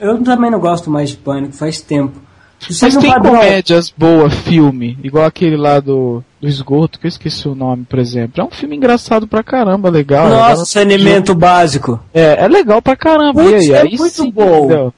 Eu 0.00 0.22
também 0.22 0.50
não 0.50 0.60
gosto 0.60 0.90
mais 0.90 1.10
de 1.10 1.16
Pânico, 1.16 1.52
faz 1.54 1.80
tempo. 1.80 2.20
Mas 2.82 2.96
um 2.96 3.00
tem 3.00 3.12
padrão. 3.12 3.34
comédias 3.36 3.92
boas, 3.96 4.32
filme, 4.34 4.96
igual 5.02 5.24
aquele 5.24 5.56
lá 5.56 5.80
do, 5.80 6.22
do 6.40 6.46
esgoto, 6.48 6.98
que 7.00 7.06
eu 7.06 7.08
esqueci 7.08 7.48
o 7.48 7.54
nome, 7.54 7.84
por 7.84 7.98
exemplo. 7.98 8.40
É 8.40 8.44
um 8.44 8.50
filme 8.50 8.76
engraçado 8.76 9.26
pra 9.26 9.42
caramba, 9.42 9.90
legal. 9.90 10.28
Nossa, 10.28 10.44
Agora- 10.52 10.64
saneamento 10.66 11.34
básico. 11.34 11.98
É, 12.14 12.44
é 12.44 12.48
legal 12.48 12.80
pra 12.80 12.94
caramba. 12.96 13.42
Putz, 13.42 13.66
e 13.66 13.72
aí, 13.74 13.78
é 13.78 13.80
aí 13.82 13.96
muito 13.98 14.10
sim, 14.22 14.30
bom. 14.30 14.64
entendeu? 14.66 14.94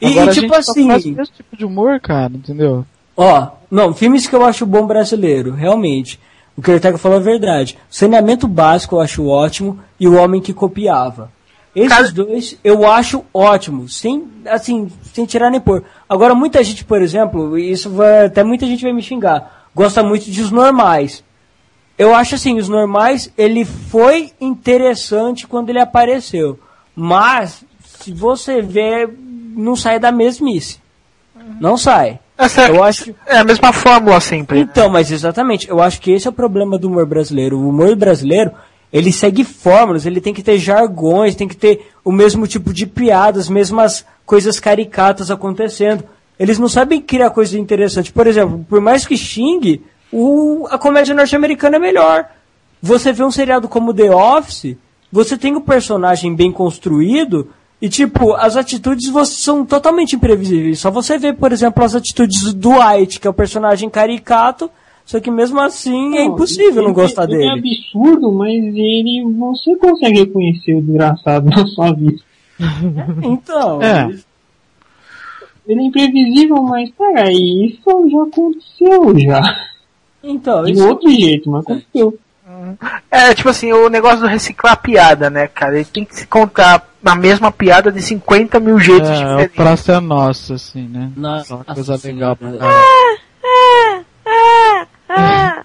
E, 0.00 0.06
Agora 0.18 0.30
e 0.30 0.34
tipo 0.34 0.54
só 0.62 0.72
assim, 0.72 0.86
faz 0.88 1.04
esse 1.06 1.32
tipo 1.32 1.56
de 1.56 1.64
humor, 1.64 2.00
cara, 2.00 2.32
entendeu? 2.34 2.84
ó, 3.16 3.48
não, 3.70 3.92
filmes 3.92 4.26
que 4.26 4.34
eu 4.34 4.44
acho 4.44 4.64
bom 4.64 4.86
brasileiro, 4.86 5.52
realmente. 5.52 6.18
O 6.56 6.62
que 6.62 6.70
o 6.70 6.74
Ortega 6.74 6.96
falou 6.98 7.18
é 7.18 7.22
verdade. 7.22 7.78
O 7.90 7.94
saneamento 7.94 8.48
básico 8.48 8.96
eu 8.96 9.00
acho 9.00 9.26
ótimo 9.26 9.78
e 9.98 10.08
o 10.08 10.14
homem 10.16 10.40
que 10.40 10.52
copiava. 10.54 11.30
Esses 11.76 11.88
Cara- 11.88 12.10
dois 12.10 12.58
eu 12.64 12.90
acho 12.90 13.22
ótimo, 13.32 13.88
sem, 13.88 14.24
assim, 14.46 14.90
sem 15.12 15.24
tirar 15.24 15.50
nem 15.50 15.60
pôr. 15.60 15.84
Agora, 16.08 16.34
muita 16.34 16.64
gente, 16.64 16.84
por 16.84 17.00
exemplo, 17.00 17.56
isso 17.56 17.90
vai, 17.90 18.24
até 18.26 18.42
muita 18.42 18.66
gente 18.66 18.82
vai 18.82 18.92
me 18.92 19.02
xingar, 19.02 19.59
gosta 19.74 20.02
muito 20.02 20.30
de 20.30 20.40
os 20.40 20.50
normais. 20.50 21.24
Eu 21.98 22.14
acho 22.14 22.34
assim, 22.34 22.56
os 22.58 22.68
normais, 22.68 23.30
ele 23.36 23.64
foi 23.64 24.32
interessante 24.40 25.46
quando 25.46 25.68
ele 25.68 25.80
apareceu. 25.80 26.58
Mas, 26.96 27.62
se 27.84 28.12
você 28.12 28.62
vê, 28.62 29.08
não 29.54 29.76
sai 29.76 29.98
da 29.98 30.10
mesmice. 30.10 30.78
Não 31.60 31.76
sai. 31.76 32.18
Essa 32.38 32.68
Eu 32.68 32.82
acho. 32.82 33.14
é 33.26 33.36
a 33.36 33.44
mesma 33.44 33.70
fórmula 33.70 34.18
sempre. 34.18 34.60
Então, 34.60 34.88
mas 34.88 35.12
exatamente, 35.12 35.68
eu 35.68 35.80
acho 35.80 36.00
que 36.00 36.10
esse 36.10 36.26
é 36.26 36.30
o 36.30 36.32
problema 36.32 36.78
do 36.78 36.88
humor 36.88 37.04
brasileiro. 37.04 37.58
O 37.58 37.68
humor 37.68 37.94
brasileiro, 37.94 38.52
ele 38.90 39.12
segue 39.12 39.44
fórmulas, 39.44 40.06
ele 40.06 40.22
tem 40.22 40.32
que 40.32 40.42
ter 40.42 40.56
jargões, 40.56 41.34
tem 41.34 41.46
que 41.46 41.56
ter 41.56 41.90
o 42.02 42.10
mesmo 42.10 42.46
tipo 42.46 42.72
de 42.72 42.86
piadas, 42.86 43.50
mesmas 43.50 44.06
coisas 44.24 44.58
caricatas 44.58 45.30
acontecendo. 45.30 46.02
Eles 46.40 46.58
não 46.58 46.68
sabem 46.68 47.00
criar 47.02 47.28
coisa 47.30 47.58
interessante. 47.58 48.10
Por 48.12 48.26
exemplo, 48.26 48.64
por 48.68 48.80
mais 48.80 49.06
que 49.06 49.16
xingue, 49.16 49.82
o, 50.10 50.66
a 50.70 50.78
comédia 50.78 51.14
norte-americana 51.14 51.76
é 51.76 51.78
melhor. 51.78 52.24
Você 52.82 53.12
vê 53.12 53.22
um 53.22 53.30
seriado 53.30 53.68
como 53.68 53.92
The 53.92 54.10
Office, 54.10 54.74
você 55.12 55.36
tem 55.36 55.54
o 55.54 55.60
personagem 55.60 56.34
bem 56.34 56.50
construído 56.50 57.48
e, 57.82 57.88
tipo, 57.90 58.32
as 58.32 58.56
atitudes 58.56 59.10
são 59.28 59.66
totalmente 59.66 60.16
imprevisíveis. 60.16 60.78
Só 60.80 60.90
você 60.90 61.18
vê, 61.18 61.32
por 61.34 61.52
exemplo, 61.52 61.84
as 61.84 61.94
atitudes 61.94 62.42
do 62.54 62.70
Dwight, 62.70 63.20
que 63.20 63.26
é 63.26 63.30
o 63.30 63.34
personagem 63.34 63.90
caricato, 63.90 64.70
só 65.04 65.20
que 65.20 65.30
mesmo 65.30 65.60
assim 65.60 66.16
é 66.16 66.24
impossível 66.24 66.76
não 66.82 66.90
Ele- 66.90 66.94
gostar 66.94 67.24
ele 67.24 67.34
É 67.34 67.38
dele. 67.38 67.50
absurdo, 67.92 68.32
mas 68.32 68.54
ele. 68.54 69.24
Você 69.38 69.76
consegue 69.76 70.20
reconhecer 70.20 70.74
o 70.74 70.80
desgraçado 70.82 71.50
na 71.50 71.66
sua 71.66 71.92
vida. 71.92 72.22
Então, 73.22 73.82
É. 73.82 74.08
Ele 75.70 75.80
é 75.80 75.84
imprevisível, 75.84 76.62
mas 76.62 76.90
peraí, 76.90 77.66
isso 77.66 78.10
já 78.10 78.22
aconteceu 78.22 79.18
já. 79.20 79.40
então 80.22 80.64
De 80.64 80.72
isso, 80.72 80.88
outro 80.88 81.08
jeito, 81.10 81.48
mas 81.50 81.62
aconteceu. 81.62 82.18
É, 83.10 83.32
tipo 83.34 83.48
assim, 83.48 83.72
o 83.72 83.88
negócio 83.88 84.20
do 84.20 84.26
reciclar 84.26 84.76
piada, 84.82 85.30
né, 85.30 85.46
cara? 85.46 85.76
Ele 85.76 85.84
tem 85.84 86.04
que 86.04 86.14
se 86.14 86.26
contar 86.26 86.86
a 87.04 87.14
mesma 87.14 87.50
piada 87.52 87.90
de 87.92 88.02
50 88.02 88.58
mil 88.60 88.78
jeitos 88.78 89.08
É, 89.08 89.12
o 89.12 89.16
diferentes. 89.16 89.56
Praça 89.56 89.92
é 89.92 90.00
Nossa, 90.00 90.54
assim, 90.54 90.88
né? 90.88 91.10
Nossa, 91.16 91.54
Uma 91.54 91.64
coisa 91.64 92.00
legal 92.04 92.36
pra 92.36 92.52
caramba. 92.52 93.20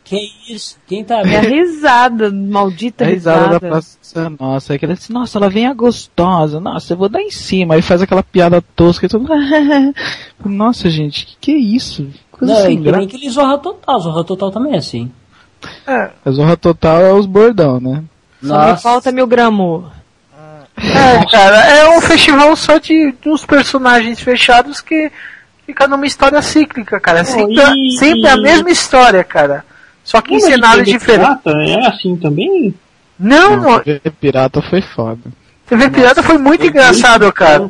Que 0.05 0.31
isso? 0.47 0.77
Quem 0.87 1.03
tá 1.03 1.15
É 1.17 1.19
a 1.21 1.23
vendo? 1.41 1.47
risada, 1.49 2.31
maldita 2.31 3.03
A 3.03 3.07
risada 3.07 3.37
risada. 3.39 3.59
da 3.59 3.59
Praça 3.59 3.97
é 4.15 4.29
Nossa, 4.43 4.71
aí 4.73 4.79
que 4.79 4.85
ele 4.85 4.93
assim, 4.93 5.11
nossa, 5.11 5.37
ela 5.37 5.49
vem 5.49 5.65
a 5.67 5.73
gostosa, 5.73 6.59
nossa, 6.59 6.93
eu 6.93 6.97
vou 6.97 7.09
dar 7.09 7.21
em 7.21 7.31
cima, 7.31 7.73
aí 7.73 7.81
faz 7.81 8.01
aquela 8.01 8.21
piada 8.23 8.61
tosca 8.75 9.05
e 9.05 9.09
tudo. 9.09 9.27
Nossa, 10.45 10.89
gente, 10.89 11.25
que 11.25 11.35
que 11.41 11.51
é 11.51 11.57
isso? 11.57 12.07
Coisa 12.31 12.53
Não, 12.53 12.61
é 12.61 12.65
sem 12.65 12.77
que 12.77 12.83
graça. 12.83 12.97
nem 12.99 13.07
aquele 13.07 13.29
Zorra 13.29 13.57
Total. 13.57 13.99
Zorra 13.99 14.23
Total 14.23 14.51
também 14.51 14.73
é 14.73 14.77
assim. 14.77 15.11
A 16.23 16.29
zorra 16.31 16.55
total 16.55 17.01
é 17.01 17.11
os 17.13 17.25
bordão, 17.25 17.79
né? 17.79 18.03
Só 18.43 18.71
me 18.73 18.77
falta 18.77 19.11
mil 19.11 19.25
gramas. 19.25 19.85
É, 20.77 21.25
cara, 21.31 21.55
é 21.65 21.97
um 21.97 22.01
festival 22.01 22.55
só 22.55 22.77
de, 22.77 23.13
de 23.19 23.29
uns 23.29 23.45
personagens 23.45 24.19
fechados 24.19 24.81
que 24.81 25.11
fica 25.65 25.87
numa 25.87 26.05
história 26.05 26.39
cíclica, 26.41 26.99
cara. 26.99 27.19
É 27.19 27.23
sempre, 27.23 27.59
a- 27.61 27.73
sempre 27.97 28.27
a 28.27 28.37
mesma 28.37 28.69
história, 28.69 29.23
cara. 29.23 29.65
Só 30.05 30.21
que 30.21 30.33
em 30.33 30.37
Lembra 30.37 30.47
de 30.49 30.53
cenários 30.55 30.85
TV 30.87 30.97
diferentes. 30.97 31.37
Pirata? 31.43 31.61
É 31.61 31.87
assim 31.87 32.15
também? 32.15 32.73
Não, 33.19 33.57
não, 33.57 33.79
TV 33.81 34.11
Pirata 34.11 34.61
foi 34.61 34.81
foda. 34.81 35.19
TV 35.67 35.89
Pirata 35.89 36.23
foi 36.23 36.37
muito 36.37 36.65
engraçado, 36.65 37.31
cara. 37.33 37.69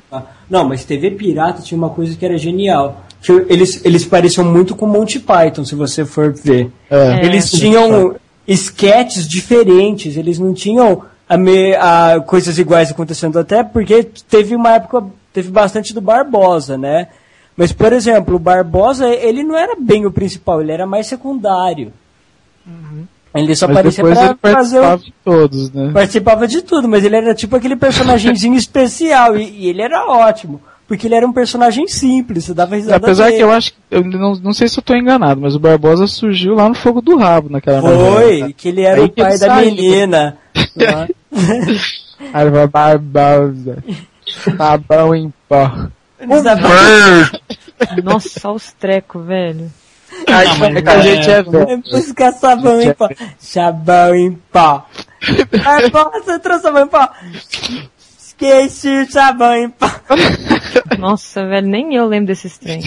Não, 0.50 0.68
mas 0.68 0.84
TV 0.86 1.10
Pirata 1.12 1.62
tinha 1.64 1.78
uma 1.78 1.90
coisa 1.90 2.16
que 2.16 2.24
era 2.26 2.38
genial. 2.38 3.02
Que 3.22 3.32
eles, 3.50 3.84
eles 3.84 4.06
pareciam 4.06 4.46
muito 4.46 4.76
com 4.76 4.86
Monty 4.86 5.20
Python, 5.20 5.64
se 5.66 5.74
você 5.74 6.06
for 6.06 6.32
ver. 6.32 6.70
É. 6.92 7.26
Eles 7.26 7.50
tinham 7.50 8.16
esquetes 8.48 9.28
diferentes, 9.28 10.16
eles 10.18 10.38
não 10.38 10.54
tinham 10.54 11.04
a 11.28 11.36
me- 11.38 11.74
a 11.76 12.22
coisas 12.26 12.60
iguais 12.60 12.92
acontecendo, 12.92 13.40
até 13.40 13.64
porque 13.64 14.04
teve 14.30 14.56
uma 14.56 14.74
época, 14.76 15.04
teve 15.34 15.50
bastante 15.50 15.94
do 15.94 16.02
Barbosa, 16.02 16.78
né? 16.78 17.08
Mas, 17.58 17.72
por 17.72 17.94
exemplo, 17.94 18.36
o 18.36 18.40
Barbosa, 18.40 19.08
ele 19.08 19.42
não 19.42 19.56
era 19.58 19.76
bem 19.80 20.06
o 20.06 20.12
principal, 20.12 20.62
ele 20.62 20.72
era 20.74 20.86
mais 20.86 21.08
secundário. 21.08 21.92
Ele 23.34 23.54
só 23.54 23.68
Mas 23.68 23.78
aparecia 23.78 24.04
depois 24.04 24.26
ele 24.26 24.36
pra 24.36 24.52
fazer 24.54 24.80
o, 24.80 24.82
participava 24.82 25.04
de 25.04 25.14
todos, 25.26 25.72
né? 25.74 25.92
participava 25.92 26.48
de 26.48 26.62
tudo, 26.62 26.88
mas 26.88 27.04
ele 27.04 27.18
era 27.18 27.36
tipo 27.36 27.56
aquele 27.56 27.76
personagemzinho 27.76 28.56
especial 28.58 29.36
e, 29.38 29.50
e 29.50 29.68
ele 29.68 29.82
era 29.82 30.06
ótimo, 30.08 30.62
porque 30.88 31.06
ele 31.06 31.16
era 31.16 31.28
um 31.28 31.34
personagem 31.34 31.86
simples, 31.86 32.46
você 32.46 32.54
dava 32.54 32.78
risada 32.78 32.96
Apesar 32.96 33.26
dele. 33.26 33.38
que 33.38 33.44
eu 33.44 33.52
acho 33.52 33.74
que, 33.74 33.78
eu 33.92 34.04
não, 34.06 34.36
não 34.36 34.54
sei 34.54 34.70
se 34.70 34.80
eu 34.80 34.84
tô 34.84 34.96
enganado, 34.96 35.42
mas 35.42 35.54
o 35.54 35.60
Barbosa 35.60 36.08
surgiu 36.08 36.56
lá 36.56 36.70
no 36.70 36.76
fogo 36.76 37.02
do 37.02 37.18
rabo 37.18 37.50
naquela 37.50 37.82
novela. 37.82 38.12
Foi, 38.14 38.54
que 38.54 38.70
ele 38.70 38.84
era 38.84 39.02
Aí 39.02 39.08
o 39.08 39.10
pai 39.10 39.38
da 39.38 39.48
saiu. 39.48 39.70
menina. 39.70 40.38
Aí 42.34 42.50
vai 42.50 42.68
Barbosa. 42.68 43.84
Sabão 44.58 45.14
em 45.14 45.34
pó. 45.50 45.72
Nossa, 48.02 48.40
só 48.40 48.54
os 48.54 48.72
trecos, 48.72 49.26
velho. 49.26 49.70
Aí, 50.28 50.78
É 50.78 50.82
que 50.82 50.90
a 50.90 51.00
gente 51.00 51.30
é 51.30 51.44
velho. 51.44 51.70
É 51.70 51.78
buscar 51.78 52.32
sabão 52.34 52.82
em 52.82 52.94
pó. 52.94 53.10
Sabão 53.38 54.16
em 54.16 54.32
pó. 54.52 54.86
Barbosa 55.64 56.40
trouxe 56.40 56.64
sabão 56.64 56.84
em 56.84 56.88
pó. 56.88 57.10
Esqueci 58.18 58.90
o 58.90 59.12
sabão 59.12 59.56
em 59.56 59.70
pó. 59.70 59.90
Nossa, 61.00 61.46
velho, 61.46 61.68
nem 61.68 61.96
eu 61.96 62.06
lembro 62.06 62.28
desses 62.28 62.58
trem. 62.58 62.82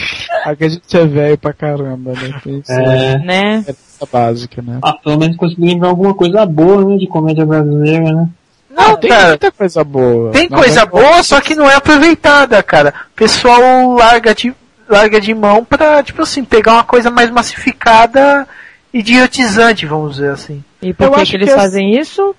Aqui 0.45 0.65
a 0.65 0.69
gente 0.69 0.97
é 0.97 1.07
velho 1.07 1.39
pra 1.39 1.53
caramba, 1.53 2.13
né? 2.13 2.63
É. 2.69 3.19
Né? 3.19 3.65
é 3.69 4.07
básica, 4.13 4.63
né? 4.63 4.79
Ah, 4.83 4.93
pelo 4.93 5.19
menos 5.19 5.37
consegui 5.37 5.67
lembrar 5.67 5.89
alguma 5.89 6.15
coisa 6.15 6.45
boa, 6.47 6.85
né, 6.85 6.97
de 6.97 7.07
comédia 7.07 7.45
brasileira, 7.45 8.13
né? 8.13 8.29
Não, 8.71 8.97
tem 8.97 9.11
cara. 9.11 9.29
muita 9.31 9.51
coisa 9.51 9.83
boa. 9.83 10.31
Tem 10.31 10.49
coisa 10.49 10.83
é- 10.83 10.87
boa, 10.87 11.23
só 11.23 11.41
que 11.41 11.55
não 11.55 11.69
é 11.69 11.75
aproveitada, 11.75 12.63
cara. 12.63 12.95
O 13.13 13.17
pessoal 13.17 13.93
larga 13.95 14.35
de, 14.35 14.55
larga 14.89 15.21
de 15.21 15.35
mão 15.35 15.65
pra, 15.65 16.03
tipo 16.03 16.23
assim, 16.23 16.45
pegar 16.45 16.75
uma 16.75 16.85
coisa 16.85 17.11
mais 17.11 17.31
massificada, 17.31 18.49
idiotizante, 18.93 19.87
vamos 19.87 20.17
dizer 20.17 20.31
assim. 20.31 20.65
E 20.81 20.93
por 20.93 21.05
Eu 21.05 21.13
que, 21.13 21.21
acho 21.21 21.31
que 21.31 21.37
eles 21.37 21.51
que 21.51 21.55
fazem 21.55 21.99
isso? 21.99 22.35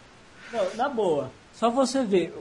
Não, 0.52 0.62
na 0.76 0.90
boa. 0.90 1.32
Só 1.54 1.70
você 1.70 2.04
ver, 2.04 2.34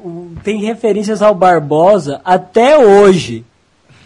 tem 0.44 0.60
referências 0.60 1.20
ao 1.20 1.34
Barbosa 1.34 2.20
até 2.24 2.78
hoje. 2.78 3.44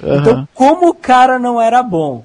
Aham. 0.02 0.16
Então, 0.16 0.48
como 0.54 0.88
o 0.88 0.94
cara 0.94 1.38
não 1.38 1.60
era 1.60 1.82
bom? 1.82 2.24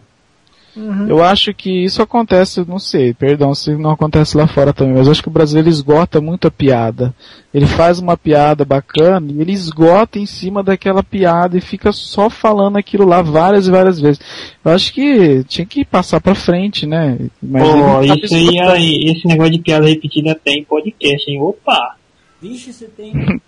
Eu 1.08 1.24
acho 1.24 1.54
que 1.54 1.84
isso 1.84 2.02
acontece, 2.02 2.64
não 2.68 2.78
sei, 2.78 3.14
perdão 3.14 3.56
se 3.56 3.76
não 3.76 3.92
acontece 3.92 4.38
lá 4.38 4.46
fora 4.48 4.72
também, 4.72 4.96
mas 4.96 5.08
eu 5.08 5.12
acho 5.12 5.24
que 5.24 5.28
o 5.28 5.32
brasileiro 5.32 5.70
esgota 5.70 6.22
muito 6.22 6.48
a 6.48 6.52
piada. 6.52 7.14
Ele 7.54 7.66
faz 7.66 8.00
uma 8.00 8.16
piada 8.16 8.64
bacana 8.64 9.32
e 9.32 9.42
ele 9.42 9.52
esgota 9.52 10.20
em 10.20 10.26
cima 10.26 10.62
daquela 10.62 11.02
piada 11.02 11.58
e 11.58 11.62
fica 11.62 11.92
só 11.92 12.30
falando 12.30 12.78
aquilo 12.78 13.06
lá 13.06 13.22
várias 13.22 13.68
e 13.68 13.72
várias 13.72 14.00
vezes. 14.00 14.22
Eu 14.64 14.72
acho 14.72 14.94
que 14.94 15.44
tinha 15.46 15.66
que 15.66 15.84
passar 15.84 16.22
pra 16.22 16.36
frente, 16.36 16.86
né? 16.86 17.18
Mas 17.42 17.64
sabe 18.08 18.26
isso 18.26 18.36
aí, 18.36 18.60
aí, 18.60 19.12
esse 19.12 19.28
negócio 19.28 19.54
de 19.54 19.60
piada 19.60 19.88
repetida 19.88 20.34
até 20.34 20.52
em 20.52 20.64
podcast, 20.64 21.32
hein? 21.32 21.42
Opa! 21.42 21.96
Vixe, 22.42 22.72
você 22.72 22.86
tem. 22.86 23.14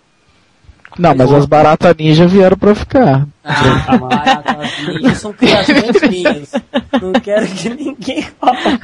Não, 0.98 1.14
mas 1.14 1.32
as 1.32 1.46
baratas 1.46 1.94
ninja 1.96 2.26
vieram 2.26 2.56
pra 2.56 2.74
ficar. 2.74 3.26
Ah, 3.44 3.96
baratas 3.96 4.86
ninjas 4.88 5.18
são 5.18 5.32
criações 5.32 6.00
minhas. 6.08 6.52
Não 7.00 7.12
quero 7.12 7.46
que 7.46 7.68
ninguém 7.70 8.22
fale. 8.22 8.80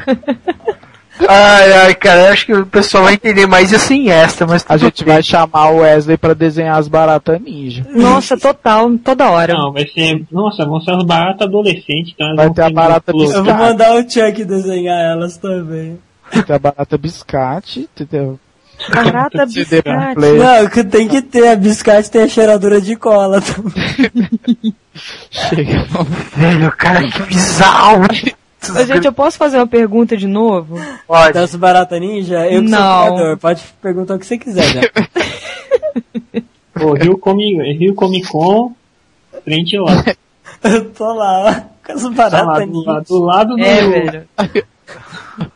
Ai, 1.29 1.73
ai, 1.73 1.95
cara, 1.95 2.27
eu 2.27 2.33
acho 2.33 2.45
que 2.45 2.53
o 2.53 2.67
pessoal 2.67 3.05
vai 3.05 3.15
entender 3.15 3.47
mais 3.47 3.73
isso 3.73 3.91
em 3.93 4.11
esta, 4.11 4.47
mas 4.47 4.65
A 4.69 4.77
gente 4.77 5.03
bem. 5.03 5.15
vai 5.15 5.23
chamar 5.23 5.71
o 5.71 5.79
Wesley 5.79 6.19
pra 6.19 6.35
desenhar 6.35 6.79
as 6.79 6.89
baratas 6.89 7.41
ninja. 7.41 7.87
Nossa, 7.91 8.37
total, 8.37 8.91
toda 8.99 9.31
hora. 9.31 9.55
Não, 9.55 9.73
vai 9.73 9.87
ser. 9.87 10.25
Nossa, 10.31 10.67
vão 10.67 10.79
ser 10.81 10.93
as 10.93 11.05
baratas 11.05 11.47
adolescentes, 11.49 12.13
então 12.15 12.37
Vai 12.37 12.47
vão 12.47 12.55
ter 12.55 12.63
a 12.63 12.71
barata 12.71 13.13
muito 13.15 13.33
Eu 13.33 13.43
vou 13.45 13.55
mandar 13.55 13.95
o 13.95 14.03
Chuck 14.03 14.45
desenhar 14.45 15.01
elas 15.13 15.39
também. 15.39 15.99
Tem 16.47 16.55
a 16.57 16.59
barata 16.59 16.99
biscate, 16.99 17.81
entendeu? 17.81 18.39
Barata 18.93 19.47
biscate. 19.47 20.19
Não, 20.19 20.69
que 20.69 20.85
tem 20.85 21.09
que 21.09 21.23
ter. 21.23 21.49
A 21.49 21.57
biscate 21.57 22.11
tem 22.11 22.23
a 22.23 22.29
cheiradura 22.29 22.81
de 22.81 22.97
cola 22.97 23.41
também. 23.41 24.75
Chega. 25.31 25.87
Velho, 26.37 26.73
cara, 26.73 27.03
que 27.11 27.23
bizarro. 27.23 28.05
Ô, 28.05 28.85
gente, 28.85 29.05
eu 29.07 29.13
posso 29.13 29.37
fazer 29.39 29.59
uma 29.59 29.67
pergunta 29.67 30.17
de 30.17 30.27
novo? 30.27 30.81
Pode. 31.07 31.33
Das 31.35 31.55
barata 31.55 31.99
ninja, 32.01 32.47
eu 32.51 32.63
que 32.63 32.69
sou 32.71 32.79
Não. 32.79 33.05
criador. 33.15 33.37
Pode 33.39 33.63
perguntar 33.81 34.15
o 34.15 34.19
que 34.19 34.27
você 34.27 34.39
quiser, 34.39 34.75
né? 34.75 34.83
Pô, 36.75 36.95
Rio 36.99 37.17
Comic, 37.19 37.57
Rio 37.79 37.95
Comic 37.95 38.27
Con, 38.29 38.73
frente 39.45 39.79
lá. 39.79 40.05
Eu 40.65 40.91
tô 40.91 41.13
lá, 41.13 41.43
ó, 41.43 41.87
com 41.87 41.93
as 41.93 42.03
Tá 42.03 42.09
lá, 42.09 42.15
baratas 42.45 42.67
do, 42.69 42.73
ninja. 42.73 43.01
do 43.09 43.19
lado 43.21 43.55
do. 43.55 43.63
É, 43.63 43.89
velho. 43.89 44.29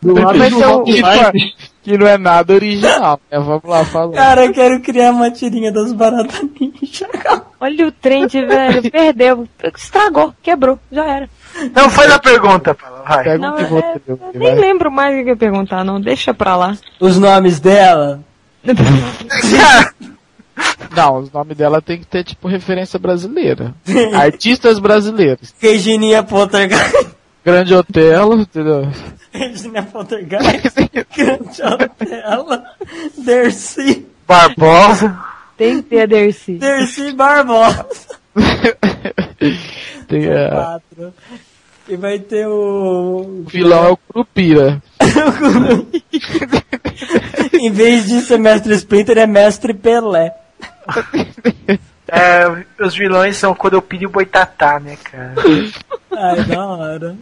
Do 0.03 0.15
lado 0.15 0.39
Mas 0.39 0.53
do 0.53 0.61
eu- 0.63 0.71
Rock 0.79 1.01
Live. 1.01 1.55
Que 1.91 1.99
não 1.99 2.07
é 2.07 2.17
nada 2.19 2.53
original. 2.55 3.21
né? 3.31 3.39
Vamos 3.39 3.63
lá, 3.65 3.85
falando. 3.85 4.15
Cara, 4.15 4.47
eu 4.47 4.53
quero 4.53 4.81
criar 4.81 5.11
uma 5.11 5.31
tirinha 5.31 5.73
das 5.73 5.93
baratas 5.93 6.41
ninja. 6.61 7.09
Olha 7.61 7.87
o 7.89 7.93
trend, 7.93 8.33
velho. 8.47 8.91
Perdeu. 8.91 9.49
Estragou, 9.77 10.33
quebrou, 10.43 10.79
já 10.91 11.05
era. 11.05 11.29
Não, 11.75 11.91
faz 11.91 12.11
a 12.13 12.19
pergunta, 12.19 12.77
vai. 13.05 13.25
Pega 13.25 13.39
Não, 13.39 13.55
um 13.57 13.79
é- 13.79 14.01
eu 14.07 14.19
nem 14.41 14.55
lembro 14.55 14.91
mais 14.91 15.15
o 15.15 15.17
que 15.19 15.31
eu 15.31 15.33
ia 15.35 15.37
perguntar, 15.37 15.85
não. 15.85 16.01
Deixa 16.01 16.33
pra 16.33 16.57
lá. 16.57 16.77
Os 17.01 17.19
nomes 17.19 17.59
dela. 17.61 18.21
Não, 20.95 21.19
os 21.19 21.33
nomes 21.33 21.57
dela 21.57 21.81
tem 21.81 21.99
que 21.99 22.07
ter, 22.07 22.25
tipo, 22.25 22.47
referência 22.49 22.99
brasileira. 22.99 23.75
Artistas 24.15 24.79
brasileiros. 24.79 25.55
Regininha 25.61 26.23
Poltergeist. 26.23 27.07
Grande 27.45 27.75
Otelo, 27.75 28.41
entendeu? 28.41 28.89
Regina 29.33 29.83
Poltergeist. 29.83 30.77
Grande 31.17 31.63
Otela. 31.63 32.65
Dercy. 33.17 34.07
Barbosa. 34.27 35.19
Tem 35.57 35.83
que 35.83 35.89
ter 35.89 36.03
a 36.03 36.07
Dercy. 36.07 36.55
Dercy 36.55 37.13
Barbosa. 37.13 37.87
Tem, 40.07 40.27
é, 40.27 40.49
Quatro. 40.49 41.15
E 41.89 41.97
vai 41.97 42.19
ter 42.19 42.47
o... 42.47 43.43
o 43.43 43.45
vilão 43.49 43.85
é 43.85 43.89
o 43.91 43.97
Curupira. 43.97 44.83
em 47.53 47.73
vez 47.73 48.07
de 48.07 48.21
ser 48.21 48.39
Mestre 48.39 48.75
Splinter, 48.75 49.19
é 49.19 49.27
Mestre 49.27 49.75
Pelé. 49.75 50.35
É, 52.11 52.65
os 52.85 52.95
vilões 52.95 53.37
são 53.37 53.55
Codopira 53.55 54.05
e 54.05 54.07
o 54.07 54.11
Boitatá, 54.11 54.81
né, 54.81 54.97
cara? 55.03 55.35
Ai, 56.17 56.45
da 56.45 56.67
hora. 56.67 57.17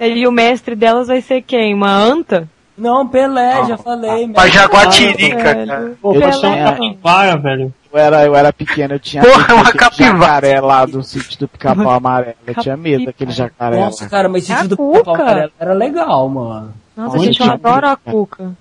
E 0.00 0.26
o 0.26 0.32
mestre 0.32 0.74
delas 0.74 1.08
vai 1.08 1.20
ser 1.20 1.42
quem? 1.42 1.74
Uma 1.74 1.90
anta? 1.90 2.48
Não, 2.76 3.06
Pelé, 3.06 3.66
já 3.66 3.76
falei. 3.76 4.28
Pra 4.28 4.44
Mestre 4.44 4.58
Jaguatirica, 4.58 5.54
cara. 5.54 5.92
Pô, 6.00 6.14
Eu 6.14 6.20
uma 6.20 6.40
Pelé. 6.40 6.64
capivara, 6.64 7.36
velho. 7.36 7.74
Eu 7.92 7.98
era, 7.98 8.24
eu 8.24 8.34
era 8.34 8.52
pequeno, 8.52 8.94
eu 8.94 8.98
tinha 8.98 9.22
Porra, 9.22 9.46
medo 9.48 9.54
uma 9.54 9.72
jacaré 10.02 10.60
lá 10.60 10.86
do 10.86 11.02
sítio 11.02 11.38
do 11.40 11.46
pica-pau 11.46 11.90
amarelo. 11.90 12.34
Eu 12.46 12.54
tinha 12.54 12.74
medo 12.76 13.04
daquele 13.04 13.30
jacaré 13.32 13.78
Nossa, 13.78 14.08
cara, 14.08 14.30
mas 14.30 14.44
esse 14.44 14.52
É 14.52 14.54
a 14.56 14.64
do 14.64 14.76
Cuca. 14.78 14.98
Pica-Pau 15.00 15.20
Amarelo 15.20 15.52
era 15.60 15.72
legal, 15.74 16.28
mano. 16.28 16.72
Nossa, 16.96 17.16
Onde 17.18 17.26
gente, 17.26 17.40
eu 17.40 17.52
adoro 17.52 17.86
a 17.88 17.96
cuca. 17.96 18.52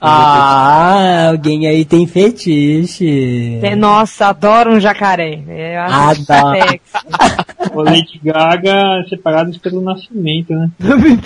Ah, 0.00 1.28
alguém 1.30 1.66
aí 1.66 1.84
tem 1.84 2.06
fetiche. 2.06 3.58
Tem- 3.60 3.74
Nossa, 3.74 4.26
adoro 4.28 4.74
um 4.74 4.80
jacaré. 4.80 5.40
Eu 5.48 5.80
acho 5.80 6.32
Adoro. 6.32 6.60
sexy. 6.62 7.68
O 7.74 7.82
Lady 7.82 8.20
Gaga 8.22 9.04
separados 9.08 9.58
pelo 9.58 9.80
nascimento, 9.80 10.54
né? 10.54 10.70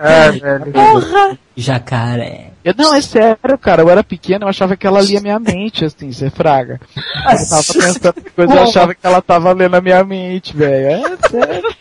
É, 0.00 0.30
velho. 0.30 0.72
Porra! 0.72 1.38
Jacaré. 1.56 2.50
Eu, 2.62 2.74
não, 2.76 2.94
é 2.94 3.00
sério, 3.00 3.58
cara. 3.60 3.82
Eu 3.82 3.88
era 3.90 4.04
pequeno, 4.04 4.44
eu 4.44 4.48
achava 4.48 4.76
que 4.76 4.86
ela 4.86 5.00
lia 5.00 5.20
minha 5.20 5.38
mente, 5.40 5.84
assim, 5.84 6.12
você 6.12 6.30
fraga. 6.30 6.80
Eu 6.96 7.48
tava 7.48 7.64
pensando 7.64 8.14
em 8.18 8.30
coisa, 8.30 8.54
eu 8.54 8.62
achava 8.62 8.94
que 8.94 9.00
ela 9.06 9.22
tava 9.22 9.52
lendo 9.52 9.74
a 9.74 9.80
minha 9.80 10.04
mente, 10.04 10.54
velho. 10.56 11.04
É 11.04 11.28
sério. 11.28 11.74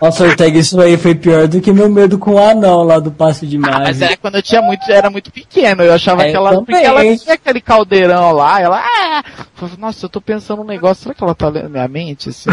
Nossa, 0.00 0.24
Ortega, 0.24 0.58
isso 0.58 0.78
aí 0.80 0.96
foi 0.96 1.14
pior 1.14 1.48
do 1.48 1.60
que 1.60 1.72
meu 1.72 1.88
medo 1.88 2.18
com 2.18 2.32
o 2.32 2.38
anão 2.38 2.82
lá 2.82 2.98
do 2.98 3.10
passe 3.10 3.46
de 3.46 3.56
Ah, 3.56 3.80
mas 3.80 4.00
era 4.02 4.16
quando 4.16 4.36
eu 4.36 4.42
tinha 4.42 4.60
muito, 4.60 4.82
era 4.90 5.08
muito 5.08 5.30
pequeno. 5.32 5.82
Eu 5.82 5.94
achava 5.94 6.22
É, 6.22 6.30
que 6.30 6.36
ela, 6.36 6.54
porque 6.54 6.74
ela 6.74 7.00
tinha 7.16 7.34
aquele 7.34 7.60
caldeirão 7.60 8.32
lá, 8.32 8.60
ela, 8.60 8.78
ah, 8.78 9.24
falei, 9.54 9.74
nossa, 9.78 10.04
eu 10.04 10.10
tô 10.10 10.20
pensando 10.20 10.62
um 10.62 10.66
negócio, 10.66 11.04
será 11.04 11.14
que 11.14 11.24
ela 11.24 11.34
tá 11.34 11.48
lendo 11.48 11.70
minha 11.70 11.88
mente, 11.88 12.28
assim? 12.28 12.50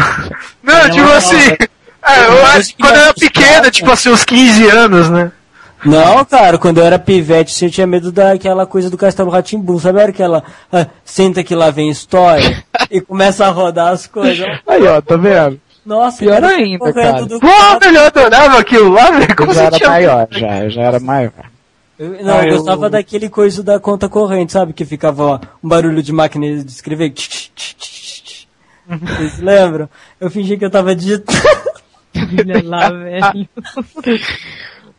Não, 0.62 0.90
tipo 0.90 1.10
assim. 1.10 1.56
É, 2.06 2.26
eu 2.26 2.46
acho 2.46 2.76
que 2.76 2.82
quando 2.82 2.96
eu 2.96 3.02
era 3.02 3.14
pequena, 3.14 3.70
tipo 3.70 3.90
assim, 3.90 4.10
uns 4.10 4.24
15 4.24 4.68
anos, 4.68 5.10
né? 5.10 5.32
Não, 5.84 6.24
cara, 6.24 6.56
quando 6.56 6.78
eu 6.78 6.84
era 6.84 6.98
pivete, 6.98 7.62
eu 7.62 7.70
tinha 7.70 7.86
medo 7.86 8.10
daquela 8.10 8.66
coisa 8.66 8.88
do 8.88 8.96
Castelo 8.96 9.28
Ratimbu. 9.30 9.78
Sabe 9.78 10.00
aquela, 10.00 10.42
ah, 10.72 10.86
senta 11.04 11.44
que 11.44 11.54
lá 11.54 11.70
vem 11.70 11.90
história 11.90 12.64
e 12.90 13.02
começa 13.02 13.44
a 13.44 13.50
rodar 13.50 13.88
as 13.92 14.06
coisas. 14.06 14.46
Aí, 14.66 14.86
ó, 14.86 15.00
tá 15.02 15.16
vendo? 15.16 15.60
Nossa, 15.84 16.18
Pior 16.18 16.40
cara, 16.40 16.48
ainda, 16.54 16.78
correndo 16.78 17.02
cara. 17.12 17.26
do 17.26 17.40
Pô, 17.40 17.46
eu 17.46 18.06
adorava 18.06 18.58
aquilo 18.58 18.88
lá, 18.90 19.10
velho. 19.10 19.36
Como 19.36 19.50
Eu 19.50 19.54
já 19.54 19.60
você 19.60 19.66
era 19.66 19.76
tinha... 19.76 19.90
maior, 19.90 20.28
já, 20.30 20.58
eu 20.64 20.70
já 20.70 20.82
era 20.82 21.00
maior. 21.00 21.32
Eu- 21.98 22.24
não, 22.24 22.38
Ah, 22.38 22.42
eu 22.44 22.48
eu- 22.48 22.56
gostava 22.56 22.88
daquele 22.90 23.28
coisa 23.28 23.62
da 23.62 23.78
conta 23.78 24.08
corrente, 24.08 24.52
sabe? 24.52 24.72
Que 24.72 24.84
ficava 24.84 25.22
ó, 25.24 25.38
um 25.62 25.68
barulho 25.68 26.02
de 26.02 26.12
máquina 26.12 26.46
de 26.64 26.70
escrever. 26.70 27.12
Vocês 28.86 29.38
lembram? 29.40 29.88
Eu 30.20 30.30
fingi 30.30 30.56
que 30.56 30.64
eu 30.64 30.70
tava 30.70 30.94
digitando. 30.94 31.38
Olha 32.16 32.62
lá, 32.64 32.90
velho. 32.90 33.48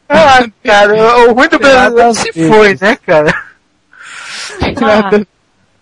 Ah, 0.07 0.45
cara, 0.63 1.27
o 1.29 1.33
ruim 1.33 1.49
do 1.49 1.57
Brasil 1.59 1.99
a 2.01 2.13
se 2.13 2.31
foi, 2.47 2.77
né, 2.79 2.95
cara? 3.05 3.33
Ah, 4.61 5.09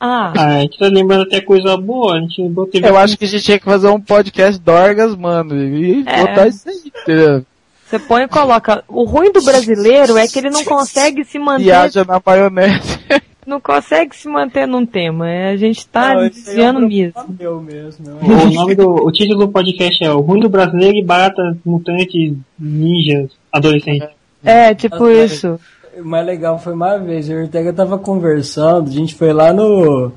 ah, 0.05 0.33
Ah, 0.35 0.55
a 0.57 0.59
gente 0.61 0.77
tá 0.77 0.87
lembrando 0.87 1.23
até 1.23 1.39
coisa 1.41 1.77
boa, 1.77 2.15
a 2.17 2.19
gente 2.19 2.41
lembrou 2.41 2.67
teve 2.67 2.87
Eu 2.87 2.97
acho 2.97 3.17
que 3.17 3.25
a 3.25 3.27
gente 3.27 3.43
tinha 3.43 3.59
que 3.59 3.65
fazer 3.65 3.87
um 3.87 3.99
podcast 4.01 4.59
Dorgas, 4.61 5.15
mano, 5.15 5.55
e 5.55 6.03
É. 6.05 6.21
botar 6.21 6.47
isso 6.47 6.67
aí, 6.69 6.91
entendeu? 7.01 7.45
você 7.85 7.99
põe 7.99 8.23
e 8.23 8.27
coloca. 8.27 8.83
O 8.87 9.03
ruim 9.03 9.31
do 9.31 9.41
brasileiro 9.43 10.17
é 10.17 10.27
que 10.27 10.39
ele 10.39 10.49
não 10.49 10.63
consegue 10.65 11.23
se 11.23 11.37
manter. 11.37 11.63
Viaja 11.65 12.03
na 12.03 12.21
maionese. 12.25 12.99
Não 13.45 13.59
consegue 13.59 14.15
se 14.15 14.25
manter 14.29 14.65
num 14.65 14.85
tema. 14.85 15.29
É, 15.29 15.49
A 15.49 15.57
gente 15.57 15.85
tá 15.85 16.13
Não, 16.15 16.21
é 16.21 16.29
desviando 16.29 16.79
problema 16.79 16.87
mesmo. 17.13 17.35
Meu 17.37 17.61
mesmo. 17.61 18.05
né? 18.05 18.17
O 18.21 18.53
nome 18.53 18.73
do 18.73 18.89
o 18.89 19.11
título 19.11 19.39
do 19.45 19.51
podcast 19.51 20.01
é 20.01 20.09
O 20.13 20.21
Ruim 20.21 20.39
do 20.39 20.47
Brasileiro 20.47 20.95
e 20.97 21.03
Baratas 21.03 21.57
Mutantes 21.65 22.37
Ninjas 22.57 23.31
Adolescentes. 23.51 24.07
É, 24.45 24.73
tipo 24.73 25.09
isso. 25.09 25.59
O 25.97 26.05
mais 26.05 26.25
legal 26.25 26.57
foi 26.57 26.73
uma 26.73 26.97
vez, 26.97 27.29
o 27.29 27.33
Ortega 27.33 27.71
tava 27.71 27.97
conversando, 27.99 28.89
a 28.89 28.91
gente 28.91 29.13
foi 29.13 29.31
lá 29.31 29.53
no, 29.53 30.11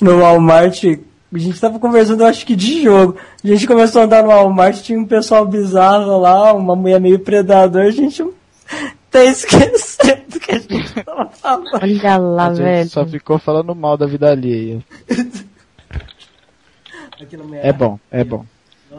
no 0.00 0.18
Walmart 0.18 0.84
A 0.84 1.38
gente 1.38 1.60
tava 1.60 1.78
conversando, 1.78 2.22
eu 2.22 2.26
acho 2.26 2.44
que 2.44 2.54
de 2.54 2.82
jogo. 2.82 3.16
A 3.42 3.46
gente 3.46 3.66
começou 3.66 4.02
a 4.02 4.04
andar 4.04 4.22
no 4.22 4.28
Walmart, 4.28 4.80
tinha 4.82 4.98
um 4.98 5.06
pessoal 5.06 5.46
bizarro 5.46 6.18
lá, 6.20 6.52
uma 6.52 6.76
mulher 6.76 7.00
meio 7.00 7.18
predador, 7.18 7.82
a 7.82 7.90
gente 7.90 8.24
tá 9.10 9.24
esquecendo 9.24 10.22
do 10.28 10.40
que 10.40 10.52
a 10.52 10.58
gente 10.58 11.02
tava 11.04 11.30
falando. 11.30 11.70
Olha 11.82 12.16
lá, 12.18 12.46
a 12.48 12.54
gente 12.54 12.64
velho. 12.64 12.88
só 12.90 13.06
ficou 13.06 13.38
falando 13.38 13.74
mal 13.74 13.96
da 13.96 14.06
vida 14.06 14.30
alheia. 14.30 14.84
Aquilo 17.20 17.54
É 17.54 17.72
bom, 17.72 17.98
é 18.10 18.22
bom. 18.24 18.44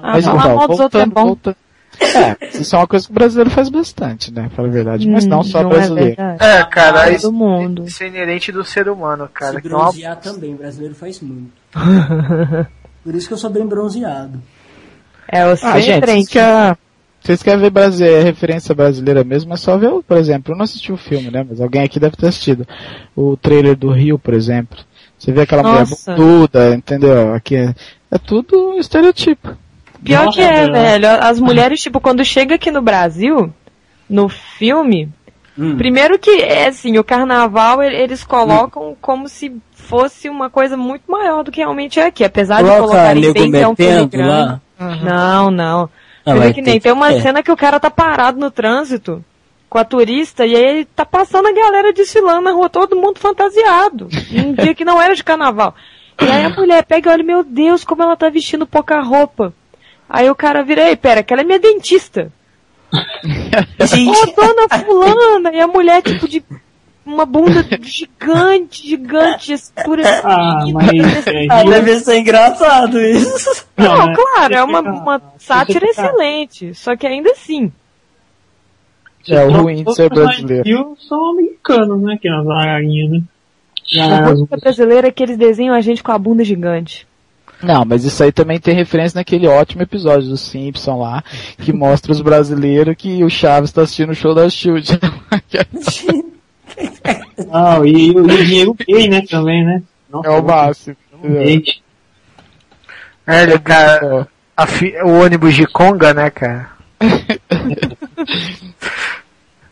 Ah, 0.01 0.14
Mas 0.14 0.26
falar 0.26 0.39
então, 0.39 0.55
mal 0.55 0.68
dos 0.68 0.80
outros 0.80 1.01
é 1.01 1.05
bom. 1.05 1.26
voltando. 1.26 1.55
É, 1.99 2.57
isso 2.59 2.75
é 2.75 2.79
uma 2.79 2.87
coisa 2.87 3.05
que 3.05 3.11
o 3.11 3.13
brasileiro 3.15 3.49
faz 3.49 3.69
bastante, 3.69 4.33
né? 4.33 4.49
Fala 4.55 4.67
a 4.67 4.71
verdade. 4.71 5.07
Mas 5.09 5.25
não 5.25 5.43
só 5.43 5.59
Hum, 5.59 5.63
não 5.63 5.69
brasileiro. 5.69 6.15
É. 6.21 6.37
É, 6.59 6.63
cara, 6.65 7.11
isso, 7.11 7.31
mundo. 7.31 7.85
isso 7.85 8.03
é 8.03 8.07
inerente 8.07 8.51
do 8.51 8.63
ser 8.63 8.87
humano, 8.89 9.27
cara. 9.33 9.59
Se 9.61 9.67
não 9.69 9.77
é 9.79 9.81
uma- 9.81 9.91
bronzear 9.91 10.15
também, 10.17 10.55
brasileiro 10.55 10.95
faz 10.95 11.19
muito. 11.21 11.51
Por 13.03 13.15
isso 13.15 13.27
que 13.27 13.33
eu 13.33 13.37
sou 13.37 13.49
bem 13.49 13.65
bronzeado. 13.65 14.41
É 15.27 15.45
o 15.45 15.51
Ah, 15.51 15.79
gente, 15.79 15.85
vocês 15.85 15.99
frente. 15.99 16.29
querem, 16.31 16.77
vocês 17.21 17.43
querem 17.43 17.59
ver 17.59 17.69
brasi- 17.69 18.03
referência 18.23 18.73
brasileira 18.75 19.23
mesmo, 19.23 19.53
é 19.53 19.57
só 19.57 19.77
ver, 19.77 19.87
o- 19.87 20.03
por 20.03 20.17
exemplo, 20.17 20.53
eu 20.53 20.57
não 20.57 20.63
assisti 20.63 20.91
o 20.91 20.97
filme, 20.97 21.29
né? 21.31 21.45
Mas 21.47 21.61
alguém 21.61 21.83
aqui 21.83 21.99
deve 21.99 22.15
ter 22.15 22.27
assistido. 22.27 22.67
O 23.15 23.37
trailer 23.37 23.75
do 23.75 23.91
Rio, 23.91 24.17
por 24.17 24.33
exemplo. 24.33 24.77
Você 25.17 25.31
vê 25.31 25.41
aquela 25.41 25.63
Nossa. 25.63 26.11
mulher 26.13 26.17
bunduda, 26.17 26.75
entendeu? 26.75 27.33
Aqui 27.33 27.55
é, 27.55 27.73
é 28.11 28.17
tudo 28.17 28.73
estereotipo. 28.79 29.55
Pior 30.03 30.25
Nossa, 30.25 30.37
que 30.37 30.43
é, 30.43 30.61
velho. 30.61 30.73
velho. 30.73 31.07
As 31.23 31.39
mulheres, 31.39 31.81
tipo, 31.81 31.99
quando 31.99 32.23
chega 32.23 32.55
aqui 32.55 32.71
no 32.71 32.81
Brasil, 32.81 33.53
no 34.09 34.29
filme, 34.29 35.09
Hum. 35.57 35.75
primeiro 35.77 36.17
que 36.17 36.29
é 36.41 36.67
assim, 36.67 36.97
o 36.97 37.03
carnaval 37.03 37.83
eles 37.83 38.23
colocam 38.23 38.95
como 39.01 39.27
se 39.27 39.51
fosse 39.73 40.29
uma 40.29 40.49
coisa 40.49 40.77
muito 40.77 41.03
maior 41.11 41.43
do 41.43 41.51
que 41.51 41.59
realmente 41.59 41.99
é 41.99 42.05
aqui. 42.05 42.23
Apesar 42.23 42.57
de 42.63 42.69
Coloca 42.69 42.81
colocarem 42.87 43.21
nego 43.21 43.33
bem 43.33 43.51
que 43.51 43.57
é 43.57 43.67
um 43.67 43.75
filme 43.75 44.05
grande. 44.07 44.29
lá. 44.29 44.61
Não, 45.03 45.51
não. 45.51 45.89
Ah, 46.25 46.35
Você 46.35 46.53
que 46.53 46.61
nem 46.61 46.79
tem 46.79 46.91
uma 46.93 47.11
é. 47.11 47.19
cena 47.19 47.43
que 47.43 47.51
o 47.51 47.57
cara 47.57 47.77
tá 47.79 47.89
parado 47.91 48.39
no 48.39 48.49
trânsito 48.49 49.23
com 49.69 49.77
a 49.77 49.83
turista 49.83 50.45
e 50.45 50.55
aí 50.55 50.63
ele 50.63 50.85
tá 50.85 51.05
passando 51.05 51.47
a 51.47 51.51
galera 51.53 51.91
desfilando 51.91 52.41
na 52.41 52.51
rua, 52.51 52.69
todo 52.69 52.95
mundo 52.95 53.19
fantasiado. 53.19 54.07
Um 54.31 54.53
dia 54.63 54.73
que 54.73 54.85
não 54.85 55.01
era 55.01 55.13
de 55.13 55.23
carnaval. 55.25 55.75
E 56.21 56.25
aí 56.25 56.45
a 56.45 56.49
mulher 56.49 56.83
pega 56.85 57.09
e 57.09 57.13
olha, 57.13 57.23
meu 57.23 57.43
Deus, 57.43 57.83
como 57.83 58.01
ela 58.01 58.15
tá 58.15 58.29
vestindo 58.29 58.65
pouca 58.65 59.01
roupa. 59.01 59.53
Aí 60.10 60.30
o 60.30 60.36
cara 60.36 60.64
vira, 60.64 60.89
ei, 60.89 60.95
pera, 60.95 61.20
aquela 61.20 61.41
é 61.41 61.43
minha 61.43 61.60
dentista. 61.60 62.32
Ô, 62.91 64.26
dona 64.36 64.68
fulana! 64.84 65.51
E 65.53 65.60
a 65.60 65.68
mulher, 65.68 66.01
tipo, 66.01 66.28
de 66.28 66.43
uma 67.05 67.26
bunda 67.26 67.66
gigante, 67.82 68.88
gigante, 68.88 69.53
escura. 69.53 70.03
Ah, 70.24 70.66
mas 70.74 71.28
é, 71.28 71.47
Ah, 71.49 71.64
deve 71.64 71.99
ser 71.99 72.20
engraçado 72.20 72.99
isso. 72.99 73.66
Não, 73.78 74.07
né? 74.07 74.16
claro, 74.16 74.53
é 74.53 74.64
uma, 74.64 74.82
uma 74.82 75.22
sátira 75.38 75.86
excelente. 75.88 76.74
Só 76.74 76.95
que 76.95 77.07
ainda 77.07 77.32
assim. 77.32 77.72
É 79.28 79.45
o 79.45 79.51
ruim 79.51 79.84
de 79.84 79.93
ser 79.93 80.10
brasileiro. 80.10 80.95
são 81.07 81.32
americanos, 81.32 82.01
né? 82.01 82.18
Que 82.20 82.28
as 82.28 82.47
ararinhas, 82.47 83.12
né? 83.12 83.22
A 83.97 84.32
música 84.32 84.57
brasileira 84.57 85.07
é 85.07 85.12
que 85.12 85.22
eles 85.24 85.38
desenham 85.38 85.76
a 85.76 85.82
gente 85.82 86.01
com 86.03 86.12
a 86.12 86.18
bunda 86.18 86.43
gigante. 86.43 87.07
Não, 87.62 87.84
mas 87.86 88.05
isso 88.05 88.24
aí 88.24 88.32
também 88.32 88.60
tem 88.60 88.74
referência 88.74 89.18
naquele 89.20 89.47
ótimo 89.47 89.82
episódio 89.82 90.30
do 90.30 90.38
Simpson 90.38 90.99
lá, 90.99 91.24
que 91.57 91.74
mostra 91.74 92.12
os 92.12 92.22
brasileiros 92.22 92.95
que 92.97 93.24
o 93.24 93.30
Chaves 93.30 93.72
tá 93.72 93.82
assistindo 93.82 94.12
o 94.12 94.16
show 94.16 94.34
da 94.34 94.49
Shield. 94.49 94.97
Ah, 97.51 97.80
e, 97.84 98.12
o- 98.12 98.30
e 98.30 98.34
o 98.41 98.45
Diego 98.45 98.76
Gay, 98.88 99.10
né? 99.10 99.22
Também, 99.30 99.66
né? 99.66 99.82
Nossa, 100.10 100.28
é 100.28 100.32
o 100.32 100.43
máximo. 100.43 100.95
É, 103.28 103.43
ele, 103.43 103.60
cara, 103.60 104.28
a 104.55 104.66
fi- 104.68 104.95
o 105.03 105.22
ônibus 105.24 105.55
de 105.55 105.66
Conga, 105.68 106.14
né, 106.14 106.30
cara? 106.30 106.70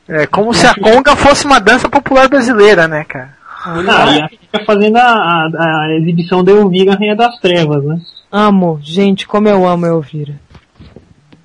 É 0.09 0.25
como 0.25 0.53
se 0.53 0.65
a 0.65 0.73
Conga 0.73 1.15
fosse 1.17 1.45
uma 1.45 1.59
dança 1.59 1.89
popular 1.89 2.29
brasileira, 2.29 2.87
né, 2.87 3.03
cara? 3.03 3.36
Ah, 3.69 4.11
e 4.15 4.21
a 4.21 4.29
fica 4.29 4.63
fazendo 4.65 4.95
a, 4.97 5.01
a, 5.03 5.81
a 5.83 5.95
exibição 5.95 6.43
de 6.43 6.51
Elvira, 6.51 6.95
Rainha 6.95 7.15
das 7.15 7.37
Trevas, 7.39 7.83
né? 7.83 7.99
Amo, 8.31 8.79
gente, 8.81 9.27
como 9.27 9.47
eu 9.49 9.67
amo 9.67 9.85
Elvira. 9.85 10.35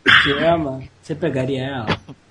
Você 0.06 0.32
ama? 0.44 0.80
Você 1.00 1.14
pegaria 1.14 1.64
ela? 1.64 1.86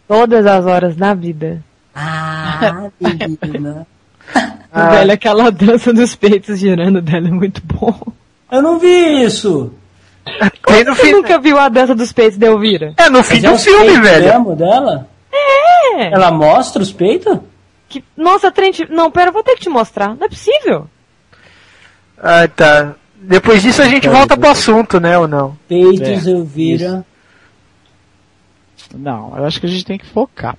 Todas 0.08 0.46
as 0.46 0.66
horas 0.66 0.96
na 0.96 1.14
vida. 1.14 1.62
Ah, 1.96 2.90
menina. 3.00 3.86
Ah. 4.74 4.88
Velho, 4.92 5.12
aquela 5.12 5.52
dança 5.52 5.92
dos 5.92 6.16
peitos 6.16 6.58
girando 6.58 7.02
dela 7.02 7.28
é 7.28 7.32
muito 7.32 7.62
bom. 7.66 7.94
Eu 8.50 8.62
não 8.62 8.80
vi 8.80 9.22
isso. 9.26 9.74
Você 10.66 10.96
fim. 10.96 11.12
nunca 11.12 11.38
viu 11.40 11.58
a 11.60 11.68
dança 11.68 11.94
dos 11.94 12.14
peitos 12.14 12.38
da 12.38 12.48
Elvira? 12.48 12.94
É 12.96 13.10
no 13.10 13.22
fim 13.22 13.36
Mas 13.36 13.44
é 13.44 13.50
do 13.50 13.56
os 13.56 13.64
filme, 13.66 14.00
velho. 14.00 14.56
dela? 14.56 15.10
É. 15.34 16.14
Ela 16.14 16.32
mostra 16.32 16.82
os 16.82 16.94
peitos? 16.94 17.38
Que... 17.92 18.04
Nossa, 18.16 18.52
Trent, 18.52 18.80
não, 18.90 19.12
pera, 19.12 19.30
eu 19.30 19.34
vou 19.34 19.44
ter 19.44 19.56
que 19.56 19.62
te 19.62 19.70
mostrar. 19.70 20.16
Não 20.16 20.26
é 20.26 20.30
possível. 20.30 20.88
Ah, 22.18 22.48
tá. 22.48 22.96
Depois 23.16 23.62
disso 23.62 23.82
a 23.82 23.88
gente 23.88 24.08
volta 24.08 24.36
pro 24.38 24.50
assunto, 24.50 25.00
né, 25.00 25.18
ou 25.18 25.28
não? 25.28 25.58
Peitos, 25.68 26.26
É, 26.26 26.32
Elvira. 26.32 27.06
Não, 28.96 29.38
eu 29.38 29.46
acho 29.46 29.60
que 29.60 29.66
a 29.66 29.70
gente 29.70 29.86
tem 29.86 29.98
que 29.98 30.06
focar. 30.06 30.58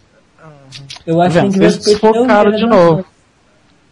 Eu 1.07 1.21
acho 1.21 1.35
que 1.35 1.41
tem 1.41 1.51
que 1.51 1.59
ver 1.59 1.67
os 1.67 1.75
Vocês 1.75 1.99
peitos 1.99 2.13
da 2.13 2.21
focaram 2.21 2.51
Elvira 2.53 2.57
de 2.59 2.67
novo. 2.67 3.05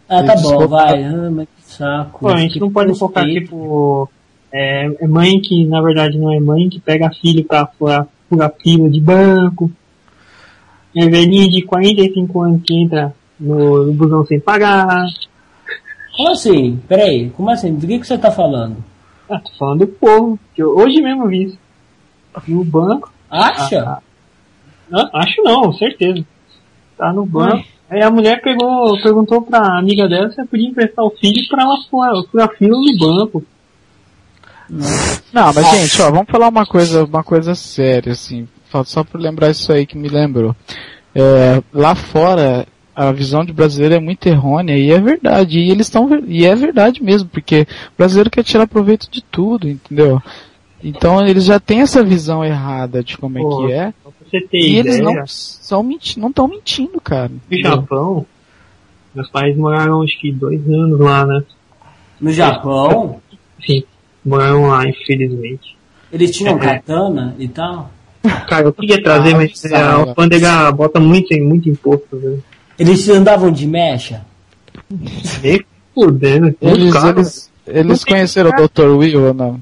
Ah, 0.07 0.23
tá 0.23 0.35
bom, 0.35 0.61
focaram. 0.61 0.67
vai. 0.67 1.03
Ah, 1.03 1.31
mas 1.31 1.47
que 1.47 1.73
saco. 1.73 2.19
Pô, 2.19 2.29
a 2.29 2.37
gente 2.37 2.59
não 2.59 2.71
pode 2.71 2.97
focar, 2.97 3.25
tipo, 3.25 4.09
é, 4.51 4.85
é 4.99 5.07
mãe 5.07 5.39
que, 5.41 5.65
na 5.65 5.81
verdade, 5.81 6.17
não 6.17 6.31
é 6.33 6.39
mãe, 6.39 6.69
que 6.69 6.79
pega 6.79 7.09
filho 7.09 7.43
pra 7.43 7.65
furar, 7.65 8.07
furar 8.29 8.53
fila 8.61 8.89
de 8.89 8.99
banco. 8.99 9.71
É 10.95 11.07
velhinha 11.07 11.49
de 11.49 11.61
45 11.61 12.41
anos 12.41 12.61
que 12.65 12.73
entra 12.73 13.13
no, 13.41 13.85
no 13.87 13.93
busão 13.93 14.25
sem 14.25 14.39
pagar. 14.39 14.87
Como 16.15 16.31
assim? 16.31 16.79
Peraí, 16.87 17.29
como 17.31 17.49
assim? 17.49 17.73
Do 17.75 17.87
que, 17.87 17.99
que 17.99 18.07
você 18.07 18.17
tá 18.17 18.31
falando? 18.31 18.77
Ah, 19.29 19.39
tô 19.39 19.51
falando 19.57 19.79
do 19.79 19.87
povo, 19.87 20.39
que 20.53 20.61
eu, 20.61 20.75
hoje 20.77 21.01
mesmo 21.01 21.27
vi 21.27 21.43
isso. 21.45 21.57
No 22.47 22.63
banco. 22.63 23.11
Acha? 23.29 23.97
Não, 24.89 25.09
acho 25.13 25.41
não, 25.43 25.73
certeza. 25.73 26.23
Tá 26.97 27.11
no 27.13 27.25
banco. 27.25 27.65
Aí 27.89 28.01
a 28.01 28.11
mulher 28.11 28.41
pegou, 28.41 29.01
perguntou 29.01 29.41
pra 29.41 29.77
amiga 29.79 30.07
dela 30.07 30.29
se 30.31 30.39
ela 30.39 30.47
podia 30.47 30.69
emprestar 30.69 31.03
o 31.03 31.09
filho 31.11 31.47
pra 31.49 31.63
ela 31.63 31.75
furar, 31.89 32.49
fila 32.57 32.77
no 32.77 32.97
banco. 32.97 33.43
Não, 35.33 35.53
mas 35.53 35.69
gente, 35.71 36.01
ó, 36.01 36.09
vamos 36.11 36.29
falar 36.29 36.47
uma 36.47 36.65
coisa, 36.65 37.03
uma 37.03 37.23
coisa 37.23 37.53
séria, 37.55 38.13
assim, 38.13 38.47
só- 38.71 38.83
só 38.85 39.03
pra 39.03 39.19
lembrar 39.19 39.49
isso 39.49 39.71
aí 39.73 39.85
que 39.85 39.97
me 39.97 40.07
lembrou. 40.07 40.55
É, 41.13 41.61
lá 41.73 41.93
fora, 41.93 42.65
a 43.09 43.11
visão 43.11 43.43
de 43.43 43.51
brasileiro 43.53 43.95
é 43.95 43.99
muito 43.99 44.25
errônea 44.27 44.77
e 44.77 44.91
é 44.91 44.99
verdade, 44.99 45.59
e 45.59 45.69
eles 45.71 45.87
estão, 45.87 46.07
e 46.27 46.45
é 46.45 46.55
verdade 46.55 47.01
mesmo, 47.03 47.29
porque 47.29 47.61
o 47.93 47.97
brasileiro 47.97 48.29
quer 48.29 48.43
tirar 48.43 48.67
proveito 48.67 49.09
de 49.09 49.21
tudo, 49.23 49.67
entendeu? 49.69 50.21
Então 50.83 51.25
eles 51.25 51.45
já 51.45 51.59
têm 51.59 51.81
essa 51.81 52.03
visão 52.03 52.43
errada 52.43 53.03
de 53.03 53.17
como 53.17 53.39
Pô, 53.39 53.67
é 53.67 53.93
que 54.29 54.37
é, 54.37 54.53
e 54.53 54.77
eles 54.77 54.97
ideia, 54.97 55.03
não 55.15 55.27
são 55.27 55.83
menti 55.83 56.19
não 56.19 56.29
estão 56.29 56.47
mentindo, 56.47 56.99
cara. 56.99 57.29
no? 57.49 57.57
Japão, 57.61 58.25
meus 59.13 59.29
pais 59.29 59.55
moraram 59.55 60.01
acho 60.01 60.19
que 60.19 60.31
dois 60.31 60.59
anos 60.67 60.99
lá, 60.99 61.25
né? 61.25 61.43
No 62.19 62.31
Japão, 62.31 63.21
Sim, 63.65 63.83
moraram 64.25 64.67
lá, 64.67 64.87
infelizmente. 64.87 65.75
eles 66.11 66.31
tinham 66.31 66.55
É. 66.57 66.59
katana 66.59 67.35
e 67.37 67.47
tal. 67.47 67.91
Cara, 68.47 68.67
eu 68.67 68.73
queria 68.73 69.01
trazer, 69.01 69.33
Ah, 69.33 69.37
mas 69.37 69.65
é, 69.65 69.75
a 69.75 69.93
alfândega 69.93 70.71
bota 70.71 70.99
muito, 70.99 71.35
muito 71.43 71.67
imposto, 71.69 72.17
velho. 72.17 72.43
Eles 72.77 73.07
andavam 73.09 73.51
de 73.51 73.67
mecha. 73.67 74.21
Nem 75.41 75.63
fudendo, 75.93 76.55
Eles, 76.61 76.95
eles, 76.95 77.51
eles 77.67 78.03
conheceram 78.03 78.49
o 78.49 78.67
Dr. 78.67 78.87
Will 78.97 79.27
ou 79.27 79.33
não? 79.33 79.59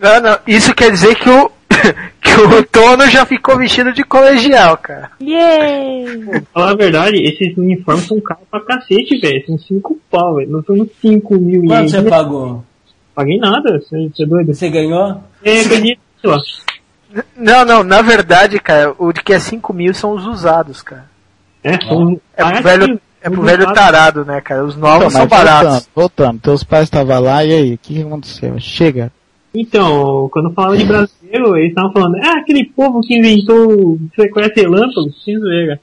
Não, 0.00 0.20
não. 0.20 0.38
Isso 0.46 0.74
quer 0.74 0.90
dizer 0.90 1.14
que 1.16 1.28
o 1.28 1.50
que 2.20 2.34
o 2.40 2.64
Tono 2.64 3.08
já 3.08 3.24
ficou 3.24 3.56
vestido 3.56 3.92
de 3.92 4.02
colegial, 4.04 4.76
cara. 4.78 5.10
Yay! 5.20 6.18
Pra 6.24 6.42
falar 6.52 6.70
a 6.70 6.76
verdade, 6.76 7.22
esses 7.22 7.56
uniformes 7.56 8.06
são 8.06 8.20
caros 8.20 8.44
pra 8.50 8.60
cacete, 8.60 9.18
velho. 9.18 9.44
São 9.46 9.58
5 9.58 9.98
pau, 10.10 10.36
velho. 10.36 10.50
Não 10.50 10.62
são 10.64 10.88
5 11.00 11.34
mil 11.36 11.64
Quanto 11.64 11.90
você 11.90 12.02
pagou? 12.02 12.64
Paguei 13.14 13.38
nada, 13.38 13.80
você 13.80 14.08
você 14.08 14.22
é 14.22 14.26
doido? 14.26 14.54
Você 14.54 14.68
ganhou? 14.68 15.20
É, 15.42 15.64
ganhei, 15.64 15.98
sei 16.20 16.30
lá. 16.30 16.38
Não, 17.36 17.64
não, 17.64 17.82
na 17.82 18.02
verdade, 18.02 18.58
cara, 18.60 18.94
o 18.98 19.12
de 19.12 19.22
que 19.22 19.32
é 19.32 19.38
5 19.38 19.72
mil 19.72 19.94
são 19.94 20.12
os 20.12 20.26
usados, 20.26 20.82
cara. 20.82 21.06
É, 21.64 21.80
são 21.80 22.20
É 22.36 22.44
pro 22.52 22.62
velho, 22.62 23.00
é 23.22 23.30
pro 23.30 23.42
velho 23.42 23.72
tarado, 23.72 24.24
né, 24.24 24.40
cara? 24.40 24.64
Os 24.64 24.76
novos 24.76 24.98
Então, 25.08 25.10
são 25.10 25.26
baratos. 25.26 25.62
voltando, 25.70 25.86
voltando, 25.94 26.40
teus 26.40 26.62
pais 26.62 26.84
estavam 26.84 27.20
lá 27.20 27.44
e 27.44 27.52
aí, 27.52 27.74
o 27.74 27.78
que, 27.78 28.02
aconteceu? 28.02 28.58
Chega. 28.60 29.10
Então, 29.54 30.28
quando 30.30 30.52
falava 30.52 30.76
de 30.76 30.84
brasileiro, 30.84 31.56
eles 31.56 31.70
estavam 31.70 31.90
falando, 31.92 32.16
ah, 32.22 32.38
aquele 32.38 32.66
povo 32.66 33.00
que 33.00 33.16
inventou 33.18 33.72
o 33.72 34.00
sequestro 34.14 34.62
relâmpago, 34.62 35.10
sem 35.24 35.38
zoeira. 35.38 35.80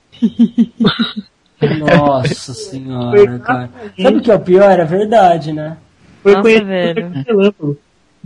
Nossa 1.80 2.54
senhora, 2.54 3.40
cara. 3.40 3.70
Sabe 4.02 4.18
o 4.18 4.22
que 4.22 4.32
é 4.32 4.36
o 4.36 4.40
pior? 4.40 4.80
É 4.80 4.86
verdade, 4.86 5.52
né? 5.52 5.78
Foi 6.22 6.34
Nossa, 6.34 6.44
conhecido 6.44 6.68
velho. 6.68 7.12
relâmpago. 7.28 7.78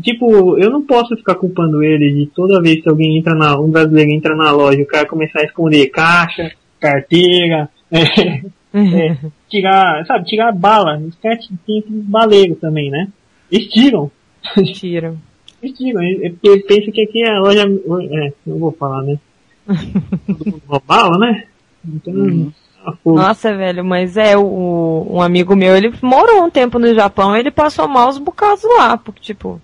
Tipo, 0.02 0.58
eu 0.58 0.70
não 0.70 0.82
posso 0.82 1.16
ficar 1.16 1.36
culpando 1.36 1.84
ele 1.84 2.14
de 2.14 2.26
toda 2.28 2.62
vez 2.62 2.82
que 2.82 2.90
alguém 2.90 3.18
entra 3.18 3.36
na, 3.36 3.60
um 3.60 3.70
brasileiro 3.70 4.12
entra 4.12 4.36
na 4.36 4.52
loja, 4.52 4.82
o 4.82 4.88
cara 4.88 5.06
começar 5.06 5.42
a 5.42 5.46
esconder 5.46 5.88
caixa, 5.88 6.52
carteira, 6.80 7.70
é, 7.92 8.04
é, 8.74 9.18
tirar, 9.50 10.06
sabe, 10.06 10.26
tirar 10.26 10.54
bala. 10.54 10.98
Os 11.00 11.16
caras 11.16 11.50
têm 11.66 11.84
baleiros 11.88 12.60
também, 12.60 12.90
né? 12.90 13.08
Eles 13.52 13.68
tiram. 13.68 14.12
Tira. 14.74 15.16
Eles 15.62 15.78
tiram. 15.78 16.02
É 16.02 16.30
porque 16.30 16.48
eles 16.48 16.66
pensam 16.66 16.94
que 16.94 17.02
aqui 17.02 17.22
é 17.22 17.32
a 17.32 17.40
loja. 17.42 17.64
É, 17.64 18.34
não 18.46 18.60
vou 18.60 18.72
falar, 18.72 19.04
né? 19.04 19.20
Todo 20.26 20.46
mundo 20.46 20.84
bala, 20.88 21.18
né? 21.18 21.44
Então. 21.86 22.54
pô, 23.04 23.16
Nossa, 23.16 23.54
velho, 23.54 23.84
mas 23.84 24.16
é, 24.16 24.38
o, 24.38 25.06
um 25.10 25.22
amigo 25.22 25.58
meu, 25.58 25.76
ele 25.76 25.94
morou 26.02 26.46
um 26.46 26.50
tempo 26.50 26.80
no 26.80 26.96
Japão 26.96 27.36
ele 27.36 27.52
passou 27.52 27.90
mal 27.90 28.08
os 28.08 28.18
bocados 28.18 28.64
lá, 28.64 28.96
porque, 28.96 29.22
tipo, 29.22 29.62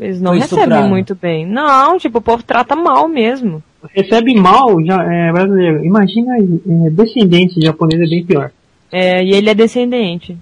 eles 0.00 0.20
não 0.20 0.32
recebem 0.32 0.64
estuprado. 0.64 0.88
muito 0.88 1.14
bem. 1.14 1.46
Não, 1.46 1.98
tipo, 1.98 2.18
o 2.18 2.22
povo 2.22 2.42
trata 2.42 2.74
mal 2.74 3.08
mesmo. 3.08 3.62
recebe 3.94 4.34
mal 4.34 4.82
já, 4.84 5.02
é, 5.04 5.32
brasileiro. 5.32 5.84
Imagina 5.84 6.36
é, 6.36 6.90
descendente 6.90 7.60
japonês 7.60 8.00
é 8.00 8.06
bem 8.06 8.24
pior. 8.24 8.50
É, 8.90 9.24
e 9.24 9.32
ele 9.32 9.50
é 9.50 9.54
descendente. 9.54 10.36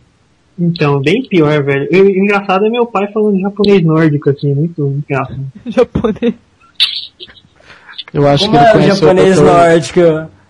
Então, 0.59 1.01
bem 1.01 1.23
pior, 1.23 1.63
velho. 1.63 1.89
E, 1.91 2.01
o 2.01 2.25
engraçado 2.25 2.67
é 2.67 2.71
meu 2.71 2.87
pai 2.87 3.11
falando 3.13 3.41
japonês 3.41 3.83
nórdico, 3.83 4.31
assim, 4.31 4.55
muito 4.55 5.03
engraçado. 5.09 5.41
Japonês. 5.67 6.35
Eu 8.13 8.29
acho 8.29 8.45
Como 8.45 8.59
que 8.59 8.65
ele 8.65 8.67
é 8.67 8.71
o 8.71 8.73
conheceu 8.73 9.09
japonês 9.09 9.41
nórdico? 9.41 10.01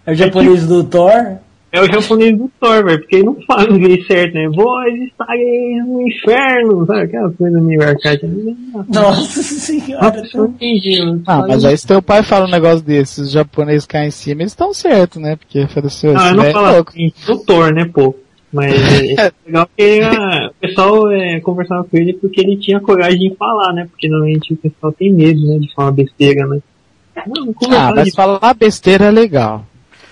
É 0.05 0.12
o 0.12 0.14
japonês 0.14 0.66
do 0.66 0.82
Thor? 0.82 1.38
É 1.73 1.81
o 1.81 1.87
japonês 1.91 2.37
do 2.37 2.51
Thor, 2.61 2.85
velho, 2.85 2.99
porque 3.01 3.16
ele 3.16 3.25
não 3.25 3.37
fala 3.47 3.64
inglês 3.73 4.07
certo, 4.07 4.35
né? 4.35 4.47
Vós 4.55 4.95
estareis 4.95 5.87
no 5.87 6.07
inferno, 6.07 6.85
sabe? 6.87 7.01
Aquela 7.01 7.31
coisa 7.31 7.61
meio 7.62 7.83
arcade. 7.83 8.20
Nossa 8.89 9.43
senhora. 9.43 10.05
Nossa, 10.18 10.37
eu 10.37 10.43
não 10.43 10.51
entendi. 10.51 11.23
Ah, 11.27 11.45
mas 11.49 11.64
aí 11.64 11.77
se 11.79 11.87
teu 11.87 12.03
pai 12.03 12.23
fala 12.23 12.47
um 12.47 12.51
negócio 12.51 12.85
desses, 12.85 13.18
os 13.18 13.31
japoneses 13.33 13.87
caem 13.87 14.09
em 14.09 14.11
cima, 14.11 14.43
eles 14.43 14.53
estão 14.53 14.75
certos, 14.75 15.20
né? 15.20 15.37
Porque 15.37 15.61
ofereceu 15.64 16.11
Ah, 16.11 16.12
eu 16.14 16.27
esse 16.27 16.35
não 16.37 16.53
falo 16.53 16.75
louco. 16.75 16.91
assim, 16.91 17.12
do 17.27 17.39
Thor, 17.39 17.73
né, 17.73 17.85
pô? 17.87 18.14
Mas 18.53 18.75
é, 19.18 19.29
é 19.29 19.33
legal 19.47 19.66
que 19.75 20.01
ah, 20.03 20.51
o 20.51 20.55
pessoal 20.66 21.11
é, 21.11 21.41
conversava 21.41 21.85
com 21.85 21.97
ele 21.97 22.12
porque 22.12 22.43
ele 22.43 22.59
tinha 22.59 22.81
coragem 22.81 23.31
de 23.31 23.35
falar, 23.37 23.73
né? 23.73 23.87
Porque 23.91 24.09
normalmente 24.09 24.53
o 24.53 24.57
pessoal 24.59 24.93
tem 24.93 25.11
medo, 25.11 25.41
né, 25.47 25.59
de 25.59 25.73
falar 25.75 25.93
besteira, 25.93 26.47
né? 26.47 26.59
Não, 27.27 27.49
Ah, 27.51 27.55
conversar 27.55 27.95
mas 27.95 28.05
de 28.05 28.12
falar 28.12 28.55
besteira 28.55 29.07
é 29.07 29.11
legal. 29.11 29.64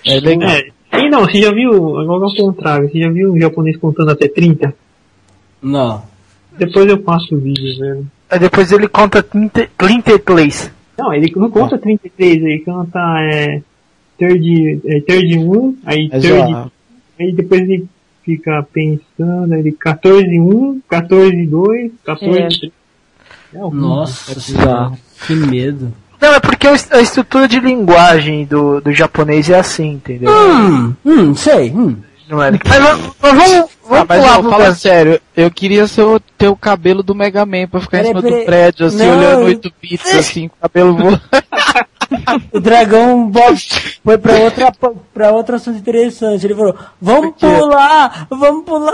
É 0.03 0.19
legal. 0.19 0.49
É. 0.49 0.65
E 0.93 1.09
não, 1.09 1.21
você 1.21 1.41
já 1.41 1.51
viu, 1.51 1.99
agora 1.99 2.25
ao 2.25 2.35
contrário, 2.35 2.89
você 2.89 2.99
já 2.99 3.09
viu 3.09 3.33
um 3.33 3.39
japonês 3.39 3.77
contando 3.77 4.11
até 4.11 4.27
30? 4.27 4.73
Não. 5.61 6.03
Depois 6.57 6.87
eu 6.87 6.97
passo 6.97 7.35
o 7.35 7.39
vídeo, 7.39 7.77
velho. 7.79 8.05
Aí 8.29 8.39
depois 8.39 8.71
ele 8.71 8.87
conta 8.87 9.23
30 9.23 9.69
33. 9.77 10.71
Não, 10.97 11.13
ele 11.13 11.31
não 11.35 11.49
conta 11.49 11.77
33, 11.77 12.43
ele 12.43 12.59
conta 12.59 12.99
é, 13.21 13.61
third, 14.17 14.81
é, 14.85 15.01
third 15.01 15.39
1, 15.39 15.77
aí 15.85 16.09
Mas, 16.11 16.21
third, 16.21 16.53
ó, 16.53 16.67
aí 17.19 17.31
depois 17.33 17.61
ele 17.61 17.87
fica 18.23 18.65
pensando, 18.71 19.53
ele 19.53 19.71
14 19.71 20.39
1, 20.39 20.81
14 20.87 21.47
2, 21.47 21.91
14 22.05 22.39
É. 22.39 22.47
3. 22.47 22.71
É 23.53 23.63
horrível. 23.63 23.87
Nossa. 23.87 24.93
Que 25.25 25.35
medo. 25.35 25.93
Não, 26.21 26.33
é 26.35 26.39
porque 26.39 26.67
a 26.67 26.73
est- 26.73 26.93
a 26.93 27.01
estrutura 27.01 27.47
de 27.47 27.59
linguagem 27.59 28.45
do, 28.45 28.79
do 28.79 28.91
japonês 28.93 29.49
é 29.49 29.57
assim, 29.59 29.93
entendeu? 29.93 30.31
Hum, 30.31 30.93
hum, 31.05 31.35
sei. 31.35 31.71
Hum. 31.71 31.97
Não 32.29 32.41
é? 32.41 32.51
Mas, 32.51 32.79
vamos, 32.79 33.15
mas 33.21 33.33
vamos, 33.33 33.51
Ah, 33.59 33.67
vamos 33.89 34.05
mas 34.07 34.23
pular 34.39 34.43
fala 34.57 34.75
sério, 34.75 35.19
eu 35.35 35.51
queria 35.51 35.85
ser 35.85 36.03
o, 36.03 36.17
ter 36.37 36.47
o 36.47 36.55
cabelo 36.55 37.03
do 37.03 37.13
Mega 37.13 37.45
Man 37.45 37.67
pra 37.67 37.81
ficar 37.81 37.97
em 37.97 38.03
Peraí, 38.03 38.09
cima 38.11 38.21
peraí. 38.21 38.39
do 38.39 38.45
prédio, 38.45 38.85
assim, 38.85 38.97
Não. 39.05 39.17
olhando 39.17 39.43
8 39.45 39.73
bits, 39.81 40.15
assim, 40.15 40.47
com 40.47 40.55
o 40.55 40.61
cabelo 40.61 40.95
voando. 40.95 41.21
O 42.51 42.59
dragão 42.59 43.29
Bob 43.29 43.57
foi 44.03 44.17
pra 44.17 44.33
outra, 44.35 44.71
pra 45.13 45.31
outro 45.31 45.55
assunto 45.55 45.77
interessante. 45.79 46.45
Ele 46.45 46.53
falou, 46.55 46.75
vamos 47.01 47.35
pular, 47.39 48.27
vamos 48.29 48.65
pular. 48.65 48.93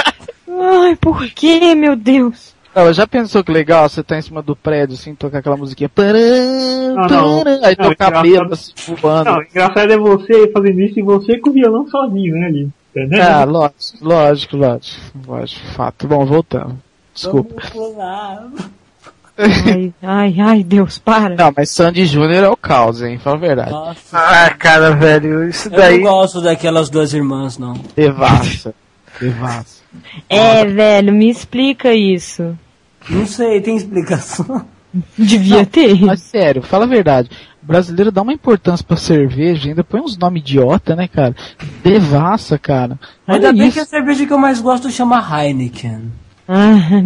Ai, 0.82 0.96
por 0.96 1.26
que, 1.28 1.74
meu 1.74 1.94
Deus? 1.94 2.54
Não, 2.76 2.92
já 2.92 3.06
pensou 3.06 3.42
que 3.42 3.50
legal 3.50 3.88
você 3.88 4.02
tá 4.02 4.18
em 4.18 4.22
cima 4.22 4.42
do 4.42 4.54
prédio, 4.54 4.94
assim, 4.94 5.14
tocar 5.14 5.38
aquela 5.38 5.56
musiquinha. 5.56 5.90
Não, 6.94 7.08
não. 7.08 7.64
aí 7.64 7.74
Não, 7.78 7.94
cabelo 7.94 8.26
engraçado. 8.26 8.52
assim, 8.52 8.94
voando. 9.00 9.30
Não, 9.30 9.38
o 9.38 9.42
engraçado 9.42 9.92
é 9.92 9.96
você 9.96 10.50
fazendo 10.52 10.80
isso 10.82 10.98
e 10.98 11.02
você 11.02 11.38
com 11.38 11.48
o 11.50 11.52
violão 11.54 11.88
sozinho, 11.88 12.34
né, 12.34 12.46
ali. 12.46 12.68
Entendeu? 12.94 13.22
Ah, 13.22 13.44
lógico, 13.44 13.98
lógico, 14.02 14.56
lógico. 14.56 15.00
Lógico, 15.26 15.66
fato. 15.68 16.06
Bom, 16.06 16.24
voltando. 16.26 16.78
Desculpa. 17.14 17.62
Ai, 19.38 19.92
ai, 20.02 20.34
ai, 20.40 20.64
Deus, 20.64 20.96
para. 20.96 21.34
Não, 21.36 21.52
mas 21.54 21.68
Sandy 21.68 22.06
Júnior 22.06 22.42
é 22.42 22.48
o 22.48 22.56
caos, 22.56 23.02
hein? 23.02 23.18
Fala 23.18 23.36
a 23.36 23.38
verdade. 23.38 23.70
Nossa, 23.70 24.16
Ah, 24.18 24.48
cara, 24.54 24.92
velho, 24.92 25.46
isso 25.46 25.68
eu 25.68 25.72
não 25.72 25.78
daí. 25.78 25.98
gosto 26.00 26.40
daquelas 26.40 26.88
duas 26.88 27.12
irmãs, 27.12 27.58
não. 27.58 27.74
Devassa. 27.94 28.74
Devassa. 29.20 29.82
É, 30.26 30.64
velho, 30.64 31.12
me 31.12 31.28
explica 31.28 31.92
isso. 31.92 32.58
Não 33.08 33.26
sei, 33.26 33.60
tem 33.60 33.76
explicação. 33.76 34.64
Devia 35.18 35.64
ter. 35.66 36.00
Mas 36.04 36.20
sério, 36.22 36.62
fala 36.62 36.84
a 36.84 36.88
verdade. 36.88 37.28
O 37.62 37.66
brasileiro 37.66 38.10
dá 38.12 38.22
uma 38.22 38.32
importância 38.32 38.84
pra 38.86 38.96
cerveja, 38.96 39.68
ainda 39.68 39.82
põe 39.84 40.00
uns 40.00 40.16
nomes 40.16 40.40
idiota, 40.40 40.94
né, 40.96 41.06
cara? 41.08 41.34
Devassa, 41.82 42.58
cara. 42.58 42.98
Ainda 43.26 43.48
Olha 43.48 43.58
bem 43.58 43.68
isso. 43.68 43.74
que 43.76 43.80
a 43.80 43.84
cerveja 43.84 44.24
que 44.26 44.32
eu 44.32 44.38
mais 44.38 44.60
gosto 44.60 44.90
chama 44.90 45.18
Heineken. 45.20 46.10
Ah. 46.48 46.74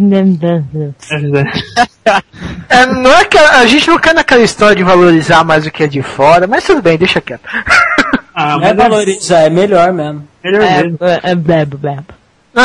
É, 2.69 2.85
não 2.85 3.11
é 3.11 3.25
que 3.25 3.37
a, 3.37 3.59
a 3.59 3.65
gente 3.65 3.87
não 3.89 3.99
quer 3.99 4.13
naquela 4.13 4.41
história 4.41 4.75
de 4.75 4.83
valorizar 4.83 5.43
mais 5.43 5.65
o 5.65 5.71
que 5.71 5.83
é 5.83 5.87
de 5.87 6.01
fora, 6.01 6.47
mas 6.47 6.63
tudo 6.63 6.81
bem, 6.81 6.97
deixa 6.97 7.19
quieto. 7.21 7.41
Ah, 8.33 8.57
Não 8.57 8.63
é 8.65 8.69
é 8.69 8.73
valorizar, 8.73 9.39
é 9.41 9.49
melhor 9.49 9.91
mesmo. 9.93 10.25
melhor 10.43 10.61
É, 10.63 10.83
mesmo. 10.83 10.97
é, 11.01 11.35
blab, 11.35 11.75
blab. 11.77 12.03
Não, 12.53 12.63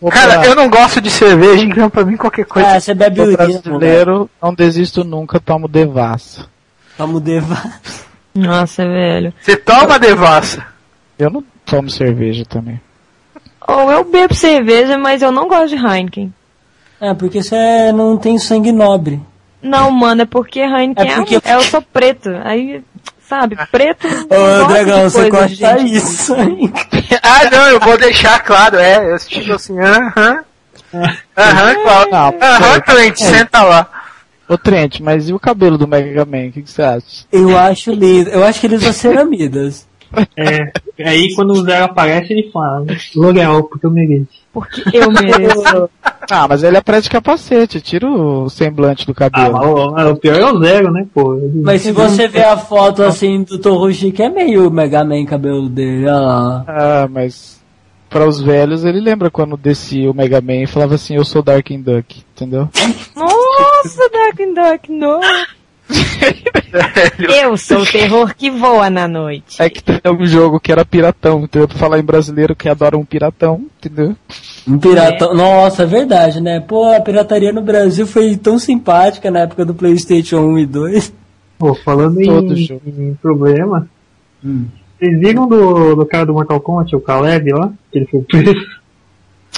Vou 0.00 0.10
cara, 0.10 0.46
eu 0.46 0.54
não 0.54 0.70
gosto 0.70 1.00
de 1.00 1.10
cerveja, 1.10 1.64
então 1.64 1.90
pra 1.90 2.04
mim 2.04 2.16
qualquer 2.16 2.44
coisa. 2.46 2.68
Ah, 2.76 2.80
você 2.80 2.94
bebe 2.94 3.20
O 3.20 3.24
urina, 3.24 3.44
né? 3.46 3.52
brasileiro, 3.60 4.30
não 4.40 4.54
desisto 4.54 5.04
nunca, 5.04 5.38
tomo 5.40 5.66
devassa. 5.68 6.46
Vamos 6.96 7.20
deva. 7.20 7.56
Nossa, 8.34 8.84
velho. 8.86 9.32
Você 9.42 9.56
toma 9.56 9.98
devassa. 9.98 10.64
Eu 11.18 11.30
não 11.30 11.44
tomo 11.66 11.90
cerveja 11.90 12.44
também. 12.44 12.80
Ou 13.66 13.90
eu 13.92 14.04
bebo 14.04 14.34
cerveja, 14.34 14.96
mas 14.96 15.20
eu 15.20 15.30
não 15.32 15.46
gosto 15.48 15.76
de 15.76 15.84
Heineken. 15.84 16.32
É, 17.00 17.12
porque 17.14 17.42
você 17.42 17.92
não 17.92 18.16
tem 18.16 18.38
sangue 18.38 18.72
nobre. 18.72 19.20
Não, 19.60 19.90
mano, 19.90 20.22
é 20.22 20.26
porque 20.26 20.60
Heineken 20.60 21.06
É 21.06 21.12
é, 21.12 21.16
porque- 21.16 21.40
é 21.44 21.54
eu 21.54 21.62
sou 21.62 21.82
preto. 21.82 22.30
Aí, 22.44 22.82
sabe, 23.28 23.56
preto. 23.70 24.06
não 24.08 24.24
Ô, 24.24 24.58
gosta 24.58 24.68
Dragão, 24.68 25.10
você 25.10 25.30
corta 25.30 25.48
gente. 25.48 25.96
isso 25.96 26.34
aí. 26.34 26.72
ah, 27.22 27.50
não, 27.50 27.66
eu 27.68 27.80
vou 27.80 27.98
deixar 27.98 28.40
claro, 28.40 28.76
é, 28.78 29.12
eu 29.12 29.18
tipo 29.18 29.52
assim, 29.52 29.78
aham. 29.78 30.44
Aham, 31.36 31.74
claro. 31.82 32.10
Não, 32.10 32.34
Aham, 32.40 32.80
Trent, 32.80 33.16
senta 33.18 33.62
lá. 33.62 33.90
Ô 34.48 34.56
Trent, 34.56 35.00
mas 35.00 35.28
e 35.28 35.34
o 35.34 35.38
cabelo 35.38 35.76
do 35.76 35.86
Mega 35.86 36.24
Man? 36.24 36.46
O 36.46 36.52
que, 36.52 36.62
que 36.62 36.70
você 36.70 36.82
acha? 36.82 37.26
Eu 37.30 37.58
acho 37.58 37.92
lindo. 37.92 38.30
Eu 38.30 38.42
acho 38.42 38.60
que 38.60 38.66
ele 38.66 38.76
usa 38.76 38.94
ceramidas. 38.94 39.86
É, 40.36 40.72
aí 41.04 41.34
quando 41.34 41.52
o 41.52 41.62
Zero 41.62 41.84
aparece, 41.84 42.32
ele 42.32 42.50
fala, 42.50 42.84
L'Oreal, 43.14 43.64
porque 43.64 43.84
eu 43.86 43.90
mereço. 43.90 44.26
Porque 44.52 44.82
eu 44.92 45.10
mereço. 45.10 45.88
Ah, 46.30 46.46
mas 46.46 46.62
ele 46.62 46.76
aparece 46.76 47.04
de 47.04 47.10
capacete, 47.10 47.80
tira 47.80 48.06
o 48.06 48.50
semblante 48.50 49.06
do 49.06 49.12
Ah, 49.12 49.14
cabelo. 49.14 49.52
mas 49.54 49.66
o, 49.66 49.90
mas 49.92 50.10
o 50.10 50.16
pior 50.16 50.36
é 50.38 50.44
o 50.52 50.58
Zero, 50.58 50.92
né, 50.92 51.06
pô? 51.14 51.34
Ele- 51.36 51.62
Mas 51.62 51.80
se 51.80 51.90
você 51.90 52.28
ver 52.28 52.44
a 52.44 52.56
foto 52.58 53.02
assim 53.02 53.44
do 53.44 53.58
Torushi, 53.58 54.12
que 54.12 54.22
é 54.22 54.28
meio 54.28 54.70
Mega 54.70 55.02
Man 55.02 55.24
cabelo 55.24 55.70
dele, 55.70 56.04
olha 56.04 56.18
lá. 56.20 56.64
Ah, 56.68 57.08
mas 57.10 57.62
para 58.10 58.26
os 58.28 58.42
velhos 58.42 58.84
ele 58.84 59.00
lembra 59.00 59.30
quando 59.30 59.56
descia 59.56 60.10
o 60.10 60.14
Mega 60.14 60.38
Man 60.42 60.64
e 60.64 60.66
falava 60.66 60.96
assim, 60.96 61.14
eu 61.16 61.24
sou 61.24 61.40
Darkwing 61.42 61.80
Duck, 61.80 62.22
entendeu? 62.36 62.68
Nossa, 63.16 64.10
Dark 64.10 64.36
Duck, 64.36 64.92
não. 64.92 65.20
Eu 67.42 67.56
sou 67.56 67.78
o 67.80 67.86
terror 67.86 68.34
que 68.36 68.50
voa 68.50 68.90
na 68.90 69.08
noite. 69.08 69.60
É 69.60 69.70
que 69.70 69.82
tem 69.82 70.00
um 70.12 70.26
jogo 70.26 70.60
que 70.60 70.70
era 70.70 70.84
piratão, 70.84 71.40
entendeu? 71.44 71.66
Pra 71.68 71.78
falar 71.78 71.98
em 71.98 72.02
brasileiro 72.04 72.54
que 72.54 72.68
adora 72.68 72.96
um 72.96 73.04
piratão, 73.04 73.66
entendeu? 73.78 74.14
Um 74.66 74.78
piratão. 74.78 75.34
Nossa, 75.34 75.84
é 75.84 75.86
verdade, 75.86 76.40
né? 76.40 76.60
Pô, 76.60 76.84
a 76.92 77.00
pirataria 77.00 77.52
no 77.52 77.62
Brasil 77.62 78.06
foi 78.06 78.36
tão 78.36 78.58
simpática 78.58 79.30
na 79.30 79.40
época 79.40 79.64
do 79.64 79.74
Playstation 79.74 80.40
1 80.40 80.58
e 80.58 80.66
2. 80.66 81.12
Pô, 81.58 81.74
falando 81.74 82.20
Todo 82.22 82.52
em, 82.52 82.56
jogo. 82.56 82.82
em 82.86 83.14
problema, 83.20 83.88
Hum. 84.44 84.66
vocês 85.00 85.18
viram 85.18 85.48
do, 85.48 85.96
do 85.96 86.06
cara 86.06 86.24
do 86.26 86.32
Mortal 86.32 86.60
Kombat, 86.60 86.94
o 86.94 87.00
Caleb 87.00 87.50
lá? 87.52 87.72
Que 87.90 87.98
ele 87.98 88.06
foi 88.06 88.20
preso? 88.20 88.54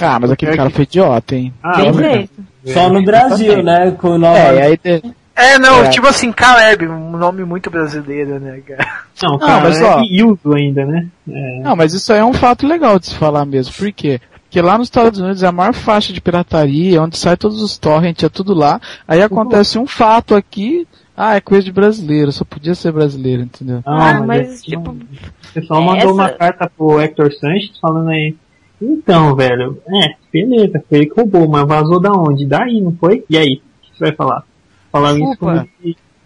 Ah, 0.01 0.17
mas 0.19 0.31
aquele 0.31 0.55
cara 0.57 0.69
foi 0.71 0.83
idiota, 0.85 1.35
hein? 1.35 1.53
Ah, 1.61 1.77
Bem 1.77 1.91
olha. 1.91 2.09
feito. 2.11 2.31
Só 2.65 2.89
no 2.89 3.03
Brasil, 3.03 3.61
né? 3.61 3.91
Com 3.91 4.17
nova... 4.17 4.37
É, 4.39 4.55
e 4.55 4.61
aí 4.61 4.79
de- 4.83 5.03
É, 5.41 5.59
não, 5.59 5.83
É. 5.85 5.89
tipo 5.89 6.07
assim, 6.07 6.31
Caleb, 6.31 6.87
um 6.87 7.11
nome 7.17 7.43
muito 7.43 7.69
brasileiro, 7.69 8.39
né, 8.39 8.61
cara? 8.65 8.87
Não, 9.21 9.31
Não, 9.31 9.39
cara, 9.39 9.61
mas, 9.63 9.81
é 9.81 9.83
ó. 9.85 10.01
Yuzo 10.01 10.53
ainda, 10.55 10.85
né? 10.85 11.07
É, 11.29 11.59
Não, 11.63 11.75
mas 11.75 11.93
isso 11.93 12.11
aí 12.13 12.19
é 12.19 12.25
um 12.25 12.33
fato 12.33 12.67
legal 12.67 12.99
de 12.99 13.07
se 13.07 13.15
falar 13.15 13.45
mesmo. 13.45 13.73
Por 13.73 13.91
quê? 13.91 14.19
Porque 14.43 14.61
lá 14.61 14.77
nos 14.77 14.87
Estados 14.87 15.19
Unidos 15.19 15.43
é 15.43 15.47
a 15.47 15.51
maior 15.51 15.73
faixa 15.73 16.11
de 16.11 16.19
pirataria, 16.19 17.01
onde 17.01 17.17
sai 17.17 17.37
todos 17.37 17.61
os 17.61 17.77
torrents, 17.77 18.23
é 18.23 18.29
tudo 18.29 18.53
lá. 18.53 18.81
Aí 19.07 19.21
acontece 19.21 19.79
um 19.79 19.87
fato 19.87 20.35
aqui, 20.35 20.85
ah, 21.15 21.35
é 21.37 21.41
coisa 21.41 21.63
de 21.63 21.71
brasileiro, 21.71 22.31
só 22.33 22.43
podia 22.43 22.75
ser 22.75 22.91
brasileiro, 22.91 23.43
entendeu? 23.43 23.81
não, 23.85 23.93
Ah, 23.93 24.21
mas, 24.25 24.59
é- 24.59 24.63
tipo, 24.63 24.91
O 24.91 25.53
pessoal 25.53 25.81
mandou 25.81 25.97
essa- 26.03 26.11
uma 26.13 26.29
carta 26.29 26.69
pro 26.77 26.99
Hector 26.99 27.31
Sanches 27.33 27.77
falando 27.79 28.09
aí. 28.09 28.35
Então, 28.81 29.35
velho, 29.35 29.77
é, 29.87 30.15
beleza, 30.33 30.83
foi 30.89 30.97
ele 30.97 31.07
que 31.07 31.15
roubou, 31.21 31.47
mas 31.47 31.65
vazou 31.67 31.99
da 31.99 32.11
onde? 32.11 32.45
Daí, 32.45 32.81
não 32.81 32.91
foi? 32.99 33.23
E 33.29 33.37
aí? 33.37 33.53
O 33.53 33.91
que 33.91 33.97
você 33.97 34.05
vai 34.05 34.15
falar? 34.15 34.43
Falaram 34.91 35.17
isso 35.17 35.29
Desculpa. 35.29 35.67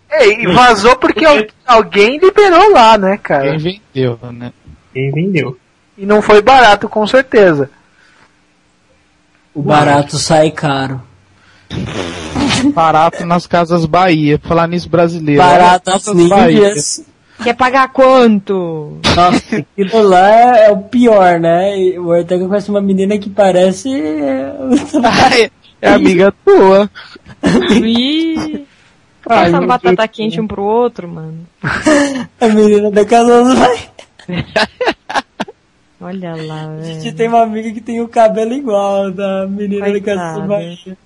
É, 0.09 0.28
e 0.41 0.47
vazou 0.53 0.95
porque 0.95 1.26
al- 1.26 1.45
alguém 1.66 2.18
liberou 2.20 2.72
lá, 2.72 2.97
né, 2.97 3.18
cara? 3.18 3.57
Quem 3.57 3.80
vendeu, 3.93 4.20
né? 4.32 4.51
quem 4.93 5.11
vendeu. 5.11 5.57
E 5.97 6.05
não 6.05 6.22
foi 6.22 6.41
barato, 6.41 6.88
com 6.88 7.05
certeza. 7.05 7.70
O 9.53 9.61
barato 9.61 10.18
sai 10.18 10.51
caro. 10.51 11.01
Barato 12.74 13.26
nas 13.26 13.45
casas 13.47 13.86
Bahia, 13.86 14.38
pra 14.39 14.49
falar 14.49 14.68
nisso 14.68 14.89
brasileiro. 14.89 15.41
Barato 15.41 15.89
Olha 15.89 15.97
as 15.97 16.07
as 16.07 16.13
casas 16.13 16.30
Bahia. 16.30 16.68
ninjas. 16.70 17.05
Quer 17.43 17.53
pagar 17.53 17.89
quanto? 17.89 18.97
Nossa, 19.16 19.57
aquilo 19.57 20.01
lá 20.07 20.57
é, 20.57 20.72
o 20.72 20.78
pior, 20.84 21.38
né? 21.39 21.74
O 21.99 22.07
Ortega 22.07 22.47
conhece 22.47 22.70
uma 22.70 22.80
menina 22.82 23.18
que 23.18 23.30
parece. 23.30 23.93
é, 23.93 24.53
Ai, 25.03 25.51
é 25.82 25.89
amiga 25.93 26.34
tua. 26.45 26.89
Ih, 27.84 28.66
Ai, 29.28 29.50
meu 29.52 29.66
batata 29.68 29.96
Deus. 29.96 30.10
quente 30.12 30.39
um 30.39 30.48
pro 30.48 30.64
outro, 30.64 31.08
mano. 31.08 31.46
a 32.39 32.48
menina 32.48 32.91
da 32.91 33.04
casa 33.06 33.56
vai. 33.56 33.89
Olha 36.00 36.36
lá, 36.36 36.68
A 36.80 36.82
gente 36.84 37.04
velho. 37.04 37.16
tem 37.16 37.28
uma 37.28 37.41
amiga 37.41 37.72
que 37.72 37.82
tem 37.82 38.02
o 38.02 38.08
cabelo 38.08 38.54
igual 38.54 39.12
da 39.12 39.48
menina 39.48 39.91
da 39.91 40.00
casa 40.02 40.20
Coitada. 40.22 40.48
Bahia. 40.48 40.98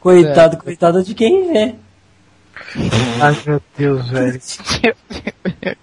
Coitado, 0.00 0.56
coitada 0.58 1.02
de 1.02 1.14
quem 1.14 1.52
vê. 1.52 1.74
Ai, 3.20 3.36
meu 3.46 3.60
Deus, 3.76 4.08
velho. 4.08 4.40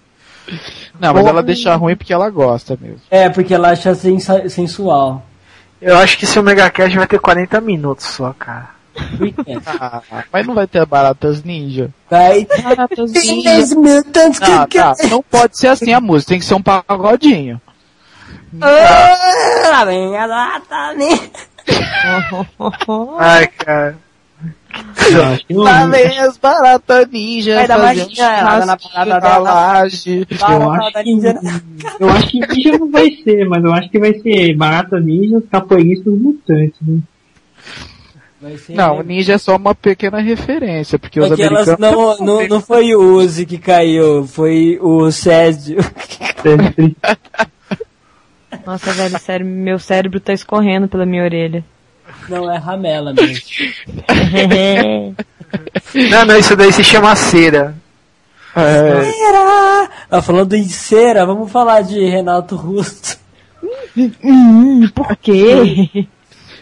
Não, 0.98 1.12
mas 1.14 1.26
ela 1.26 1.42
deixa 1.42 1.74
ruim 1.76 1.96
porque 1.96 2.12
ela 2.12 2.28
gosta 2.30 2.76
mesmo. 2.80 3.00
É, 3.10 3.28
porque 3.28 3.54
ela 3.54 3.70
acha 3.70 3.94
sensual. 3.94 5.24
Eu 5.80 5.96
acho 5.98 6.16
que 6.18 6.24
esse 6.24 6.38
Omega 6.38 6.70
Cash 6.70 6.94
vai 6.94 7.06
ter 7.06 7.18
40 7.20 7.60
minutos 7.60 8.06
só, 8.06 8.32
cara. 8.32 8.70
Ah, 9.66 10.02
mas 10.32 10.46
não 10.46 10.54
vai 10.54 10.66
ter 10.66 10.84
baratas 10.86 11.42
ninja. 11.42 11.90
Vai. 12.10 12.46
Baratas 12.62 13.12
Tem 13.12 13.22
ninja. 13.36 13.50
10 13.50 13.74
mil 13.74 14.04
tantos 14.04 14.38
que 14.38 14.50
Ah, 14.50 14.62
eu 14.62 14.68
quero. 14.68 14.94
tá. 14.96 15.06
Não 15.08 15.22
pode 15.22 15.58
ser 15.58 15.68
assim 15.68 15.92
a 15.92 16.00
música, 16.00 16.30
tem 16.30 16.38
que 16.38 16.44
ser 16.44 16.54
um 16.54 16.62
pagodinho. 16.62 17.60
Ah, 18.60 19.84
vem 19.84 20.16
a 20.16 20.26
lata, 20.26 20.94
né? 20.94 21.18
Ai, 23.18 23.46
cara. 23.48 23.98
Lá 25.50 25.86
vem 25.86 26.18
as 26.18 26.36
baratas 26.36 27.08
ninja 27.10 27.54
Vai 27.54 27.68
dar 27.68 27.74
ela 27.78 28.58
dá 28.60 28.66
na 28.66 28.76
parada 28.76 29.20
dela. 29.20 29.38
laje. 29.38 30.26
eu 30.30 30.70
acho 30.72 31.02
ninja. 31.04 31.34
que, 31.34 32.02
eu 32.02 32.08
acho 32.10 32.26
que 32.28 32.40
ninja 32.40 32.78
não 32.78 32.90
vai 32.90 33.10
ser, 33.22 33.48
mas 33.48 33.64
eu 33.64 33.72
acho 33.72 33.88
que 33.88 33.98
vai 34.00 34.14
ser 34.14 34.56
barata 34.56 34.98
ninja, 35.00 35.40
capoeiristas 35.50 36.12
mutantes, 36.12 36.76
né? 36.82 36.98
Não, 38.70 38.98
o 38.98 39.02
ninja 39.02 39.34
é 39.34 39.38
só 39.38 39.56
uma 39.56 39.74
pequena 39.74 40.20
referência, 40.20 40.98
porque 40.98 41.20
os 41.20 41.32
Aquelas 41.32 41.68
americanos... 41.68 42.20
não, 42.20 42.38
não, 42.40 42.48
não 42.48 42.60
foi 42.60 42.94
o 42.94 43.16
Uzi 43.16 43.46
que 43.46 43.58
caiu, 43.58 44.26
foi 44.26 44.78
o 44.80 45.10
Césio. 45.10 45.78
Nossa, 48.66 48.92
velho, 48.92 49.18
sério, 49.18 49.46
meu 49.46 49.78
cérebro 49.78 50.20
tá 50.20 50.32
escorrendo 50.32 50.88
pela 50.88 51.04
minha 51.04 51.24
orelha. 51.24 51.64
Não, 52.28 52.50
é 52.50 52.56
Ramela 52.56 53.12
mesmo. 53.12 53.44
Não, 56.10 56.24
não, 56.24 56.36
isso 56.36 56.56
daí 56.56 56.72
se 56.72 56.82
chama 56.82 57.14
cera. 57.14 57.76
É, 58.56 59.04
Cera! 59.04 59.90
Ah, 60.10 60.22
falando 60.22 60.54
em 60.54 60.64
cera, 60.64 61.24
vamos 61.24 61.50
falar 61.50 61.82
de 61.82 62.04
Renato 62.04 62.56
Russo. 62.56 63.18
hum, 63.96 64.88
por 64.94 65.16
quê? 65.16 66.06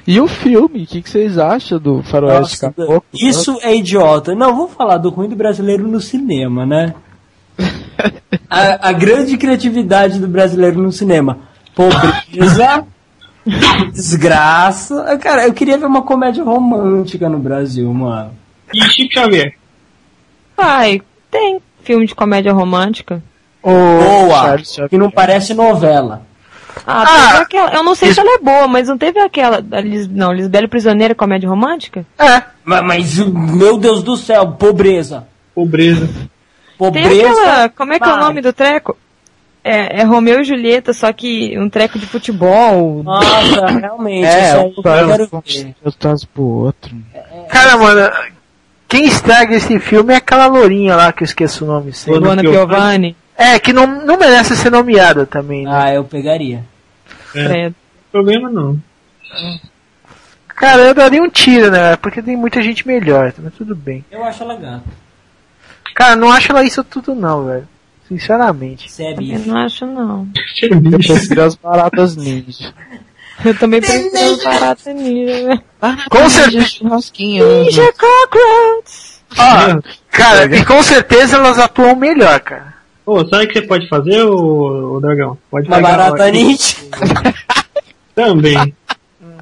E 0.06 0.20
o 0.20 0.26
filme, 0.26 0.82
o 0.82 0.86
que, 0.86 1.00
que 1.00 1.08
vocês 1.08 1.38
acham 1.38 1.78
do 1.78 2.02
Faroeste 2.02 2.40
Nossa, 2.40 2.72
Caboclo? 2.72 3.04
Isso 3.14 3.58
é 3.62 3.74
idiota. 3.74 4.34
Não, 4.34 4.56
vamos 4.56 4.72
falar 4.72 4.98
do 4.98 5.10
ruim 5.10 5.28
do 5.28 5.36
brasileiro 5.36 5.86
no 5.86 6.00
cinema, 6.00 6.66
né? 6.66 6.94
A, 8.48 8.88
a 8.88 8.92
grande 8.92 9.36
criatividade 9.38 10.18
do 10.18 10.26
brasileiro 10.26 10.82
no 10.82 10.90
cinema. 10.92 11.38
Pobreza, 11.74 12.84
desgraça. 13.92 15.16
Cara, 15.18 15.46
eu 15.46 15.54
queria 15.54 15.78
ver 15.78 15.86
uma 15.86 16.02
comédia 16.02 16.44
romântica 16.44 17.28
no 17.28 17.38
Brasil, 17.38 17.92
mano. 17.92 18.32
E 18.74 18.82
Chico 18.90 19.14
Xavier? 19.14 19.54
Ai, 20.56 21.00
tem 21.30 21.60
filme 21.82 22.06
de 22.06 22.14
comédia 22.14 22.52
romântica. 22.52 23.22
Boa! 23.62 24.56
Que 24.88 24.98
não 24.98 25.10
parece 25.10 25.54
novela. 25.54 26.26
Ah, 26.86 27.02
Ah, 27.06 27.28
teve 27.30 27.42
aquela. 27.42 27.74
Eu 27.74 27.82
não 27.82 27.94
sei 27.94 28.08
Lis- 28.08 28.14
se 28.14 28.20
ela 28.20 28.34
é 28.34 28.38
boa, 28.38 28.66
mas 28.68 28.88
não 28.88 28.98
teve 28.98 29.18
aquela. 29.20 29.62
Lis, 29.82 30.08
não, 30.08 30.32
Lisbelo 30.32 30.68
Prisioneira 30.68 31.14
comédia 31.14 31.48
romântica? 31.48 32.04
É. 32.18 32.42
Mas, 32.64 32.82
mas, 32.82 33.18
meu 33.18 33.76
Deus 33.78 34.02
do 34.02 34.16
céu, 34.16 34.48
pobreza. 34.52 35.26
Pobreza. 35.54 36.06
Tem 36.06 36.28
Pobreza. 36.78 37.28
aquela. 37.30 37.68
Como 37.68 37.92
é 37.92 37.98
que 38.00 38.08
é 38.08 38.12
o 38.12 38.16
nome 38.18 38.40
do 38.40 38.52
treco? 38.52 38.96
É, 39.64 40.00
é 40.00 40.02
Romeu 40.04 40.40
e 40.40 40.44
Julieta, 40.44 40.92
só 40.92 41.12
que 41.12 41.56
um 41.56 41.68
treco 41.70 41.96
de 41.98 42.06
futebol. 42.06 43.02
Nossa, 43.04 43.66
realmente. 43.78 44.24
É, 44.26 44.48
isso 44.48 44.56
aí 44.56 44.74
eu 44.76 44.82
quero 44.82 45.30
atrás 45.86 46.24
pro 46.24 46.42
outro. 46.42 46.96
Cara, 47.48 47.76
mano, 47.76 48.10
quem 48.88 49.04
estraga 49.04 49.54
esse 49.54 49.78
filme 49.78 50.12
é 50.14 50.16
aquela 50.16 50.46
lourinha 50.46 50.96
lá 50.96 51.12
que 51.12 51.22
eu 51.22 51.26
esqueço 51.26 51.64
o 51.64 51.68
nome 51.68 51.92
sempre. 51.92 52.18
Luana 52.20 52.42
Piovani. 52.42 53.16
É, 53.42 53.58
que 53.58 53.72
não, 53.72 53.86
não 54.04 54.16
merece 54.16 54.56
ser 54.56 54.70
nomeada 54.70 55.26
também, 55.26 55.64
né? 55.64 55.70
Ah, 55.72 55.92
eu 55.94 56.04
pegaria. 56.04 56.62
credo. 57.32 57.74
Problema 58.12 58.48
não. 58.50 58.78
Cara, 60.48 60.82
eu 60.82 60.94
daria 60.94 61.22
um 61.22 61.28
tiro, 61.28 61.70
né? 61.70 61.96
Porque 61.96 62.22
tem 62.22 62.36
muita 62.36 62.62
gente 62.62 62.86
melhor, 62.86 63.32
mas 63.38 63.54
tudo 63.54 63.74
bem. 63.74 64.04
Eu 64.10 64.22
acho 64.22 64.42
ela 64.44 64.54
gata. 64.54 64.82
Cara, 65.94 66.14
não 66.14 66.30
acho 66.30 66.52
ela 66.52 66.62
isso 66.62 66.84
tudo 66.84 67.14
não, 67.14 67.46
velho. 67.46 67.68
Sinceramente. 68.06 68.90
Você 68.92 69.04
é 69.04 69.12
Eu 69.12 69.16
bicho. 69.16 69.48
não 69.48 69.56
acho, 69.56 69.86
não. 69.86 70.28
Eu 70.62 70.98
prefiro 70.98 71.42
as 71.42 71.54
baratas 71.56 72.14
ninja. 72.16 72.72
Eu 73.44 73.58
também 73.58 73.80
prefiro 73.80 74.32
os 74.34 74.44
baratos 74.44 74.86
ninja. 74.86 75.42
né? 75.48 75.62
Com 76.08 76.28
certeza. 76.28 76.66
Churrasquinho. 76.66 77.64
Ninja 77.64 77.92
Cockroach! 77.94 79.12
Ó, 79.36 79.80
cara, 80.10 80.44
e 80.54 80.64
com 80.64 80.80
certeza 80.82 81.36
elas 81.38 81.58
atuam 81.58 81.96
melhor, 81.96 82.38
cara. 82.40 82.71
Ô, 83.04 83.26
sabe 83.26 83.44
o 83.44 83.48
que 83.48 83.54
você 83.54 83.62
pode 83.66 83.88
fazer, 83.88 84.22
ô, 84.22 84.94
ô 84.96 85.00
Dragão? 85.00 85.36
Pode 85.50 85.66
Uma 85.68 85.76
pegar 85.76 85.88
barata 85.96 86.30
ninja. 86.30 86.76
Também. 88.14 88.74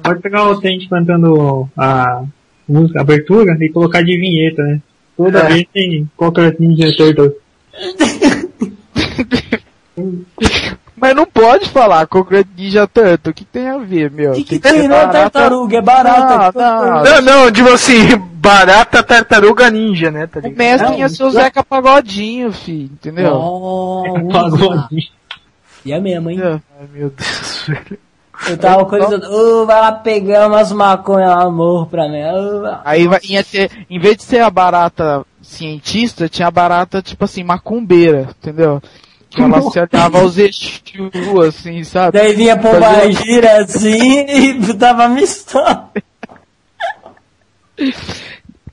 Pode 0.03 0.19
pegar 0.21 0.47
o 0.49 0.59
Tente 0.59 0.89
cantando 0.89 1.69
a 1.77 2.23
música, 2.67 2.99
a 2.99 3.01
abertura 3.03 3.55
e 3.59 3.69
colocar 3.69 4.01
de 4.03 4.17
vinheta, 4.17 4.63
né? 4.63 4.79
Toda 5.15 5.39
É. 5.39 5.47
vez 5.49 5.65
tem 5.73 6.09
qualquer 6.17 6.55
Ninja 6.59 6.95
Turtle. 6.97 7.33
Mas 10.95 11.15
não 11.15 11.25
pode 11.25 11.67
falar 11.69 12.05
Concrete 12.07 12.47
Ninja 12.57 12.87
Turtle. 12.87 13.31
O 13.31 13.33
que 13.33 13.43
tem 13.45 13.67
a 13.67 13.77
ver, 13.77 14.09
meu? 14.11 14.31
O 14.31 14.35
que, 14.35 14.43
que 14.43 14.59
que 14.59 14.69
tem? 14.69 14.87
Não 14.87 14.95
é 14.95 15.05
barata- 15.05 15.29
tartaruga, 15.29 15.77
é 15.77 15.81
barata. 15.81 16.51
Não, 16.59 16.85
não. 16.85 17.03
Não, 17.03 17.21
não, 17.21 17.51
tipo 17.51 17.69
assim, 17.69 18.07
barata 18.41 19.03
tartaruga 19.03 19.69
ninja, 19.69 20.09
né? 20.11 20.27
Tá 20.27 20.39
O 20.43 20.49
mestre 20.51 20.97
ia 20.97 21.07
ser 21.09 21.23
o 21.23 21.29
Zeca 21.31 21.63
Pagodinho, 21.63 22.51
filho. 22.51 22.89
Entendeu? 22.93 23.33
Oh, 23.35 24.03
Pagodinho. 24.31 25.07
e 25.85 25.93
é 25.93 25.99
mesmo, 25.99 26.29
hein? 26.29 26.39
Ai, 26.43 26.59
meu 26.93 27.09
Deus, 27.09 27.65
velho. 27.69 27.99
Eu 28.49 28.57
tava 28.57 28.85
coisando, 28.85 29.23
oh, 29.29 29.67
vai 29.67 29.79
lá 29.79 29.91
pegar 29.91 30.47
umas 30.47 30.71
maconha 30.71 31.27
lá, 31.27 31.43
amor 31.43 31.85
pra 31.85 32.09
mim. 32.09 32.23
Oh, 32.23 32.75
Aí 32.83 33.07
vai- 33.07 33.19
ia 33.23 33.43
ter, 33.43 33.69
em 33.87 33.99
vez 33.99 34.17
de 34.17 34.23
ser 34.23 34.39
a 34.39 34.49
barata 34.49 35.23
cientista, 35.43 36.27
tinha 36.27 36.47
a 36.47 36.51
barata, 36.51 37.03
tipo 37.03 37.23
assim, 37.23 37.43
macumbeira, 37.43 38.29
entendeu? 38.39 38.81
Que 39.29 39.43
ela 39.43 39.61
se 39.69 39.79
aliava 39.79 40.21
aos 40.21 40.39
Exu, 40.39 41.39
assim, 41.47 41.83
sabe? 41.83 42.17
Daí 42.17 42.33
vinha 42.33 42.57
Fazia- 42.59 42.79
pomba 42.79 43.11
gira 43.11 43.61
assim 43.61 44.25
e 44.27 44.73
tava 44.73 45.07
mistando. 45.07 45.83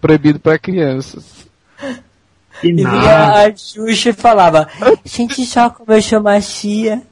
Proibido 0.00 0.38
pra 0.38 0.58
crianças. 0.58 1.48
E 2.62 2.72
vinha 2.72 2.88
nada. 2.88 3.46
a 3.46 3.56
Xuxa 3.56 4.10
e 4.10 4.12
falava, 4.12 4.68
gente 5.04 5.44
só 5.44 5.70
comeu 5.70 6.00
chamaxia. 6.00 7.02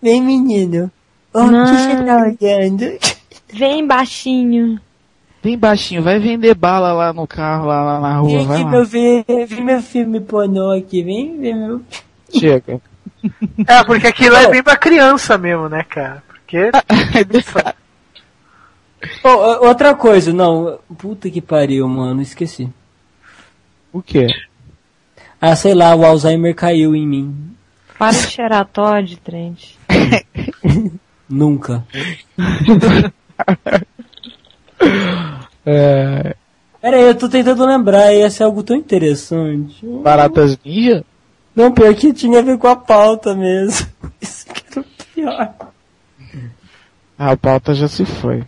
Vem 0.00 0.22
menino, 0.22 0.90
o 1.32 1.38
que 1.38 1.48
você 1.48 2.04
tá 2.04 2.22
olhando? 2.22 2.98
Vem 3.52 3.86
baixinho. 3.86 4.80
Vem 5.42 5.56
baixinho, 5.56 6.02
vai 6.02 6.18
vender 6.18 6.54
bala 6.54 6.92
lá 6.92 7.12
no 7.12 7.26
carro, 7.26 7.66
lá, 7.66 7.82
lá 7.82 8.00
na 8.00 8.18
rua, 8.18 8.38
Vem 8.38 8.46
vai 8.46 8.64
meu, 8.64 8.84
ver, 8.84 9.24
vem 9.46 9.64
meu 9.64 9.80
filme 9.80 10.20
pornô 10.20 10.72
aqui, 10.72 11.02
vem 11.02 11.38
ver 11.38 11.54
meu... 11.54 11.82
Chega. 12.32 12.80
É, 13.66 13.84
porque 13.84 14.06
aquilo 14.08 14.36
é 14.36 14.48
bem 14.48 14.62
pra 14.62 14.76
criança 14.76 15.38
mesmo, 15.38 15.68
né, 15.68 15.84
cara? 15.84 16.22
Porque. 16.28 16.70
Ô, 19.22 19.66
outra 19.66 19.94
coisa, 19.94 20.32
não, 20.32 20.78
puta 20.96 21.30
que 21.30 21.40
pariu, 21.40 21.86
mano, 21.88 22.22
esqueci. 22.22 22.68
o 23.92 24.02
quê? 24.02 24.26
Ah, 25.40 25.54
sei 25.54 25.74
lá, 25.74 25.94
o 25.94 26.04
Alzheimer 26.04 26.54
caiu 26.54 26.94
em 26.94 27.06
mim. 27.06 27.56
Para 27.98 28.12
de 28.12 28.26
cheirar 28.28 28.66
Todd, 28.66 29.16
Trent. 29.18 29.74
Nunca. 31.28 31.84
É, 35.68 36.36
Pera 36.80 36.98
aí, 36.98 37.02
eu 37.02 37.14
tô 37.16 37.28
tentando 37.28 37.66
lembrar, 37.66 38.14
ia 38.14 38.30
ser 38.30 38.44
algo 38.44 38.62
tão 38.62 38.76
interessante. 38.76 39.84
baratas 40.04 40.56
ninja? 40.64 41.04
Não, 41.52 41.72
pior 41.72 41.92
que 41.96 42.12
tinha 42.12 42.38
a 42.38 42.42
ver 42.42 42.56
com 42.58 42.68
a 42.68 42.76
pauta 42.76 43.34
mesmo. 43.34 43.88
Isso 44.22 44.46
que 44.46 44.62
era 44.70 44.80
o 44.80 44.84
pior. 45.12 45.54
Ah, 47.18 47.32
a 47.32 47.36
pauta 47.36 47.74
já 47.74 47.88
se 47.88 48.04
foi. 48.04 48.44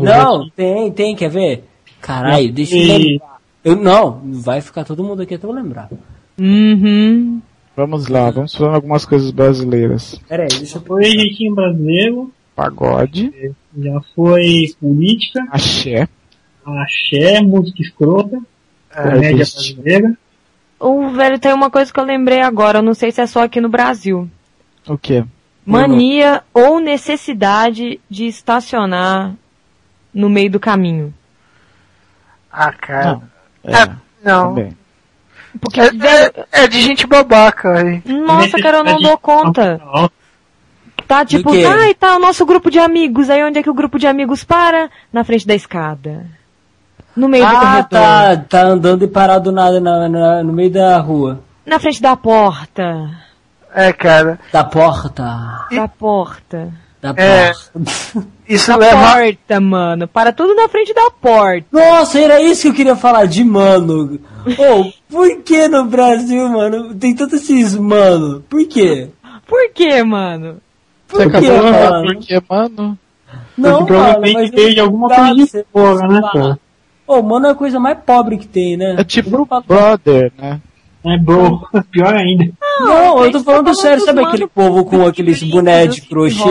Não, 0.00 0.48
tem, 0.50 0.90
tem, 0.92 1.16
quer 1.16 1.28
ver? 1.28 1.64
Caralho, 2.00 2.52
deixa 2.52 2.76
eu 2.76 2.98
lembrar. 2.98 3.38
Eu, 3.64 3.76
não, 3.76 4.20
vai 4.24 4.60
ficar 4.60 4.84
todo 4.84 5.04
mundo 5.04 5.22
aqui 5.22 5.34
até 5.34 5.46
eu 5.46 5.52
lembrar. 5.52 5.88
Uhum. 6.38 7.40
Vamos 7.76 8.08
lá, 8.08 8.30
vamos 8.30 8.54
falando 8.54 8.74
algumas 8.74 9.04
coisas 9.04 9.30
brasileiras. 9.30 10.20
Pera 10.28 10.42
aí, 10.42 10.58
deixa 10.58 10.78
eu... 10.78 10.82
Foi 10.82 11.04
jeitinho 11.04 11.54
brasileiro, 11.54 12.32
Pagode, 12.54 13.54
já 13.76 14.00
foi 14.14 14.66
política, 14.78 15.40
axé, 15.50 16.06
axé, 16.64 17.40
música 17.40 17.80
escrota, 17.80 18.38
comédia 18.94 19.30
artista. 19.30 19.74
brasileira. 19.74 20.18
O 20.78 21.10
velho 21.10 21.38
tem 21.38 21.52
uma 21.54 21.70
coisa 21.70 21.92
que 21.92 21.98
eu 21.98 22.04
lembrei 22.04 22.40
agora, 22.40 22.80
eu 22.80 22.82
não 22.82 22.94
sei 22.94 23.10
se 23.10 23.20
é 23.20 23.26
só 23.26 23.44
aqui 23.44 23.60
no 23.60 23.68
Brasil. 23.68 24.28
o 24.86 24.98
quê? 24.98 25.24
Mania 25.64 26.42
ou 26.52 26.80
necessidade 26.80 28.00
de 28.10 28.26
estacionar 28.26 29.34
no 30.12 30.28
meio 30.28 30.50
do 30.50 30.60
caminho. 30.60 31.12
Ah, 32.50 32.72
cara. 32.72 33.20
É, 33.64 33.82
É, 33.82 33.90
não. 34.24 34.54
Porque, 35.60 35.80
É, 35.80 35.86
é- 35.86 36.46
é 36.64 36.66
de 36.68 36.80
gente 36.80 37.06
babaca 37.06 37.72
nossa, 38.06 38.58
cara, 38.58 38.78
eu 38.78 38.84
não 38.84 38.96
dou 38.96 39.18
conta. 39.18 39.80
Tá 41.06 41.24
tipo, 41.26 41.50
ai, 41.52 41.94
tá 41.94 42.16
o 42.16 42.20
nosso 42.20 42.46
grupo 42.46 42.70
de 42.70 42.78
amigos. 42.78 43.28
Aí 43.28 43.42
onde 43.44 43.58
é 43.58 43.62
que 43.62 43.68
o 43.70 43.74
grupo 43.74 43.98
de 43.98 44.06
amigos 44.06 44.44
para? 44.44 44.88
Na 45.12 45.24
frente 45.24 45.46
da 45.46 45.54
escada. 45.54 46.24
No 47.14 47.28
meio 47.28 47.44
do 47.46 47.54
Ah, 47.54 47.60
corredor. 47.60 47.88
tá, 47.90 48.36
tá 48.48 48.62
andando 48.62 49.04
e 49.04 49.08
parado 49.08 49.44
do 49.44 49.52
nada 49.52 49.78
na, 49.78 50.08
na- 50.08 50.42
no 50.42 50.52
meio 50.52 50.70
da 50.70 50.96
rua. 50.98 51.40
Na 51.66 51.78
frente 51.78 52.00
da 52.00 52.16
porta. 52.16 53.10
É, 53.74 53.92
cara. 53.92 54.38
Da 54.50 54.64
porta. 54.64 55.66
Da 55.70 55.86
porta. 55.88 56.72
Da 57.02 57.12
É. 57.16 57.52
porta. 57.52 58.28
Isso 58.48 58.68
Da 58.70 58.76
leva. 58.76 59.12
porta, 59.12 59.60
mano. 59.60 60.06
Para 60.06 60.32
tudo 60.32 60.54
na 60.54 60.68
frente 60.68 60.94
da 60.94 61.10
porta. 61.10 61.66
Nossa, 61.72 62.18
era 62.20 62.40
isso 62.40 62.62
que 62.62 62.68
eu 62.68 62.74
queria 62.74 62.94
falar 62.96 63.26
de 63.26 63.42
mano. 63.42 64.20
Ô, 64.56 64.92
por 65.10 65.42
que 65.42 65.66
no 65.68 65.84
Brasil, 65.84 66.48
mano, 66.48 66.94
tem 66.94 67.12
tanto 67.14 67.34
esses 67.36 67.74
mano? 67.74 68.44
Por 68.48 68.64
quê? 68.68 69.08
Por 69.46 69.70
quê, 69.74 70.02
mano? 70.04 70.58
Por 71.08 71.22
Você 71.22 71.30
quê, 71.30 71.36
acabou 71.48 71.64
de 71.66 71.72
falar 71.78 71.90
mano? 71.90 72.14
porque, 72.14 72.42
mano. 72.48 72.98
Não, 73.58 73.78
Porque 73.78 73.92
mano, 73.92 74.04
provavelmente 74.04 74.34
mas 74.36 74.50
teve 74.50 74.80
alguma 74.80 75.08
coisa 75.08 75.34
de 75.34 75.64
fora, 75.72 76.08
né, 76.08 76.20
pô? 76.32 76.56
Ô, 77.18 77.22
mano 77.22 77.46
é 77.48 77.50
a 77.50 77.54
coisa 77.54 77.80
mais 77.80 77.98
pobre 78.06 78.38
que 78.38 78.46
tem, 78.46 78.76
né? 78.76 78.94
É 78.98 79.04
tipo 79.04 79.46
brother, 79.66 80.32
né? 80.38 80.60
É, 81.04 81.18
bro, 81.18 81.68
pior 81.90 82.14
ainda. 82.14 82.48
Não, 82.80 83.24
eu 83.24 83.30
tô 83.32 83.38
gente, 83.38 83.44
falando 83.44 83.64
tá 83.66 83.74
sério, 83.74 84.04
sabe 84.04 84.24
aquele 84.24 84.46
povo 84.46 84.84
com 84.84 85.04
aqueles 85.04 85.42
bonés 85.42 85.94
de 85.96 86.02
crochê? 86.02 86.42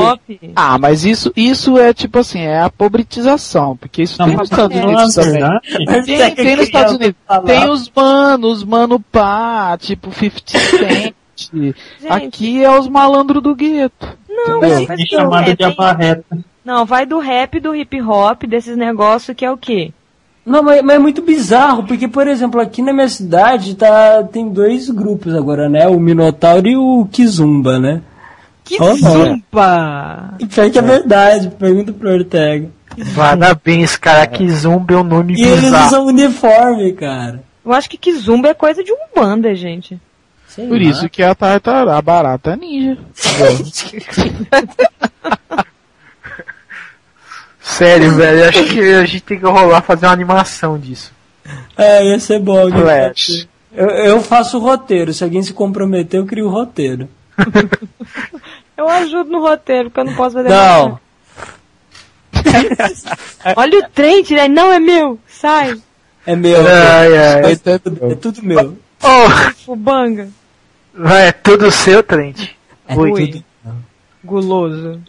Ah, 0.55 0.77
mas 0.77 1.05
isso, 1.05 1.31
isso 1.35 1.77
é 1.77 1.93
tipo 1.93 2.19
assim, 2.19 2.41
é 2.41 2.61
a 2.61 2.69
pobretização, 2.69 3.77
porque 3.77 4.03
isso 4.03 4.19
Não, 4.19 4.27
tem 4.27 4.37
nos 4.37 4.51
Estados 4.51 4.77
pra 4.77 4.87
Unidos 4.87 5.15
também. 5.15 5.41
Mas 5.85 6.05
Tem, 6.05 6.21
é 6.21 6.29
que 6.31 6.43
tem 6.43 6.55
nos 6.55 6.65
Estados 6.65 6.95
Unidos. 6.95 7.15
falar. 7.25 7.43
Tem 7.43 7.69
os 7.69 7.89
manos, 7.95 8.63
mano 8.63 8.99
pá, 8.99 9.77
tipo 9.79 10.11
50 10.11 10.41
Cent. 11.37 11.75
Aqui 12.09 12.63
é 12.63 12.77
os 12.77 12.87
malandros 12.87 13.41
do 13.41 13.55
gueto. 13.55 14.17
Não, 14.29 14.59
mas, 14.59 14.89
é 14.89 14.95
não, 14.95 15.05
chamado 15.05 15.49
é, 15.49 15.55
de 15.55 15.63
abarreta. 15.63 16.37
não, 16.63 16.85
vai 16.85 17.05
do 17.05 17.19
rap, 17.19 17.59
do 17.59 17.75
hip 17.75 18.01
hop, 18.01 18.43
desses 18.43 18.75
negócios 18.77 19.35
que 19.35 19.45
é 19.45 19.51
o 19.51 19.57
quê? 19.57 19.91
Não, 20.45 20.63
mas, 20.63 20.81
mas 20.81 20.95
é 20.95 20.99
muito 20.99 21.21
bizarro, 21.21 21.83
porque, 21.83 22.07
por 22.07 22.27
exemplo, 22.27 22.59
aqui 22.59 22.81
na 22.81 22.91
minha 22.91 23.07
cidade 23.07 23.75
tá, 23.75 24.23
tem 24.23 24.49
dois 24.49 24.89
grupos 24.89 25.35
agora, 25.35 25.69
né? 25.69 25.87
O 25.87 25.99
Minotauro 25.99 26.67
e 26.67 26.75
o 26.75 27.07
Kizumba, 27.11 27.79
né? 27.79 28.01
Que 28.63 28.77
Oh! 28.81 28.95
E 30.39 30.45
pior 30.47 30.69
que 30.71 30.79
é 30.79 30.81
verdade, 30.81 31.49
pergunta 31.59 31.93
pro 31.93 32.11
Ortega. 32.11 32.69
Parabéns, 33.15 33.95
cara. 33.95 34.25
Kizumba 34.27 34.93
é 34.93 34.97
um 34.97 35.03
nome 35.03 35.35
E 35.35 35.43
eles 35.43 35.61
bizarro. 35.61 35.87
usam 35.87 36.05
uniforme, 36.07 36.91
cara. 36.93 37.43
Eu 37.63 37.71
acho 37.73 37.89
que 37.89 37.97
Kizumba 37.97 38.49
é 38.49 38.53
coisa 38.53 38.83
de 38.83 38.91
Umbanda, 38.91 39.53
gente. 39.55 39.99
Sei 40.47 40.67
Por 40.67 40.77
lá. 40.81 40.83
isso 40.83 41.09
que 41.09 41.21
a 41.23 41.33
tartaruga, 41.35 41.95
a 41.97 42.01
barata 42.01 42.55
ninja. 42.55 42.97
Sério, 47.77 48.15
velho. 48.15 48.49
Acho 48.49 48.63
que 48.65 48.79
a 48.79 49.05
gente 49.05 49.21
tem 49.21 49.39
que 49.39 49.45
rolar 49.45 49.81
fazer 49.81 50.05
uma 50.05 50.11
animação 50.13 50.77
disso. 50.77 51.11
É, 51.77 52.05
ia 52.05 52.19
ser 52.19 52.39
bom. 52.39 52.69
fazer. 52.69 53.47
Eu, 53.73 53.89
eu 53.89 54.21
faço 54.21 54.57
o 54.57 54.61
roteiro, 54.61 55.13
se 55.13 55.23
alguém 55.23 55.41
se 55.41 55.53
comprometer, 55.53 56.19
eu 56.19 56.25
crio 56.25 56.47
o 56.47 56.49
roteiro. 56.49 57.07
Eu 58.77 58.89
ajudo 58.89 59.29
no 59.29 59.41
roteiro, 59.41 59.91
porque 59.91 59.99
eu 59.99 60.05
não 60.05 60.15
posso 60.15 60.37
fazer 60.37 60.49
Não, 60.49 60.99
nada. 62.33 63.53
Olha 63.55 63.77
o 63.79 63.89
Trent, 63.89 64.31
né? 64.31 64.47
Não 64.47 64.73
é 64.73 64.79
meu. 64.79 65.19
Sai. 65.27 65.79
é 66.25 66.35
meu. 66.35 66.59
Ai, 66.61 67.17
ai. 67.17 67.51
É 67.51 67.55
tudo, 67.77 68.11
é 68.11 68.15
tudo 68.15 68.41
meu. 68.41 68.75
Oh, 69.03 69.29
Fubanga. 69.63 70.29
vai, 70.95 71.27
é 71.27 71.31
tudo 71.31 71.69
seu, 71.69 72.01
Trent. 72.01 72.49
É 72.87 72.95
Oi. 72.95 73.27
tudo. 73.27 73.43
Guloso. 74.23 74.99